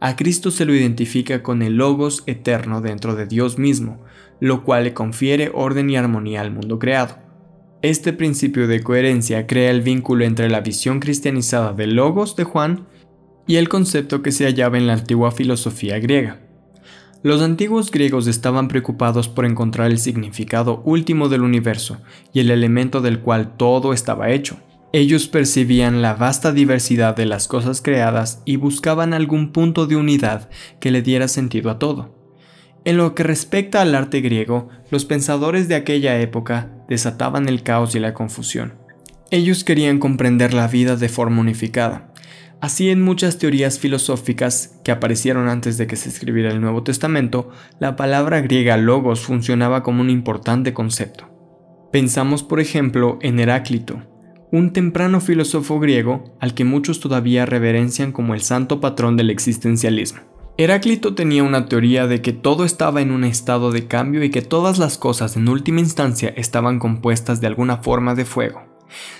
A 0.00 0.16
Cristo 0.16 0.50
se 0.50 0.64
lo 0.64 0.74
identifica 0.74 1.44
con 1.44 1.62
el 1.62 1.76
logos 1.76 2.24
eterno 2.26 2.80
dentro 2.80 3.14
de 3.14 3.26
Dios 3.26 3.58
mismo, 3.58 4.02
lo 4.40 4.64
cual 4.64 4.84
le 4.84 4.92
confiere 4.92 5.52
orden 5.54 5.88
y 5.88 5.96
armonía 5.96 6.40
al 6.40 6.50
mundo 6.50 6.80
creado. 6.80 7.25
Este 7.82 8.14
principio 8.14 8.66
de 8.66 8.82
coherencia 8.82 9.46
crea 9.46 9.70
el 9.70 9.82
vínculo 9.82 10.24
entre 10.24 10.48
la 10.48 10.60
visión 10.60 10.98
cristianizada 10.98 11.74
del 11.74 11.94
logos 11.94 12.34
de 12.34 12.44
Juan 12.44 12.86
y 13.46 13.56
el 13.56 13.68
concepto 13.68 14.22
que 14.22 14.32
se 14.32 14.46
hallaba 14.46 14.78
en 14.78 14.86
la 14.86 14.94
antigua 14.94 15.30
filosofía 15.30 15.98
griega. 15.98 16.40
Los 17.22 17.42
antiguos 17.42 17.90
griegos 17.90 18.28
estaban 18.28 18.68
preocupados 18.68 19.28
por 19.28 19.44
encontrar 19.44 19.90
el 19.90 19.98
significado 19.98 20.80
último 20.84 21.28
del 21.28 21.42
universo 21.42 21.98
y 22.32 22.40
el 22.40 22.50
elemento 22.50 23.02
del 23.02 23.20
cual 23.20 23.56
todo 23.56 23.92
estaba 23.92 24.30
hecho. 24.30 24.56
Ellos 24.92 25.28
percibían 25.28 26.00
la 26.00 26.14
vasta 26.14 26.52
diversidad 26.52 27.14
de 27.14 27.26
las 27.26 27.46
cosas 27.46 27.82
creadas 27.82 28.42
y 28.46 28.56
buscaban 28.56 29.12
algún 29.12 29.52
punto 29.52 29.86
de 29.86 29.96
unidad 29.96 30.48
que 30.80 30.90
le 30.90 31.02
diera 31.02 31.28
sentido 31.28 31.70
a 31.70 31.78
todo. 31.78 32.14
En 32.84 32.96
lo 32.96 33.14
que 33.14 33.24
respecta 33.24 33.82
al 33.82 33.94
arte 33.94 34.20
griego, 34.20 34.68
los 34.90 35.04
pensadores 35.04 35.68
de 35.68 35.74
aquella 35.74 36.18
época 36.20 36.75
desataban 36.88 37.48
el 37.48 37.62
caos 37.62 37.94
y 37.94 38.00
la 38.00 38.14
confusión. 38.14 38.74
Ellos 39.30 39.64
querían 39.64 39.98
comprender 39.98 40.54
la 40.54 40.68
vida 40.68 40.96
de 40.96 41.08
forma 41.08 41.40
unificada. 41.40 42.12
Así 42.60 42.90
en 42.90 43.02
muchas 43.02 43.38
teorías 43.38 43.78
filosóficas 43.78 44.78
que 44.82 44.90
aparecieron 44.90 45.48
antes 45.48 45.76
de 45.78 45.86
que 45.86 45.96
se 45.96 46.08
escribiera 46.08 46.50
el 46.50 46.60
Nuevo 46.60 46.82
Testamento, 46.82 47.50
la 47.80 47.96
palabra 47.96 48.40
griega 48.40 48.76
logos 48.76 49.20
funcionaba 49.20 49.82
como 49.82 50.00
un 50.00 50.10
importante 50.10 50.72
concepto. 50.72 51.28
Pensamos 51.92 52.42
por 52.42 52.60
ejemplo 52.60 53.18
en 53.20 53.40
Heráclito, 53.40 54.02
un 54.52 54.72
temprano 54.72 55.20
filósofo 55.20 55.80
griego 55.80 56.36
al 56.40 56.54
que 56.54 56.64
muchos 56.64 57.00
todavía 57.00 57.46
reverencian 57.46 58.12
como 58.12 58.34
el 58.34 58.40
santo 58.40 58.80
patrón 58.80 59.16
del 59.16 59.30
existencialismo. 59.30 60.35
Heráclito 60.58 61.14
tenía 61.14 61.42
una 61.44 61.66
teoría 61.66 62.06
de 62.06 62.22
que 62.22 62.32
todo 62.32 62.64
estaba 62.64 63.02
en 63.02 63.10
un 63.10 63.24
estado 63.24 63.72
de 63.72 63.86
cambio 63.86 64.24
y 64.24 64.30
que 64.30 64.40
todas 64.40 64.78
las 64.78 64.96
cosas 64.96 65.36
en 65.36 65.50
última 65.50 65.80
instancia 65.80 66.32
estaban 66.34 66.78
compuestas 66.78 67.42
de 67.42 67.46
alguna 67.46 67.76
forma 67.76 68.14
de 68.14 68.24
fuego. 68.24 68.62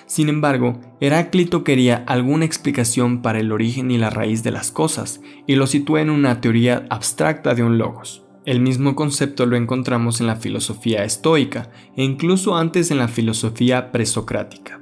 Sin 0.06 0.30
embargo, 0.30 0.80
Heráclito 0.98 1.62
quería 1.62 2.04
alguna 2.06 2.46
explicación 2.46 3.20
para 3.20 3.38
el 3.38 3.52
origen 3.52 3.90
y 3.90 3.98
la 3.98 4.08
raíz 4.08 4.44
de 4.44 4.50
las 4.50 4.70
cosas, 4.70 5.20
y 5.46 5.56
lo 5.56 5.66
situó 5.66 5.98
en 5.98 6.08
una 6.08 6.40
teoría 6.40 6.86
abstracta 6.88 7.54
de 7.54 7.64
un 7.64 7.76
logos. 7.76 8.24
El 8.46 8.60
mismo 8.60 8.96
concepto 8.96 9.44
lo 9.44 9.56
encontramos 9.56 10.22
en 10.22 10.28
la 10.28 10.36
filosofía 10.36 11.04
estoica 11.04 11.68
e 11.96 12.02
incluso 12.02 12.56
antes 12.56 12.90
en 12.90 12.96
la 12.96 13.08
filosofía 13.08 13.92
presocrática. 13.92 14.80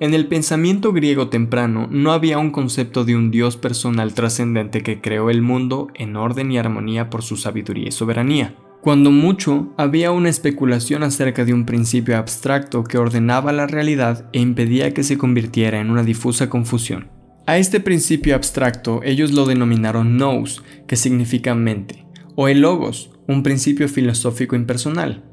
En 0.00 0.14
el 0.14 0.28
pensamiento 0.28 0.92
griego 0.92 1.28
temprano 1.28 1.88
no 1.90 2.12
había 2.12 2.38
un 2.38 2.52
concepto 2.52 3.04
de 3.04 3.16
un 3.16 3.32
Dios 3.32 3.56
personal 3.56 4.14
trascendente 4.14 4.84
que 4.84 5.00
creó 5.00 5.28
el 5.28 5.42
mundo 5.42 5.88
en 5.94 6.14
orden 6.14 6.52
y 6.52 6.58
armonía 6.58 7.10
por 7.10 7.22
su 7.22 7.36
sabiduría 7.36 7.88
y 7.88 7.92
soberanía. 7.92 8.54
Cuando 8.80 9.10
mucho, 9.10 9.74
había 9.76 10.12
una 10.12 10.28
especulación 10.28 11.02
acerca 11.02 11.44
de 11.44 11.52
un 11.52 11.66
principio 11.66 12.16
abstracto 12.16 12.84
que 12.84 12.96
ordenaba 12.96 13.50
la 13.50 13.66
realidad 13.66 14.30
e 14.32 14.38
impedía 14.38 14.94
que 14.94 15.02
se 15.02 15.18
convirtiera 15.18 15.80
en 15.80 15.90
una 15.90 16.04
difusa 16.04 16.48
confusión. 16.48 17.10
A 17.46 17.58
este 17.58 17.80
principio 17.80 18.36
abstracto 18.36 19.00
ellos 19.02 19.32
lo 19.32 19.46
denominaron 19.46 20.16
nous, 20.16 20.62
que 20.86 20.94
significa 20.94 21.56
mente, 21.56 22.06
o 22.36 22.46
el 22.46 22.60
logos, 22.60 23.10
un 23.26 23.42
principio 23.42 23.88
filosófico 23.88 24.54
impersonal. 24.54 25.27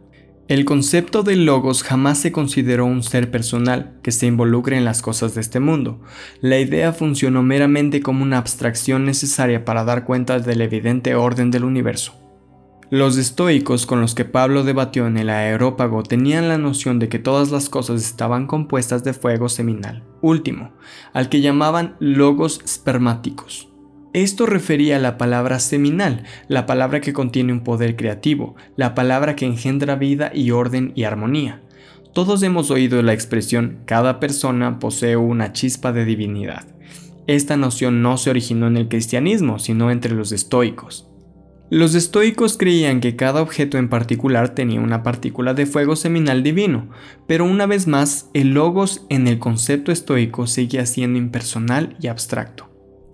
El 0.48 0.64
concepto 0.64 1.24
de 1.24 1.36
logos 1.36 1.82
jamás 1.82 2.20
se 2.20 2.32
consideró 2.32 2.86
un 2.86 3.02
ser 3.02 3.32
personal 3.32 3.96
que 4.04 4.12
se 4.12 4.28
involucre 4.28 4.78
en 4.78 4.86
las 4.86 5.02
cosas 5.02 5.34
de 5.34 5.41
este 5.41 5.60
mundo. 5.60 6.02
La 6.39 6.60
idea 6.60 6.93
funcionó 6.93 7.41
meramente 7.41 8.00
como 8.02 8.22
una 8.22 8.38
abstracción 8.38 9.06
necesaria 9.06 9.66
para 9.66 9.84
dar 9.84 10.06
cuenta 10.06 10.39
del 10.39 10.62
evidente 10.62 11.16
orden 11.16 11.50
del 11.50 11.64
universo. 11.64 12.14
Los 12.91 13.18
estoicos 13.18 13.88
con 13.88 14.02
los 14.02 14.14
que 14.14 14.24
Pablo 14.24 14.64
debatió 14.64 15.08
en 15.08 15.18
el 15.18 15.32
aerópago 15.32 16.04
tenían 16.04 16.48
la 16.48 16.60
noción 16.60 17.00
de 17.00 17.10
que 17.10 17.18
todas 17.18 17.50
las 17.50 17.68
cosas 17.68 18.04
estaban 18.04 18.46
compuestas 18.46 19.04
de 19.04 19.14
fuego 19.14 19.50
seminal, 19.50 20.04
último, 20.22 20.74
al 21.14 21.28
que 21.28 21.41
llamaban 21.41 21.96
logos 22.00 22.62
spermáticos. 22.68 23.74
Esto 24.16 24.45
refería 24.45 24.95
a 24.95 24.99
la 24.99 25.18
palabra 25.18 25.59
seminal, 25.59 26.24
la 26.47 26.66
palabra 26.66 27.01
que 27.01 27.11
contiene 27.11 27.51
un 27.51 27.66
poder 27.66 27.97
creativo, 27.97 28.55
la 28.78 28.95
palabra 28.95 29.36
que 29.36 29.45
engendra 29.45 29.97
vida 29.97 30.32
y 30.34 30.51
orden 30.51 30.93
y 30.95 31.03
armonía. 31.03 31.61
Todos 32.13 32.41
hemos 32.41 32.72
oído 32.72 33.01
la 33.01 33.11
expresión 33.11 33.80
cada 33.84 34.22
persona 34.22 34.80
posee 34.80 35.18
una 35.18 35.51
chispa 35.51 35.91
de 35.91 36.05
divinidad. 36.05 36.66
Esta 37.28 37.57
noción 37.57 38.01
no 38.01 38.16
se 38.16 38.30
originó 38.30 38.68
en 38.68 38.78
el 38.78 38.88
cristianismo, 38.88 39.59
sino 39.59 39.91
entre 39.91 40.16
los 40.16 40.32
estoicos. 40.32 41.09
Los 41.70 41.93
estoicos 41.93 42.57
creían 42.57 43.01
que 43.01 43.18
cada 43.18 43.41
objeto 43.41 43.78
en 43.78 43.89
particular 43.89 44.55
tenía 44.55 44.80
una 44.80 45.03
partícula 45.03 45.53
de 45.53 45.66
fuego 45.66 45.97
seminal 45.97 46.41
divino, 46.41 46.88
pero 47.28 47.43
una 47.43 47.66
vez 47.66 47.86
más, 47.86 48.30
el 48.34 48.53
logos 48.53 49.05
en 49.09 49.28
el 49.28 49.39
concepto 49.39 49.91
estoico 49.91 50.47
seguía 50.47 50.86
siendo 50.86 51.20
impersonal 51.20 51.97
y 51.99 52.07
abstracto. 52.07 52.64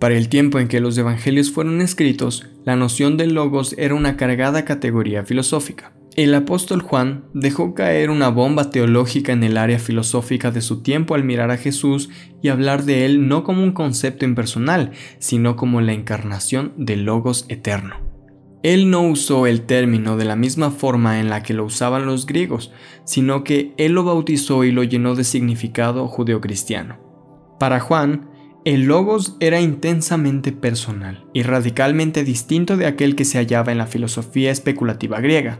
Para 0.02 0.16
el 0.16 0.28
tiempo 0.28 0.58
en 0.58 0.66
que 0.66 0.80
los 0.80 0.98
evangelios 0.98 1.52
fueron 1.52 1.80
escritos, 1.80 2.44
la 2.64 2.74
noción 2.74 3.16
de 3.16 3.28
logos 3.28 3.76
era 3.78 3.94
una 3.94 4.16
cargada 4.16 4.64
categoría 4.64 5.22
filosófica. 5.22 5.92
El 6.16 6.34
apóstol 6.34 6.82
Juan 6.82 7.26
dejó 7.34 7.72
caer 7.76 8.10
una 8.10 8.28
bomba 8.28 8.70
teológica 8.70 9.30
en 9.30 9.44
el 9.44 9.56
área 9.56 9.78
filosófica 9.78 10.50
de 10.50 10.60
su 10.60 10.82
tiempo 10.82 11.14
al 11.14 11.22
mirar 11.22 11.52
a 11.52 11.56
Jesús 11.56 12.10
y 12.42 12.48
hablar 12.48 12.82
de 12.82 13.04
él 13.04 13.28
no 13.28 13.44
como 13.44 13.62
un 13.62 13.70
concepto 13.70 14.24
impersonal, 14.24 14.90
sino 15.20 15.54
como 15.54 15.80
la 15.80 15.92
encarnación 15.92 16.72
del 16.76 17.04
logos 17.04 17.46
eterno. 17.48 17.94
Él 18.64 18.90
no 18.90 19.02
usó 19.02 19.46
el 19.46 19.62
término 19.62 20.16
de 20.16 20.24
la 20.24 20.34
misma 20.34 20.72
forma 20.72 21.20
en 21.20 21.30
la 21.30 21.44
que 21.44 21.54
lo 21.54 21.64
usaban 21.64 22.06
los 22.06 22.26
griegos, 22.26 22.72
sino 23.04 23.44
que 23.44 23.72
él 23.76 23.92
lo 23.92 24.02
bautizó 24.02 24.64
y 24.64 24.72
lo 24.72 24.82
llenó 24.82 25.14
de 25.14 25.22
significado 25.22 26.08
judeocristiano. 26.08 26.98
Para 27.60 27.78
Juan, 27.78 28.31
el 28.64 28.82
logos 28.84 29.36
era 29.40 29.60
intensamente 29.60 30.52
personal 30.52 31.24
y 31.32 31.42
radicalmente 31.42 32.22
distinto 32.22 32.76
de 32.76 32.86
aquel 32.86 33.16
que 33.16 33.24
se 33.24 33.38
hallaba 33.38 33.72
en 33.72 33.78
la 33.78 33.88
filosofía 33.88 34.52
especulativa 34.52 35.20
griega. 35.20 35.58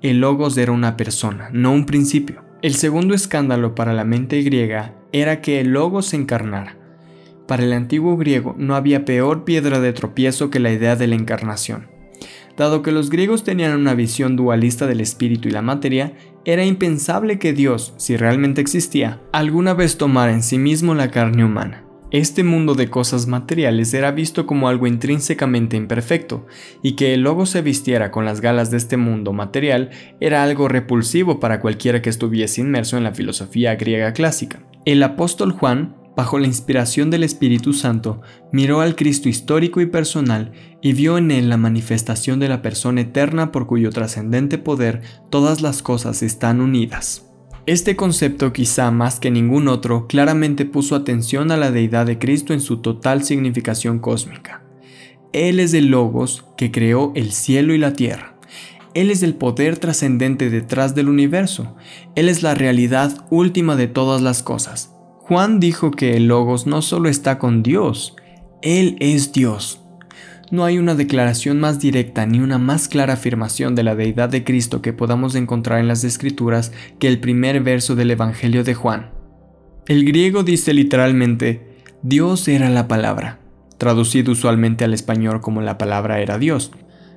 el 0.00 0.20
logos 0.20 0.56
era 0.56 0.72
una 0.72 0.96
persona, 0.96 1.50
no 1.52 1.72
un 1.72 1.84
principio. 1.84 2.42
El 2.62 2.74
segundo 2.74 3.14
escándalo 3.14 3.74
para 3.74 3.92
la 3.92 4.04
mente 4.04 4.40
griega 4.42 4.94
era 5.12 5.42
que 5.42 5.60
el 5.60 5.72
logos 5.72 6.06
se 6.06 6.16
encarnara. 6.16 6.78
Para 7.46 7.64
el 7.64 7.72
antiguo 7.74 8.16
griego 8.16 8.54
no 8.56 8.74
había 8.76 9.04
peor 9.04 9.44
piedra 9.44 9.78
de 9.80 9.92
tropiezo 9.92 10.48
que 10.48 10.58
la 10.58 10.72
idea 10.72 10.96
de 10.96 11.06
la 11.06 11.16
encarnación. 11.16 11.88
Dado 12.56 12.82
que 12.82 12.92
los 12.92 13.10
griegos 13.10 13.44
tenían 13.44 13.78
una 13.78 13.94
visión 13.94 14.36
dualista 14.36 14.86
del 14.86 15.02
espíritu 15.02 15.48
y 15.48 15.52
la 15.52 15.62
materia, 15.62 16.14
era 16.46 16.64
impensable 16.64 17.38
que 17.38 17.52
Dios, 17.52 17.92
si 17.98 18.16
realmente 18.16 18.62
existía, 18.62 19.20
alguna 19.32 19.74
vez 19.74 19.98
tomara 19.98 20.32
en 20.32 20.42
sí 20.42 20.56
mismo 20.58 20.94
la 20.94 21.10
carne 21.10 21.44
humana. 21.44 21.87
Este 22.10 22.42
mundo 22.42 22.74
de 22.74 22.88
cosas 22.88 23.26
materiales 23.26 23.92
era 23.92 24.12
visto 24.12 24.46
como 24.46 24.70
algo 24.70 24.86
intrínsecamente 24.86 25.76
imperfecto, 25.76 26.46
y 26.82 26.92
que 26.92 27.12
el 27.12 27.20
logo 27.20 27.44
se 27.44 27.60
vistiera 27.60 28.10
con 28.10 28.24
las 28.24 28.40
galas 28.40 28.70
de 28.70 28.78
este 28.78 28.96
mundo 28.96 29.34
material 29.34 29.90
era 30.18 30.42
algo 30.42 30.68
repulsivo 30.68 31.38
para 31.38 31.60
cualquiera 31.60 32.00
que 32.00 32.08
estuviese 32.08 32.62
inmerso 32.62 32.96
en 32.96 33.04
la 33.04 33.12
filosofía 33.12 33.76
griega 33.76 34.14
clásica. 34.14 34.62
El 34.86 35.02
apóstol 35.02 35.52
Juan, 35.52 35.96
bajo 36.16 36.38
la 36.38 36.46
inspiración 36.46 37.10
del 37.10 37.24
Espíritu 37.24 37.74
Santo, 37.74 38.22
miró 38.52 38.80
al 38.80 38.96
Cristo 38.96 39.28
histórico 39.28 39.82
y 39.82 39.86
personal 39.86 40.52
y 40.80 40.94
vio 40.94 41.18
en 41.18 41.30
él 41.30 41.50
la 41.50 41.58
manifestación 41.58 42.40
de 42.40 42.48
la 42.48 42.62
persona 42.62 43.02
eterna 43.02 43.52
por 43.52 43.66
cuyo 43.66 43.90
trascendente 43.90 44.56
poder 44.56 45.02
todas 45.28 45.60
las 45.60 45.82
cosas 45.82 46.22
están 46.22 46.62
unidas. 46.62 47.27
Este 47.68 47.96
concepto, 47.96 48.54
quizá 48.54 48.90
más 48.90 49.20
que 49.20 49.30
ningún 49.30 49.68
otro, 49.68 50.06
claramente 50.06 50.64
puso 50.64 50.96
atención 50.96 51.52
a 51.52 51.58
la 51.58 51.70
deidad 51.70 52.06
de 52.06 52.18
Cristo 52.18 52.54
en 52.54 52.62
su 52.62 52.78
total 52.78 53.24
significación 53.24 53.98
cósmica. 53.98 54.62
Él 55.34 55.60
es 55.60 55.74
el 55.74 55.88
Logos 55.88 56.46
que 56.56 56.70
creó 56.70 57.12
el 57.14 57.30
cielo 57.30 57.74
y 57.74 57.78
la 57.78 57.92
tierra. 57.92 58.38
Él 58.94 59.10
es 59.10 59.22
el 59.22 59.34
poder 59.34 59.76
trascendente 59.76 60.48
detrás 60.48 60.94
del 60.94 61.10
universo. 61.10 61.76
Él 62.14 62.30
es 62.30 62.42
la 62.42 62.54
realidad 62.54 63.26
última 63.28 63.76
de 63.76 63.86
todas 63.86 64.22
las 64.22 64.42
cosas. 64.42 64.94
Juan 65.18 65.60
dijo 65.60 65.90
que 65.90 66.16
el 66.16 66.26
Logos 66.26 66.66
no 66.66 66.80
solo 66.80 67.10
está 67.10 67.38
con 67.38 67.62
Dios, 67.62 68.16
Él 68.62 68.96
es 68.98 69.34
Dios. 69.34 69.82
No 70.50 70.64
hay 70.64 70.78
una 70.78 70.94
declaración 70.94 71.60
más 71.60 71.78
directa 71.78 72.24
ni 72.24 72.40
una 72.40 72.56
más 72.56 72.88
clara 72.88 73.14
afirmación 73.14 73.74
de 73.74 73.82
la 73.82 73.94
deidad 73.94 74.30
de 74.30 74.44
Cristo 74.44 74.80
que 74.80 74.94
podamos 74.94 75.34
encontrar 75.34 75.78
en 75.78 75.88
las 75.88 76.04
Escrituras 76.04 76.72
que 76.98 77.08
el 77.08 77.20
primer 77.20 77.62
verso 77.62 77.96
del 77.96 78.10
Evangelio 78.10 78.64
de 78.64 78.72
Juan. 78.72 79.10
El 79.86 80.06
griego 80.06 80.44
dice 80.44 80.72
literalmente, 80.72 81.76
Dios 82.02 82.48
era 82.48 82.70
la 82.70 82.88
palabra, 82.88 83.40
traducido 83.76 84.32
usualmente 84.32 84.84
al 84.84 84.94
español 84.94 85.42
como 85.42 85.60
la 85.60 85.76
palabra 85.76 86.20
era 86.20 86.38
Dios. 86.38 86.72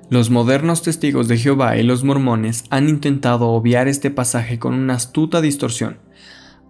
Los 0.09 0.29
modernos 0.29 0.81
testigos 0.81 1.29
de 1.29 1.37
Jehová 1.37 1.77
y 1.77 1.83
los 1.83 2.03
mormones 2.03 2.65
han 2.69 2.89
intentado 2.89 3.47
obviar 3.47 3.87
este 3.87 4.11
pasaje 4.11 4.59
con 4.59 4.73
una 4.73 4.95
astuta 4.95 5.39
distorsión 5.39 5.97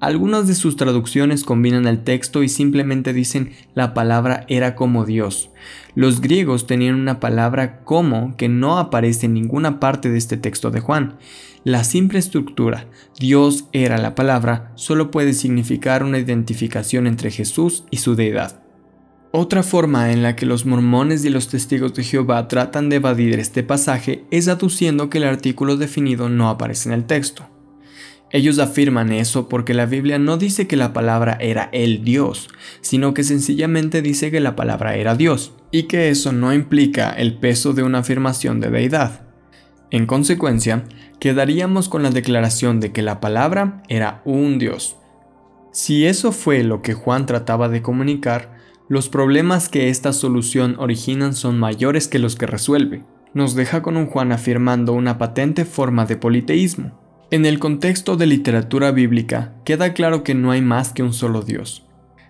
algunas 0.02 0.48
de 0.48 0.56
sus 0.56 0.76
traducciones 0.78 1.44
combinan 1.44 1.86
el 1.86 2.04
texto 2.04 2.42
y 2.42 2.50
simplemente 2.50 3.14
dicen 3.14 3.54
la 3.76 3.94
palabra 3.94 4.46
era 4.50 4.76
como 4.76 5.06
Dios. 5.06 5.52
Los 5.94 6.22
griegos 6.22 6.66
tenían 6.66 6.96
una 6.96 7.20
palabra 7.20 7.84
como 7.84 8.36
que 8.36 8.50
no 8.50 8.80
aparece 8.80 9.28
en 9.28 9.36
ninguna 9.36 9.80
parte 9.80 10.10
de 10.10 10.18
este 10.18 10.38
texto 10.38 10.72
de 10.72 10.80
Juan. 10.80 11.18
La 11.64 11.84
simple 11.84 12.18
estructura, 12.18 12.88
Dios 13.20 13.66
era 13.74 14.00
la 14.00 14.16
palabra, 14.16 14.72
solo 14.74 15.12
puede 15.12 15.34
significar 15.34 16.04
una 16.04 16.18
identificación 16.18 17.06
entre 17.06 17.30
Jesús 17.30 17.84
y 17.92 17.98
su 17.98 18.16
deidad. 18.16 18.64
Otra 19.34 19.62
forma 19.62 20.12
en 20.12 20.24
la 20.24 20.36
que 20.36 20.48
los 20.48 20.66
mormones 20.66 21.24
y 21.24 21.30
los 21.30 21.48
testigos 21.48 21.94
de 21.94 22.04
Jehová 22.04 22.48
tratan 22.48 22.90
de 22.90 22.96
evadir 22.96 23.40
este 23.40 23.62
pasaje 23.62 24.26
es 24.32 24.48
aduciendo 24.48 25.12
que 25.12 25.20
el 25.20 25.26
artículo 25.26 25.78
definido 25.78 26.28
no 26.28 26.50
aparece 26.50 26.90
en 26.90 26.96
el 26.96 27.06
texto. 27.06 27.48
Ellos 28.32 28.60
afirman 28.60 29.12
eso 29.12 29.50
porque 29.50 29.74
la 29.74 29.86
Biblia 29.86 30.18
no 30.18 30.38
dice 30.38 30.66
que 30.66 30.78
la 30.78 30.94
palabra 30.94 31.38
era 31.42 31.70
el 31.74 32.04
Dios, 32.04 32.48
sino 32.80 33.14
que 33.14 33.24
sencillamente 33.24 34.02
dice 34.02 34.32
que 34.32 34.40
la 34.40 34.56
palabra 34.56 34.96
era 34.96 35.16
Dios, 35.16 35.54
y 35.70 35.84
que 35.84 36.10
eso 36.10 36.32
no 36.32 36.54
implica 36.54 37.12
el 37.12 37.38
peso 37.38 37.74
de 37.74 37.84
una 37.84 38.00
afirmación 38.00 38.62
de 38.62 38.70
deidad. 38.70 39.22
En 39.90 40.06
consecuencia, 40.06 40.86
quedaríamos 41.20 41.90
con 41.90 42.04
la 42.04 42.12
declaración 42.12 42.80
de 42.80 42.94
que 42.94 43.02
la 43.02 43.20
palabra 43.20 43.84
era 43.90 44.22
un 44.24 44.58
Dios. 44.58 44.96
Si 45.74 46.06
eso 46.06 46.32
fue 46.32 46.64
lo 46.64 46.82
que 46.82 46.94
Juan 46.94 47.26
trataba 47.26 47.68
de 47.68 47.82
comunicar, 47.82 48.58
los 48.88 49.10
problemas 49.10 49.68
que 49.68 49.90
esta 49.90 50.14
solución 50.14 50.76
originan 50.80 51.34
son 51.34 51.60
mayores 51.60 52.08
que 52.08 52.20
los 52.20 52.36
que 52.36 52.46
resuelve. 52.46 53.04
Nos 53.34 53.56
deja 53.56 53.82
con 53.82 53.98
un 53.98 54.08
Juan 54.08 54.32
afirmando 54.32 54.94
una 54.94 55.18
patente 55.18 55.64
forma 55.64 56.06
de 56.06 56.18
politeísmo. 56.18 57.01
En 57.34 57.46
el 57.46 57.60
contexto 57.60 58.18
de 58.18 58.26
literatura 58.26 58.92
bíblica, 58.92 59.54
queda 59.64 59.94
claro 59.94 60.22
que 60.22 60.36
no 60.36 60.52
hay 60.52 60.62
más 60.62 60.92
que 60.92 61.02
un 61.02 61.14
solo 61.14 61.44
Dios. 61.44 61.86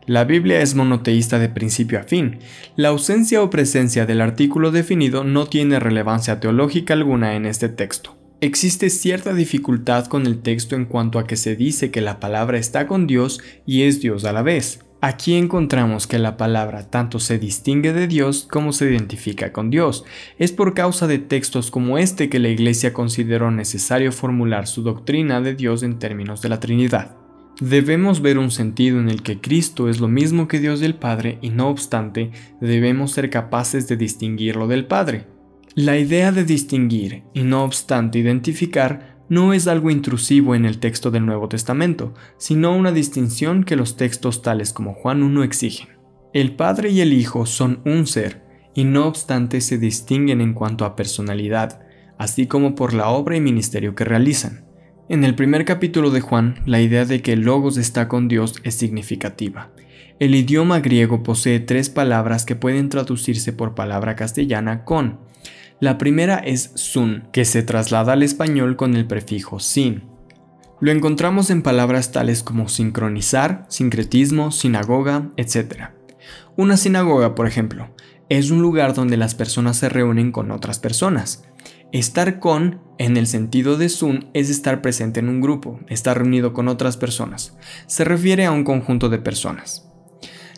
La 0.05 0.25
Biblia 0.25 0.61
es 0.61 0.75
monoteísta 0.75 1.39
de 1.39 1.49
principio 1.49 1.99
a 1.99 2.03
fin. 2.03 2.37
La 2.75 2.89
ausencia 2.89 3.41
o 3.41 3.49
presencia 3.49 4.05
del 4.05 4.21
artículo 4.21 4.69
definido 4.69 5.23
no 5.23 5.47
tiene 5.47 5.79
relevancia 5.79 6.39
teológica 6.39 6.93
alguna 6.93 7.35
en 7.35 7.47
este 7.47 7.67
texto. 7.67 8.15
Existe 8.41 8.91
cierta 8.91 9.33
dificultad 9.33 10.05
con 10.05 10.27
el 10.27 10.43
texto 10.43 10.75
en 10.75 10.85
cuanto 10.85 11.17
a 11.17 11.25
que 11.25 11.35
se 11.35 11.55
dice 11.55 11.89
que 11.89 12.01
la 12.01 12.19
palabra 12.19 12.59
está 12.59 12.85
con 12.85 13.07
Dios 13.07 13.41
y 13.65 13.81
es 13.81 14.01
Dios 14.01 14.23
a 14.23 14.33
la 14.33 14.43
vez. 14.43 14.81
Aquí 15.03 15.33
encontramos 15.33 16.05
que 16.05 16.19
la 16.19 16.37
palabra 16.37 16.87
tanto 16.87 17.17
se 17.17 17.39
distingue 17.39 17.91
de 17.91 18.05
Dios 18.05 18.47
como 18.49 18.71
se 18.71 18.85
identifica 18.85 19.51
con 19.51 19.71
Dios. 19.71 20.05
Es 20.37 20.51
por 20.51 20.75
causa 20.75 21.07
de 21.07 21.17
textos 21.17 21.71
como 21.71 21.97
este 21.97 22.29
que 22.29 22.37
la 22.37 22.49
Iglesia 22.49 22.93
consideró 22.93 23.49
necesario 23.49 24.11
formular 24.11 24.67
su 24.67 24.83
doctrina 24.83 25.41
de 25.41 25.55
Dios 25.55 25.81
en 25.81 25.97
términos 25.97 26.43
de 26.43 26.49
la 26.49 26.59
Trinidad. 26.59 27.15
Debemos 27.59 28.21
ver 28.21 28.37
un 28.37 28.51
sentido 28.51 28.99
en 28.99 29.09
el 29.09 29.23
que 29.23 29.41
Cristo 29.41 29.89
es 29.89 29.99
lo 29.99 30.07
mismo 30.07 30.47
que 30.47 30.59
Dios 30.59 30.79
del 30.79 30.93
Padre 30.93 31.39
y 31.41 31.49
no 31.49 31.69
obstante 31.69 32.29
debemos 32.59 33.11
ser 33.11 33.31
capaces 33.31 33.87
de 33.87 33.97
distinguirlo 33.97 34.67
del 34.67 34.85
Padre. 34.85 35.25
La 35.73 35.97
idea 35.97 36.31
de 36.31 36.43
distinguir 36.43 37.23
y 37.33 37.41
no 37.41 37.63
obstante 37.63 38.19
identificar 38.19 39.20
no 39.31 39.53
es 39.53 39.69
algo 39.69 39.89
intrusivo 39.89 40.55
en 40.55 40.65
el 40.65 40.79
texto 40.79 41.09
del 41.09 41.25
Nuevo 41.25 41.47
Testamento, 41.47 42.13
sino 42.35 42.75
una 42.75 42.91
distinción 42.91 43.63
que 43.63 43.77
los 43.77 43.95
textos 43.95 44.41
tales 44.41 44.73
como 44.73 44.93
Juan 44.93 45.23
1 45.23 45.45
exigen. 45.45 45.87
El 46.33 46.57
Padre 46.57 46.89
y 46.89 46.99
el 46.99 47.13
Hijo 47.13 47.45
son 47.45 47.79
un 47.85 48.07
ser, 48.07 48.43
y 48.75 48.83
no 48.83 49.07
obstante 49.07 49.61
se 49.61 49.77
distinguen 49.77 50.41
en 50.41 50.53
cuanto 50.53 50.83
a 50.83 50.97
personalidad, 50.97 51.79
así 52.17 52.45
como 52.45 52.75
por 52.75 52.93
la 52.93 53.07
obra 53.07 53.37
y 53.37 53.39
ministerio 53.39 53.95
que 53.95 54.03
realizan. 54.03 54.65
En 55.07 55.23
el 55.23 55.33
primer 55.33 55.63
capítulo 55.63 56.11
de 56.11 56.19
Juan, 56.19 56.55
la 56.65 56.81
idea 56.81 57.05
de 57.05 57.21
que 57.21 57.31
el 57.31 57.43
Logos 57.43 57.77
está 57.77 58.09
con 58.09 58.27
Dios 58.27 58.55
es 58.65 58.75
significativa. 58.75 59.71
El 60.19 60.35
idioma 60.35 60.81
griego 60.81 61.23
posee 61.23 61.61
tres 61.61 61.89
palabras 61.89 62.43
que 62.43 62.57
pueden 62.57 62.89
traducirse 62.89 63.53
por 63.53 63.75
palabra 63.75 64.17
castellana 64.17 64.83
con, 64.83 65.19
la 65.81 65.97
primera 65.97 66.37
es 66.37 66.73
sun, 66.75 67.27
que 67.33 67.43
se 67.43 67.63
traslada 67.63 68.13
al 68.13 68.21
español 68.21 68.75
con 68.75 68.95
el 68.95 69.07
prefijo 69.07 69.59
sin. 69.59 70.03
Lo 70.79 70.91
encontramos 70.91 71.49
en 71.49 71.63
palabras 71.63 72.11
tales 72.11 72.43
como 72.43 72.69
sincronizar, 72.69 73.65
sincretismo, 73.67 74.51
sinagoga, 74.51 75.31
etc. 75.37 75.89
Una 76.55 76.77
sinagoga, 76.77 77.33
por 77.33 77.47
ejemplo, 77.47 77.89
es 78.29 78.51
un 78.51 78.61
lugar 78.61 78.93
donde 78.93 79.17
las 79.17 79.33
personas 79.33 79.75
se 79.75 79.89
reúnen 79.89 80.31
con 80.31 80.51
otras 80.51 80.77
personas. 80.77 81.45
Estar 81.91 82.39
con, 82.39 82.79
en 82.99 83.17
el 83.17 83.25
sentido 83.25 83.75
de 83.75 83.89
sun, 83.89 84.29
es 84.35 84.51
estar 84.51 84.83
presente 84.83 85.19
en 85.19 85.29
un 85.29 85.41
grupo, 85.41 85.79
estar 85.87 86.15
reunido 86.15 86.53
con 86.53 86.67
otras 86.67 86.95
personas. 86.95 87.57
Se 87.87 88.03
refiere 88.03 88.45
a 88.45 88.51
un 88.51 88.63
conjunto 88.63 89.09
de 89.09 89.17
personas. 89.17 89.90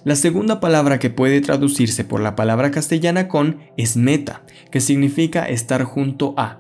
La 0.06 0.16
segunda 0.16 0.60
palabra 0.60 1.00
que 1.00 1.10
puede 1.10 1.40
traducirse 1.40 2.04
por 2.04 2.20
la 2.20 2.36
palabra 2.36 2.72
castellana 2.72 3.30
con 3.30 3.60
es 3.78 3.96
meta, 3.96 4.44
que 4.70 4.82
significa 4.82 5.48
estar 5.48 5.84
junto 5.84 6.34
a. 6.38 6.60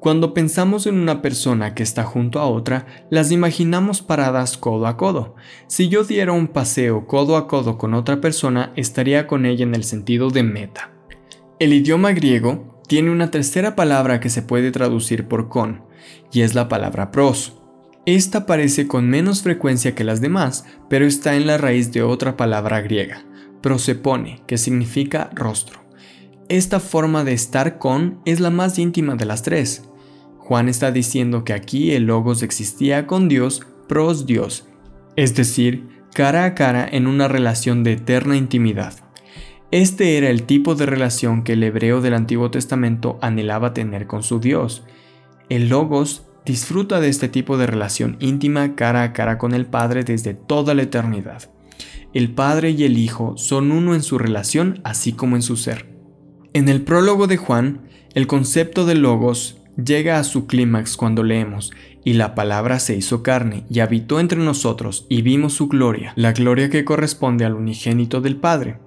Cuando 0.00 0.34
pensamos 0.34 0.88
en 0.88 0.98
una 0.98 1.22
persona 1.22 1.74
que 1.74 1.84
está 1.84 2.02
junto 2.02 2.40
a 2.40 2.46
otra, 2.46 2.86
las 3.08 3.30
imaginamos 3.30 4.02
paradas 4.02 4.56
codo 4.56 4.88
a 4.88 4.96
codo. 4.96 5.36
Si 5.68 5.88
yo 5.88 6.02
diera 6.02 6.32
un 6.32 6.48
paseo 6.48 7.06
codo 7.06 7.36
a 7.36 7.46
codo 7.46 7.78
con 7.78 7.94
otra 7.94 8.20
persona, 8.20 8.72
estaría 8.74 9.28
con 9.28 9.46
ella 9.46 9.62
en 9.62 9.76
el 9.76 9.84
sentido 9.84 10.30
de 10.30 10.42
meta. 10.42 10.90
El 11.60 11.72
idioma 11.72 12.10
griego 12.10 12.80
tiene 12.88 13.12
una 13.12 13.30
tercera 13.30 13.76
palabra 13.76 14.18
que 14.18 14.28
se 14.28 14.42
puede 14.42 14.72
traducir 14.72 15.28
por 15.28 15.48
con, 15.48 15.84
y 16.32 16.40
es 16.40 16.56
la 16.56 16.68
palabra 16.68 17.12
pros. 17.12 17.61
Esta 18.04 18.38
aparece 18.38 18.88
con 18.88 19.08
menos 19.08 19.42
frecuencia 19.42 19.94
que 19.94 20.02
las 20.02 20.20
demás, 20.20 20.64
pero 20.88 21.06
está 21.06 21.36
en 21.36 21.46
la 21.46 21.56
raíz 21.56 21.92
de 21.92 22.02
otra 22.02 22.36
palabra 22.36 22.80
griega, 22.80 23.24
prosepone, 23.60 24.42
que 24.48 24.58
significa 24.58 25.30
rostro. 25.34 25.80
Esta 26.48 26.80
forma 26.80 27.22
de 27.22 27.32
estar 27.32 27.78
con 27.78 28.20
es 28.24 28.40
la 28.40 28.50
más 28.50 28.80
íntima 28.80 29.14
de 29.14 29.24
las 29.24 29.42
tres. 29.42 29.88
Juan 30.38 30.68
está 30.68 30.90
diciendo 30.90 31.44
que 31.44 31.52
aquí 31.52 31.92
el 31.92 32.06
logos 32.06 32.42
existía 32.42 33.06
con 33.06 33.28
Dios 33.28 33.62
pros 33.88 34.26
Dios, 34.26 34.66
es 35.14 35.36
decir, 35.36 35.88
cara 36.12 36.44
a 36.44 36.54
cara 36.54 36.88
en 36.90 37.06
una 37.06 37.28
relación 37.28 37.84
de 37.84 37.92
eterna 37.92 38.36
intimidad. 38.36 38.94
Este 39.70 40.18
era 40.18 40.28
el 40.28 40.42
tipo 40.42 40.74
de 40.74 40.86
relación 40.86 41.44
que 41.44 41.52
el 41.52 41.62
hebreo 41.62 42.00
del 42.00 42.14
Antiguo 42.14 42.50
Testamento 42.50 43.18
anhelaba 43.22 43.72
tener 43.72 44.08
con 44.08 44.24
su 44.24 44.40
Dios, 44.40 44.82
El 45.48 45.68
Logos 45.68 46.26
disfruta 46.44 47.00
de 47.00 47.08
este 47.08 47.28
tipo 47.28 47.56
de 47.56 47.66
relación 47.66 48.16
íntima 48.20 48.74
cara 48.74 49.02
a 49.02 49.12
cara 49.12 49.38
con 49.38 49.54
el 49.54 49.66
Padre 49.66 50.04
desde 50.04 50.34
toda 50.34 50.74
la 50.74 50.82
eternidad. 50.82 51.50
El 52.14 52.30
Padre 52.30 52.70
y 52.70 52.84
el 52.84 52.98
Hijo 52.98 53.34
son 53.36 53.72
uno 53.72 53.94
en 53.94 54.02
su 54.02 54.18
relación 54.18 54.80
así 54.84 55.12
como 55.12 55.36
en 55.36 55.42
su 55.42 55.56
ser. 55.56 55.86
En 56.52 56.68
el 56.68 56.82
prólogo 56.82 57.26
de 57.26 57.38
Juan, 57.38 57.82
el 58.14 58.26
concepto 58.26 58.84
de 58.84 58.94
Logos 58.94 59.56
llega 59.82 60.18
a 60.18 60.24
su 60.24 60.46
clímax 60.46 60.96
cuando 60.96 61.22
leemos, 61.22 61.72
y 62.04 62.14
la 62.14 62.34
palabra 62.34 62.78
se 62.78 62.96
hizo 62.96 63.22
carne 63.22 63.64
y 63.70 63.80
habitó 63.80 64.20
entre 64.20 64.38
nosotros 64.38 65.06
y 65.08 65.22
vimos 65.22 65.54
su 65.54 65.68
gloria, 65.68 66.12
la 66.16 66.32
gloria 66.32 66.68
que 66.68 66.84
corresponde 66.84 67.44
al 67.44 67.54
unigénito 67.54 68.20
del 68.20 68.36
Padre. 68.36 68.78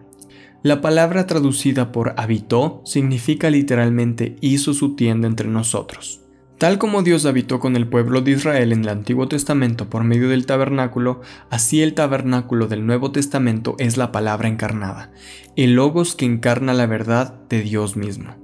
La 0.64 0.82
palabra 0.82 1.26
traducida 1.28 1.92
por 1.92 2.14
habitó 2.18 2.82
significa 2.86 3.50
literalmente 3.50 4.36
hizo 4.42 4.74
su 4.74 4.96
tienda 4.96 5.28
entre 5.28 5.48
nosotros. 5.48 6.25
Tal 6.58 6.78
como 6.78 7.04
Dios 7.04 7.26
habitó 7.26 7.60
con 7.60 7.76
el 7.76 7.88
pueblo 7.88 8.22
de 8.22 8.32
Israel 8.32 8.72
en 8.72 8.82
el 8.82 8.90
Antiguo 8.90 9.28
Testamento 9.28 9.90
por 9.90 10.06
medio 10.06 10.30
del 10.30 10.46
tabernáculo, 10.46 11.20
así 11.50 11.82
el 11.82 11.94
tabernáculo 11.94 12.68
del 12.68 12.86
Nuevo 12.86 13.12
Testamento 13.12 13.76
es 13.78 13.98
la 13.98 14.14
palabra 14.14 14.48
encarnada, 14.48 15.12
el 15.58 15.74
logos 15.74 16.16
que 16.16 16.24
encarna 16.26 16.74
la 16.74 16.86
verdad 16.86 17.34
de 17.50 17.62
Dios 17.62 17.98
mismo. 17.98 18.36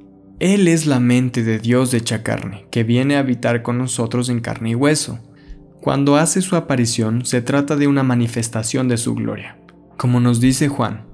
Él 0.42 0.68
es 0.68 0.88
la 0.88 1.00
mente 1.00 1.44
de 1.44 1.60
Dios 1.60 1.94
hecha 1.94 2.22
carne, 2.22 2.68
que 2.70 2.84
viene 2.84 3.16
a 3.16 3.20
habitar 3.20 3.62
con 3.62 3.78
nosotros 3.78 4.28
en 4.28 4.42
carne 4.42 4.72
y 4.72 4.76
hueso. 4.76 5.20
Cuando 5.80 6.18
hace 6.18 6.42
su 6.42 6.58
aparición 6.58 7.26
se 7.26 7.42
trata 7.42 7.78
de 7.78 7.88
una 7.88 8.04
manifestación 8.04 8.90
de 8.90 8.98
su 8.98 9.16
gloria. 9.16 9.58
Como 9.98 10.20
nos 10.20 10.42
dice 10.42 10.68
Juan, 10.68 11.06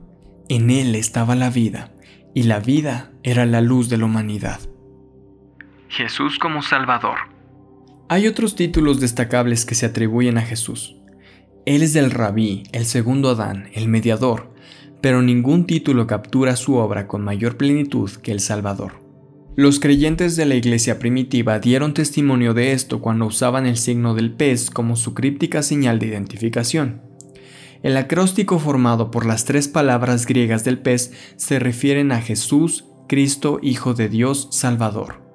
en 0.50 0.72
Él 0.72 0.96
estaba 0.96 1.36
la 1.36 1.52
vida, 1.52 1.92
y 2.34 2.44
la 2.44 2.60
vida 2.60 3.12
era 3.22 3.46
la 3.46 3.62
luz 3.62 3.90
de 3.90 3.98
la 3.98 4.06
humanidad. 4.06 4.60
Jesús 5.90 6.38
como 6.38 6.62
Salvador. 6.62 7.18
Hay 8.10 8.28
otros 8.28 8.56
títulos 8.56 9.00
destacables 9.00 9.66
que 9.66 9.76
se 9.76 9.86
atribuyen 9.86 10.38
a 10.38 10.42
Jesús. 10.42 10.96
Él 11.66 11.82
es 11.82 11.96
el 11.96 12.12
rabí, 12.12 12.64
el 12.72 12.86
segundo 12.86 13.30
Adán, 13.30 13.70
el 13.74 13.88
mediador, 13.88 14.54
pero 15.02 15.22
ningún 15.22 15.66
título 15.66 16.08
captura 16.08 16.56
su 16.56 16.76
obra 16.76 17.08
con 17.08 17.24
mayor 17.24 17.58
plenitud 17.58 18.10
que 18.10 18.32
el 18.32 18.40
Salvador. 18.40 19.06
Los 19.56 19.80
creyentes 19.80 20.36
de 20.36 20.46
la 20.46 20.56
iglesia 20.56 21.00
primitiva 21.00 21.60
dieron 21.60 21.94
testimonio 21.94 22.54
de 22.54 22.74
esto 22.74 23.02
cuando 23.02 23.26
usaban 23.26 23.66
el 23.66 23.78
signo 23.78 24.14
del 24.14 24.32
pez 24.32 24.70
como 24.70 24.96
su 24.96 25.14
críptica 25.14 25.64
señal 25.64 26.00
de 26.00 26.08
identificación. 26.08 27.02
El 27.82 27.98
acróstico 27.98 28.60
formado 28.60 29.12
por 29.12 29.26
las 29.26 29.46
tres 29.46 29.68
palabras 29.68 30.26
griegas 30.26 30.64
del 30.64 30.80
pez 30.80 31.12
se 31.38 31.60
refieren 31.60 32.12
a 32.12 32.22
Jesús, 32.22 32.86
Cristo, 33.08 33.60
Hijo 33.62 33.94
de 33.94 34.10
Dios, 34.10 34.50
Salvador. 34.52 35.27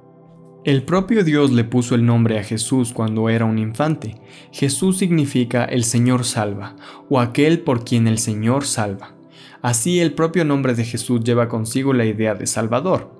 El 0.64 0.84
propio 0.84 1.24
Dios 1.24 1.50
le 1.50 1.64
puso 1.64 1.96
el 1.96 2.06
nombre 2.06 2.38
a 2.38 2.44
Jesús 2.44 2.92
cuando 2.92 3.28
era 3.28 3.44
un 3.44 3.58
infante. 3.58 4.14
Jesús 4.52 4.96
significa 4.96 5.64
el 5.64 5.82
Señor 5.82 6.24
salva, 6.24 6.76
o 7.08 7.18
aquel 7.18 7.58
por 7.58 7.84
quien 7.84 8.06
el 8.06 8.18
Señor 8.18 8.64
salva. 8.64 9.16
Así 9.60 9.98
el 9.98 10.12
propio 10.12 10.44
nombre 10.44 10.74
de 10.74 10.84
Jesús 10.84 11.24
lleva 11.24 11.48
consigo 11.48 11.92
la 11.92 12.04
idea 12.04 12.36
de 12.36 12.46
Salvador. 12.46 13.10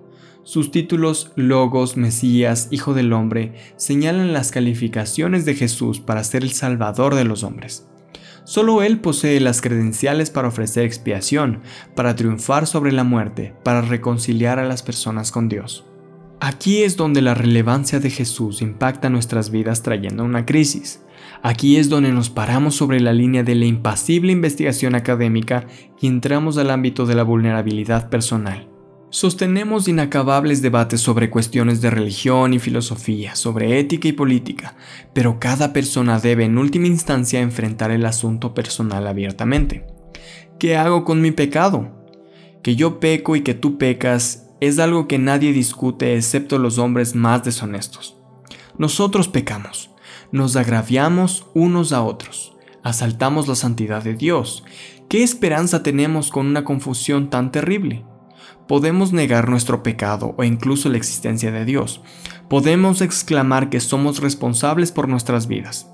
Sus 0.44 0.70
títulos 0.70 1.32
Logos, 1.34 1.96
Mesías, 1.96 2.68
Hijo 2.70 2.94
del 2.94 3.12
Hombre 3.12 3.54
señalan 3.74 4.32
las 4.32 4.52
calificaciones 4.52 5.44
de 5.44 5.56
Jesús 5.56 5.98
para 5.98 6.22
ser 6.22 6.44
el 6.44 6.52
Salvador 6.52 7.16
de 7.16 7.24
los 7.24 7.42
hombres. 7.42 7.88
Solo 8.44 8.84
Él 8.84 9.00
posee 9.00 9.40
las 9.40 9.60
credenciales 9.60 10.30
para 10.30 10.46
ofrecer 10.46 10.84
expiación, 10.84 11.62
para 11.96 12.14
triunfar 12.14 12.68
sobre 12.68 12.92
la 12.92 13.02
muerte, 13.02 13.52
para 13.64 13.82
reconciliar 13.82 14.60
a 14.60 14.64
las 14.64 14.84
personas 14.84 15.32
con 15.32 15.48
Dios. 15.48 15.86
Aquí 16.44 16.82
es 16.82 16.96
donde 16.96 17.22
la 17.22 17.34
relevancia 17.34 18.00
de 18.00 18.10
Jesús 18.10 18.62
impacta 18.62 19.08
nuestras 19.08 19.52
vidas 19.52 19.84
trayendo 19.84 20.24
una 20.24 20.44
crisis. 20.44 21.00
Aquí 21.40 21.76
es 21.76 21.88
donde 21.88 22.10
nos 22.10 22.30
paramos 22.30 22.74
sobre 22.74 22.98
la 22.98 23.12
línea 23.12 23.44
de 23.44 23.54
la 23.54 23.66
impasible 23.66 24.32
investigación 24.32 24.96
académica 24.96 25.68
y 26.00 26.08
entramos 26.08 26.58
al 26.58 26.72
ámbito 26.72 27.06
de 27.06 27.14
la 27.14 27.22
vulnerabilidad 27.22 28.10
personal. 28.10 28.68
Sostenemos 29.10 29.86
inacabables 29.86 30.62
debates 30.62 31.00
sobre 31.00 31.30
cuestiones 31.30 31.80
de 31.80 31.90
religión 31.90 32.54
y 32.54 32.58
filosofía, 32.58 33.36
sobre 33.36 33.78
ética 33.78 34.08
y 34.08 34.12
política, 34.12 34.74
pero 35.14 35.38
cada 35.38 35.72
persona 35.72 36.18
debe 36.18 36.42
en 36.42 36.58
última 36.58 36.88
instancia 36.88 37.40
enfrentar 37.40 37.92
el 37.92 38.04
asunto 38.04 38.52
personal 38.52 39.06
abiertamente. 39.06 39.86
¿Qué 40.58 40.76
hago 40.76 41.04
con 41.04 41.20
mi 41.20 41.30
pecado? 41.30 42.10
Que 42.64 42.74
yo 42.74 42.98
peco 42.98 43.36
y 43.36 43.42
que 43.42 43.54
tú 43.54 43.78
pecas 43.78 44.48
es 44.62 44.78
algo 44.78 45.08
que 45.08 45.18
nadie 45.18 45.52
discute 45.52 46.14
excepto 46.14 46.56
los 46.56 46.78
hombres 46.78 47.16
más 47.16 47.42
deshonestos. 47.42 48.16
Nosotros 48.78 49.26
pecamos, 49.26 49.90
nos 50.30 50.54
agraviamos 50.54 51.48
unos 51.52 51.92
a 51.92 52.04
otros, 52.04 52.54
asaltamos 52.84 53.48
la 53.48 53.56
santidad 53.56 54.04
de 54.04 54.14
Dios. 54.14 54.62
¿Qué 55.08 55.24
esperanza 55.24 55.82
tenemos 55.82 56.30
con 56.30 56.46
una 56.46 56.62
confusión 56.62 57.28
tan 57.28 57.50
terrible? 57.50 58.04
Podemos 58.68 59.12
negar 59.12 59.48
nuestro 59.48 59.82
pecado 59.82 60.36
o 60.38 60.44
incluso 60.44 60.88
la 60.88 60.96
existencia 60.96 61.50
de 61.50 61.64
Dios. 61.64 62.00
Podemos 62.48 63.00
exclamar 63.00 63.68
que 63.68 63.80
somos 63.80 64.20
responsables 64.20 64.92
por 64.92 65.08
nuestras 65.08 65.48
vidas. 65.48 65.88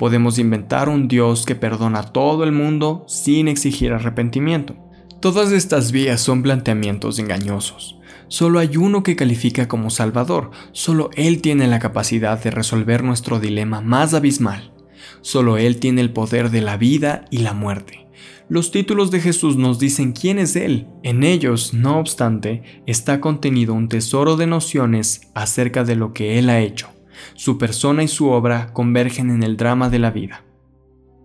Podemos 0.00 0.40
inventar 0.40 0.88
un 0.88 1.06
Dios 1.06 1.46
que 1.46 1.54
perdona 1.54 2.00
a 2.00 2.12
todo 2.12 2.42
el 2.42 2.50
mundo 2.50 3.04
sin 3.06 3.46
exigir 3.46 3.92
arrepentimiento. 3.92 4.74
Todas 5.20 5.52
estas 5.52 5.92
vías 5.92 6.20
son 6.20 6.42
planteamientos 6.42 7.20
engañosos. 7.20 7.99
Solo 8.30 8.60
hay 8.60 8.76
uno 8.76 9.02
que 9.02 9.16
califica 9.16 9.66
como 9.66 9.90
Salvador, 9.90 10.52
solo 10.70 11.10
Él 11.16 11.42
tiene 11.42 11.66
la 11.66 11.80
capacidad 11.80 12.40
de 12.40 12.52
resolver 12.52 13.02
nuestro 13.02 13.40
dilema 13.40 13.80
más 13.80 14.14
abismal. 14.14 14.72
Solo 15.20 15.58
Él 15.58 15.80
tiene 15.80 16.00
el 16.00 16.12
poder 16.12 16.50
de 16.52 16.60
la 16.60 16.76
vida 16.76 17.24
y 17.32 17.38
la 17.38 17.54
muerte. 17.54 18.06
Los 18.48 18.70
títulos 18.70 19.10
de 19.10 19.18
Jesús 19.18 19.56
nos 19.56 19.80
dicen 19.80 20.12
quién 20.12 20.38
es 20.38 20.54
Él. 20.54 20.86
En 21.02 21.24
ellos, 21.24 21.74
no 21.74 21.98
obstante, 21.98 22.62
está 22.86 23.20
contenido 23.20 23.74
un 23.74 23.88
tesoro 23.88 24.36
de 24.36 24.46
nociones 24.46 25.22
acerca 25.34 25.82
de 25.82 25.96
lo 25.96 26.12
que 26.12 26.38
Él 26.38 26.50
ha 26.50 26.60
hecho. 26.60 26.88
Su 27.34 27.58
persona 27.58 28.04
y 28.04 28.08
su 28.08 28.30
obra 28.30 28.72
convergen 28.72 29.30
en 29.30 29.42
el 29.42 29.56
drama 29.56 29.90
de 29.90 29.98
la 29.98 30.12
vida. 30.12 30.44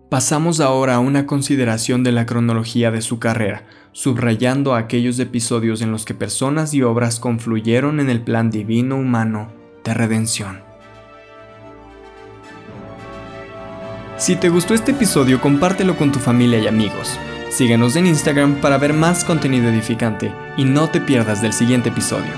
Pasamos 0.08 0.60
ahora 0.60 0.94
a 0.94 1.00
una 1.00 1.26
consideración 1.26 2.04
de 2.04 2.12
la 2.12 2.26
cronología 2.26 2.92
de 2.92 3.02
su 3.02 3.18
carrera, 3.18 3.64
subrayando 3.90 4.74
aquellos 4.74 5.18
episodios 5.18 5.82
en 5.82 5.90
los 5.90 6.04
que 6.04 6.14
personas 6.14 6.74
y 6.74 6.82
obras 6.82 7.18
confluyeron 7.18 7.98
en 7.98 8.08
el 8.08 8.20
plan 8.20 8.50
divino 8.50 8.96
humano 8.96 9.48
de 9.82 9.94
redención. 9.94 10.60
Si 14.16 14.36
te 14.36 14.48
gustó 14.48 14.74
este 14.74 14.92
episodio, 14.92 15.40
compártelo 15.40 15.96
con 15.96 16.12
tu 16.12 16.20
familia 16.20 16.60
y 16.60 16.68
amigos. 16.68 17.18
Síguenos 17.50 17.96
en 17.96 18.06
Instagram 18.06 18.60
para 18.60 18.78
ver 18.78 18.92
más 18.92 19.24
contenido 19.24 19.68
edificante 19.68 20.32
y 20.56 20.64
no 20.64 20.88
te 20.88 21.00
pierdas 21.00 21.42
del 21.42 21.52
siguiente 21.52 21.88
episodio. 21.88 22.30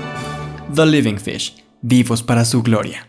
The 0.73 0.85
Living 0.87 1.17
Fish, 1.17 1.63
vivos 1.81 2.23
para 2.23 2.45
su 2.45 2.63
gloria. 2.63 3.08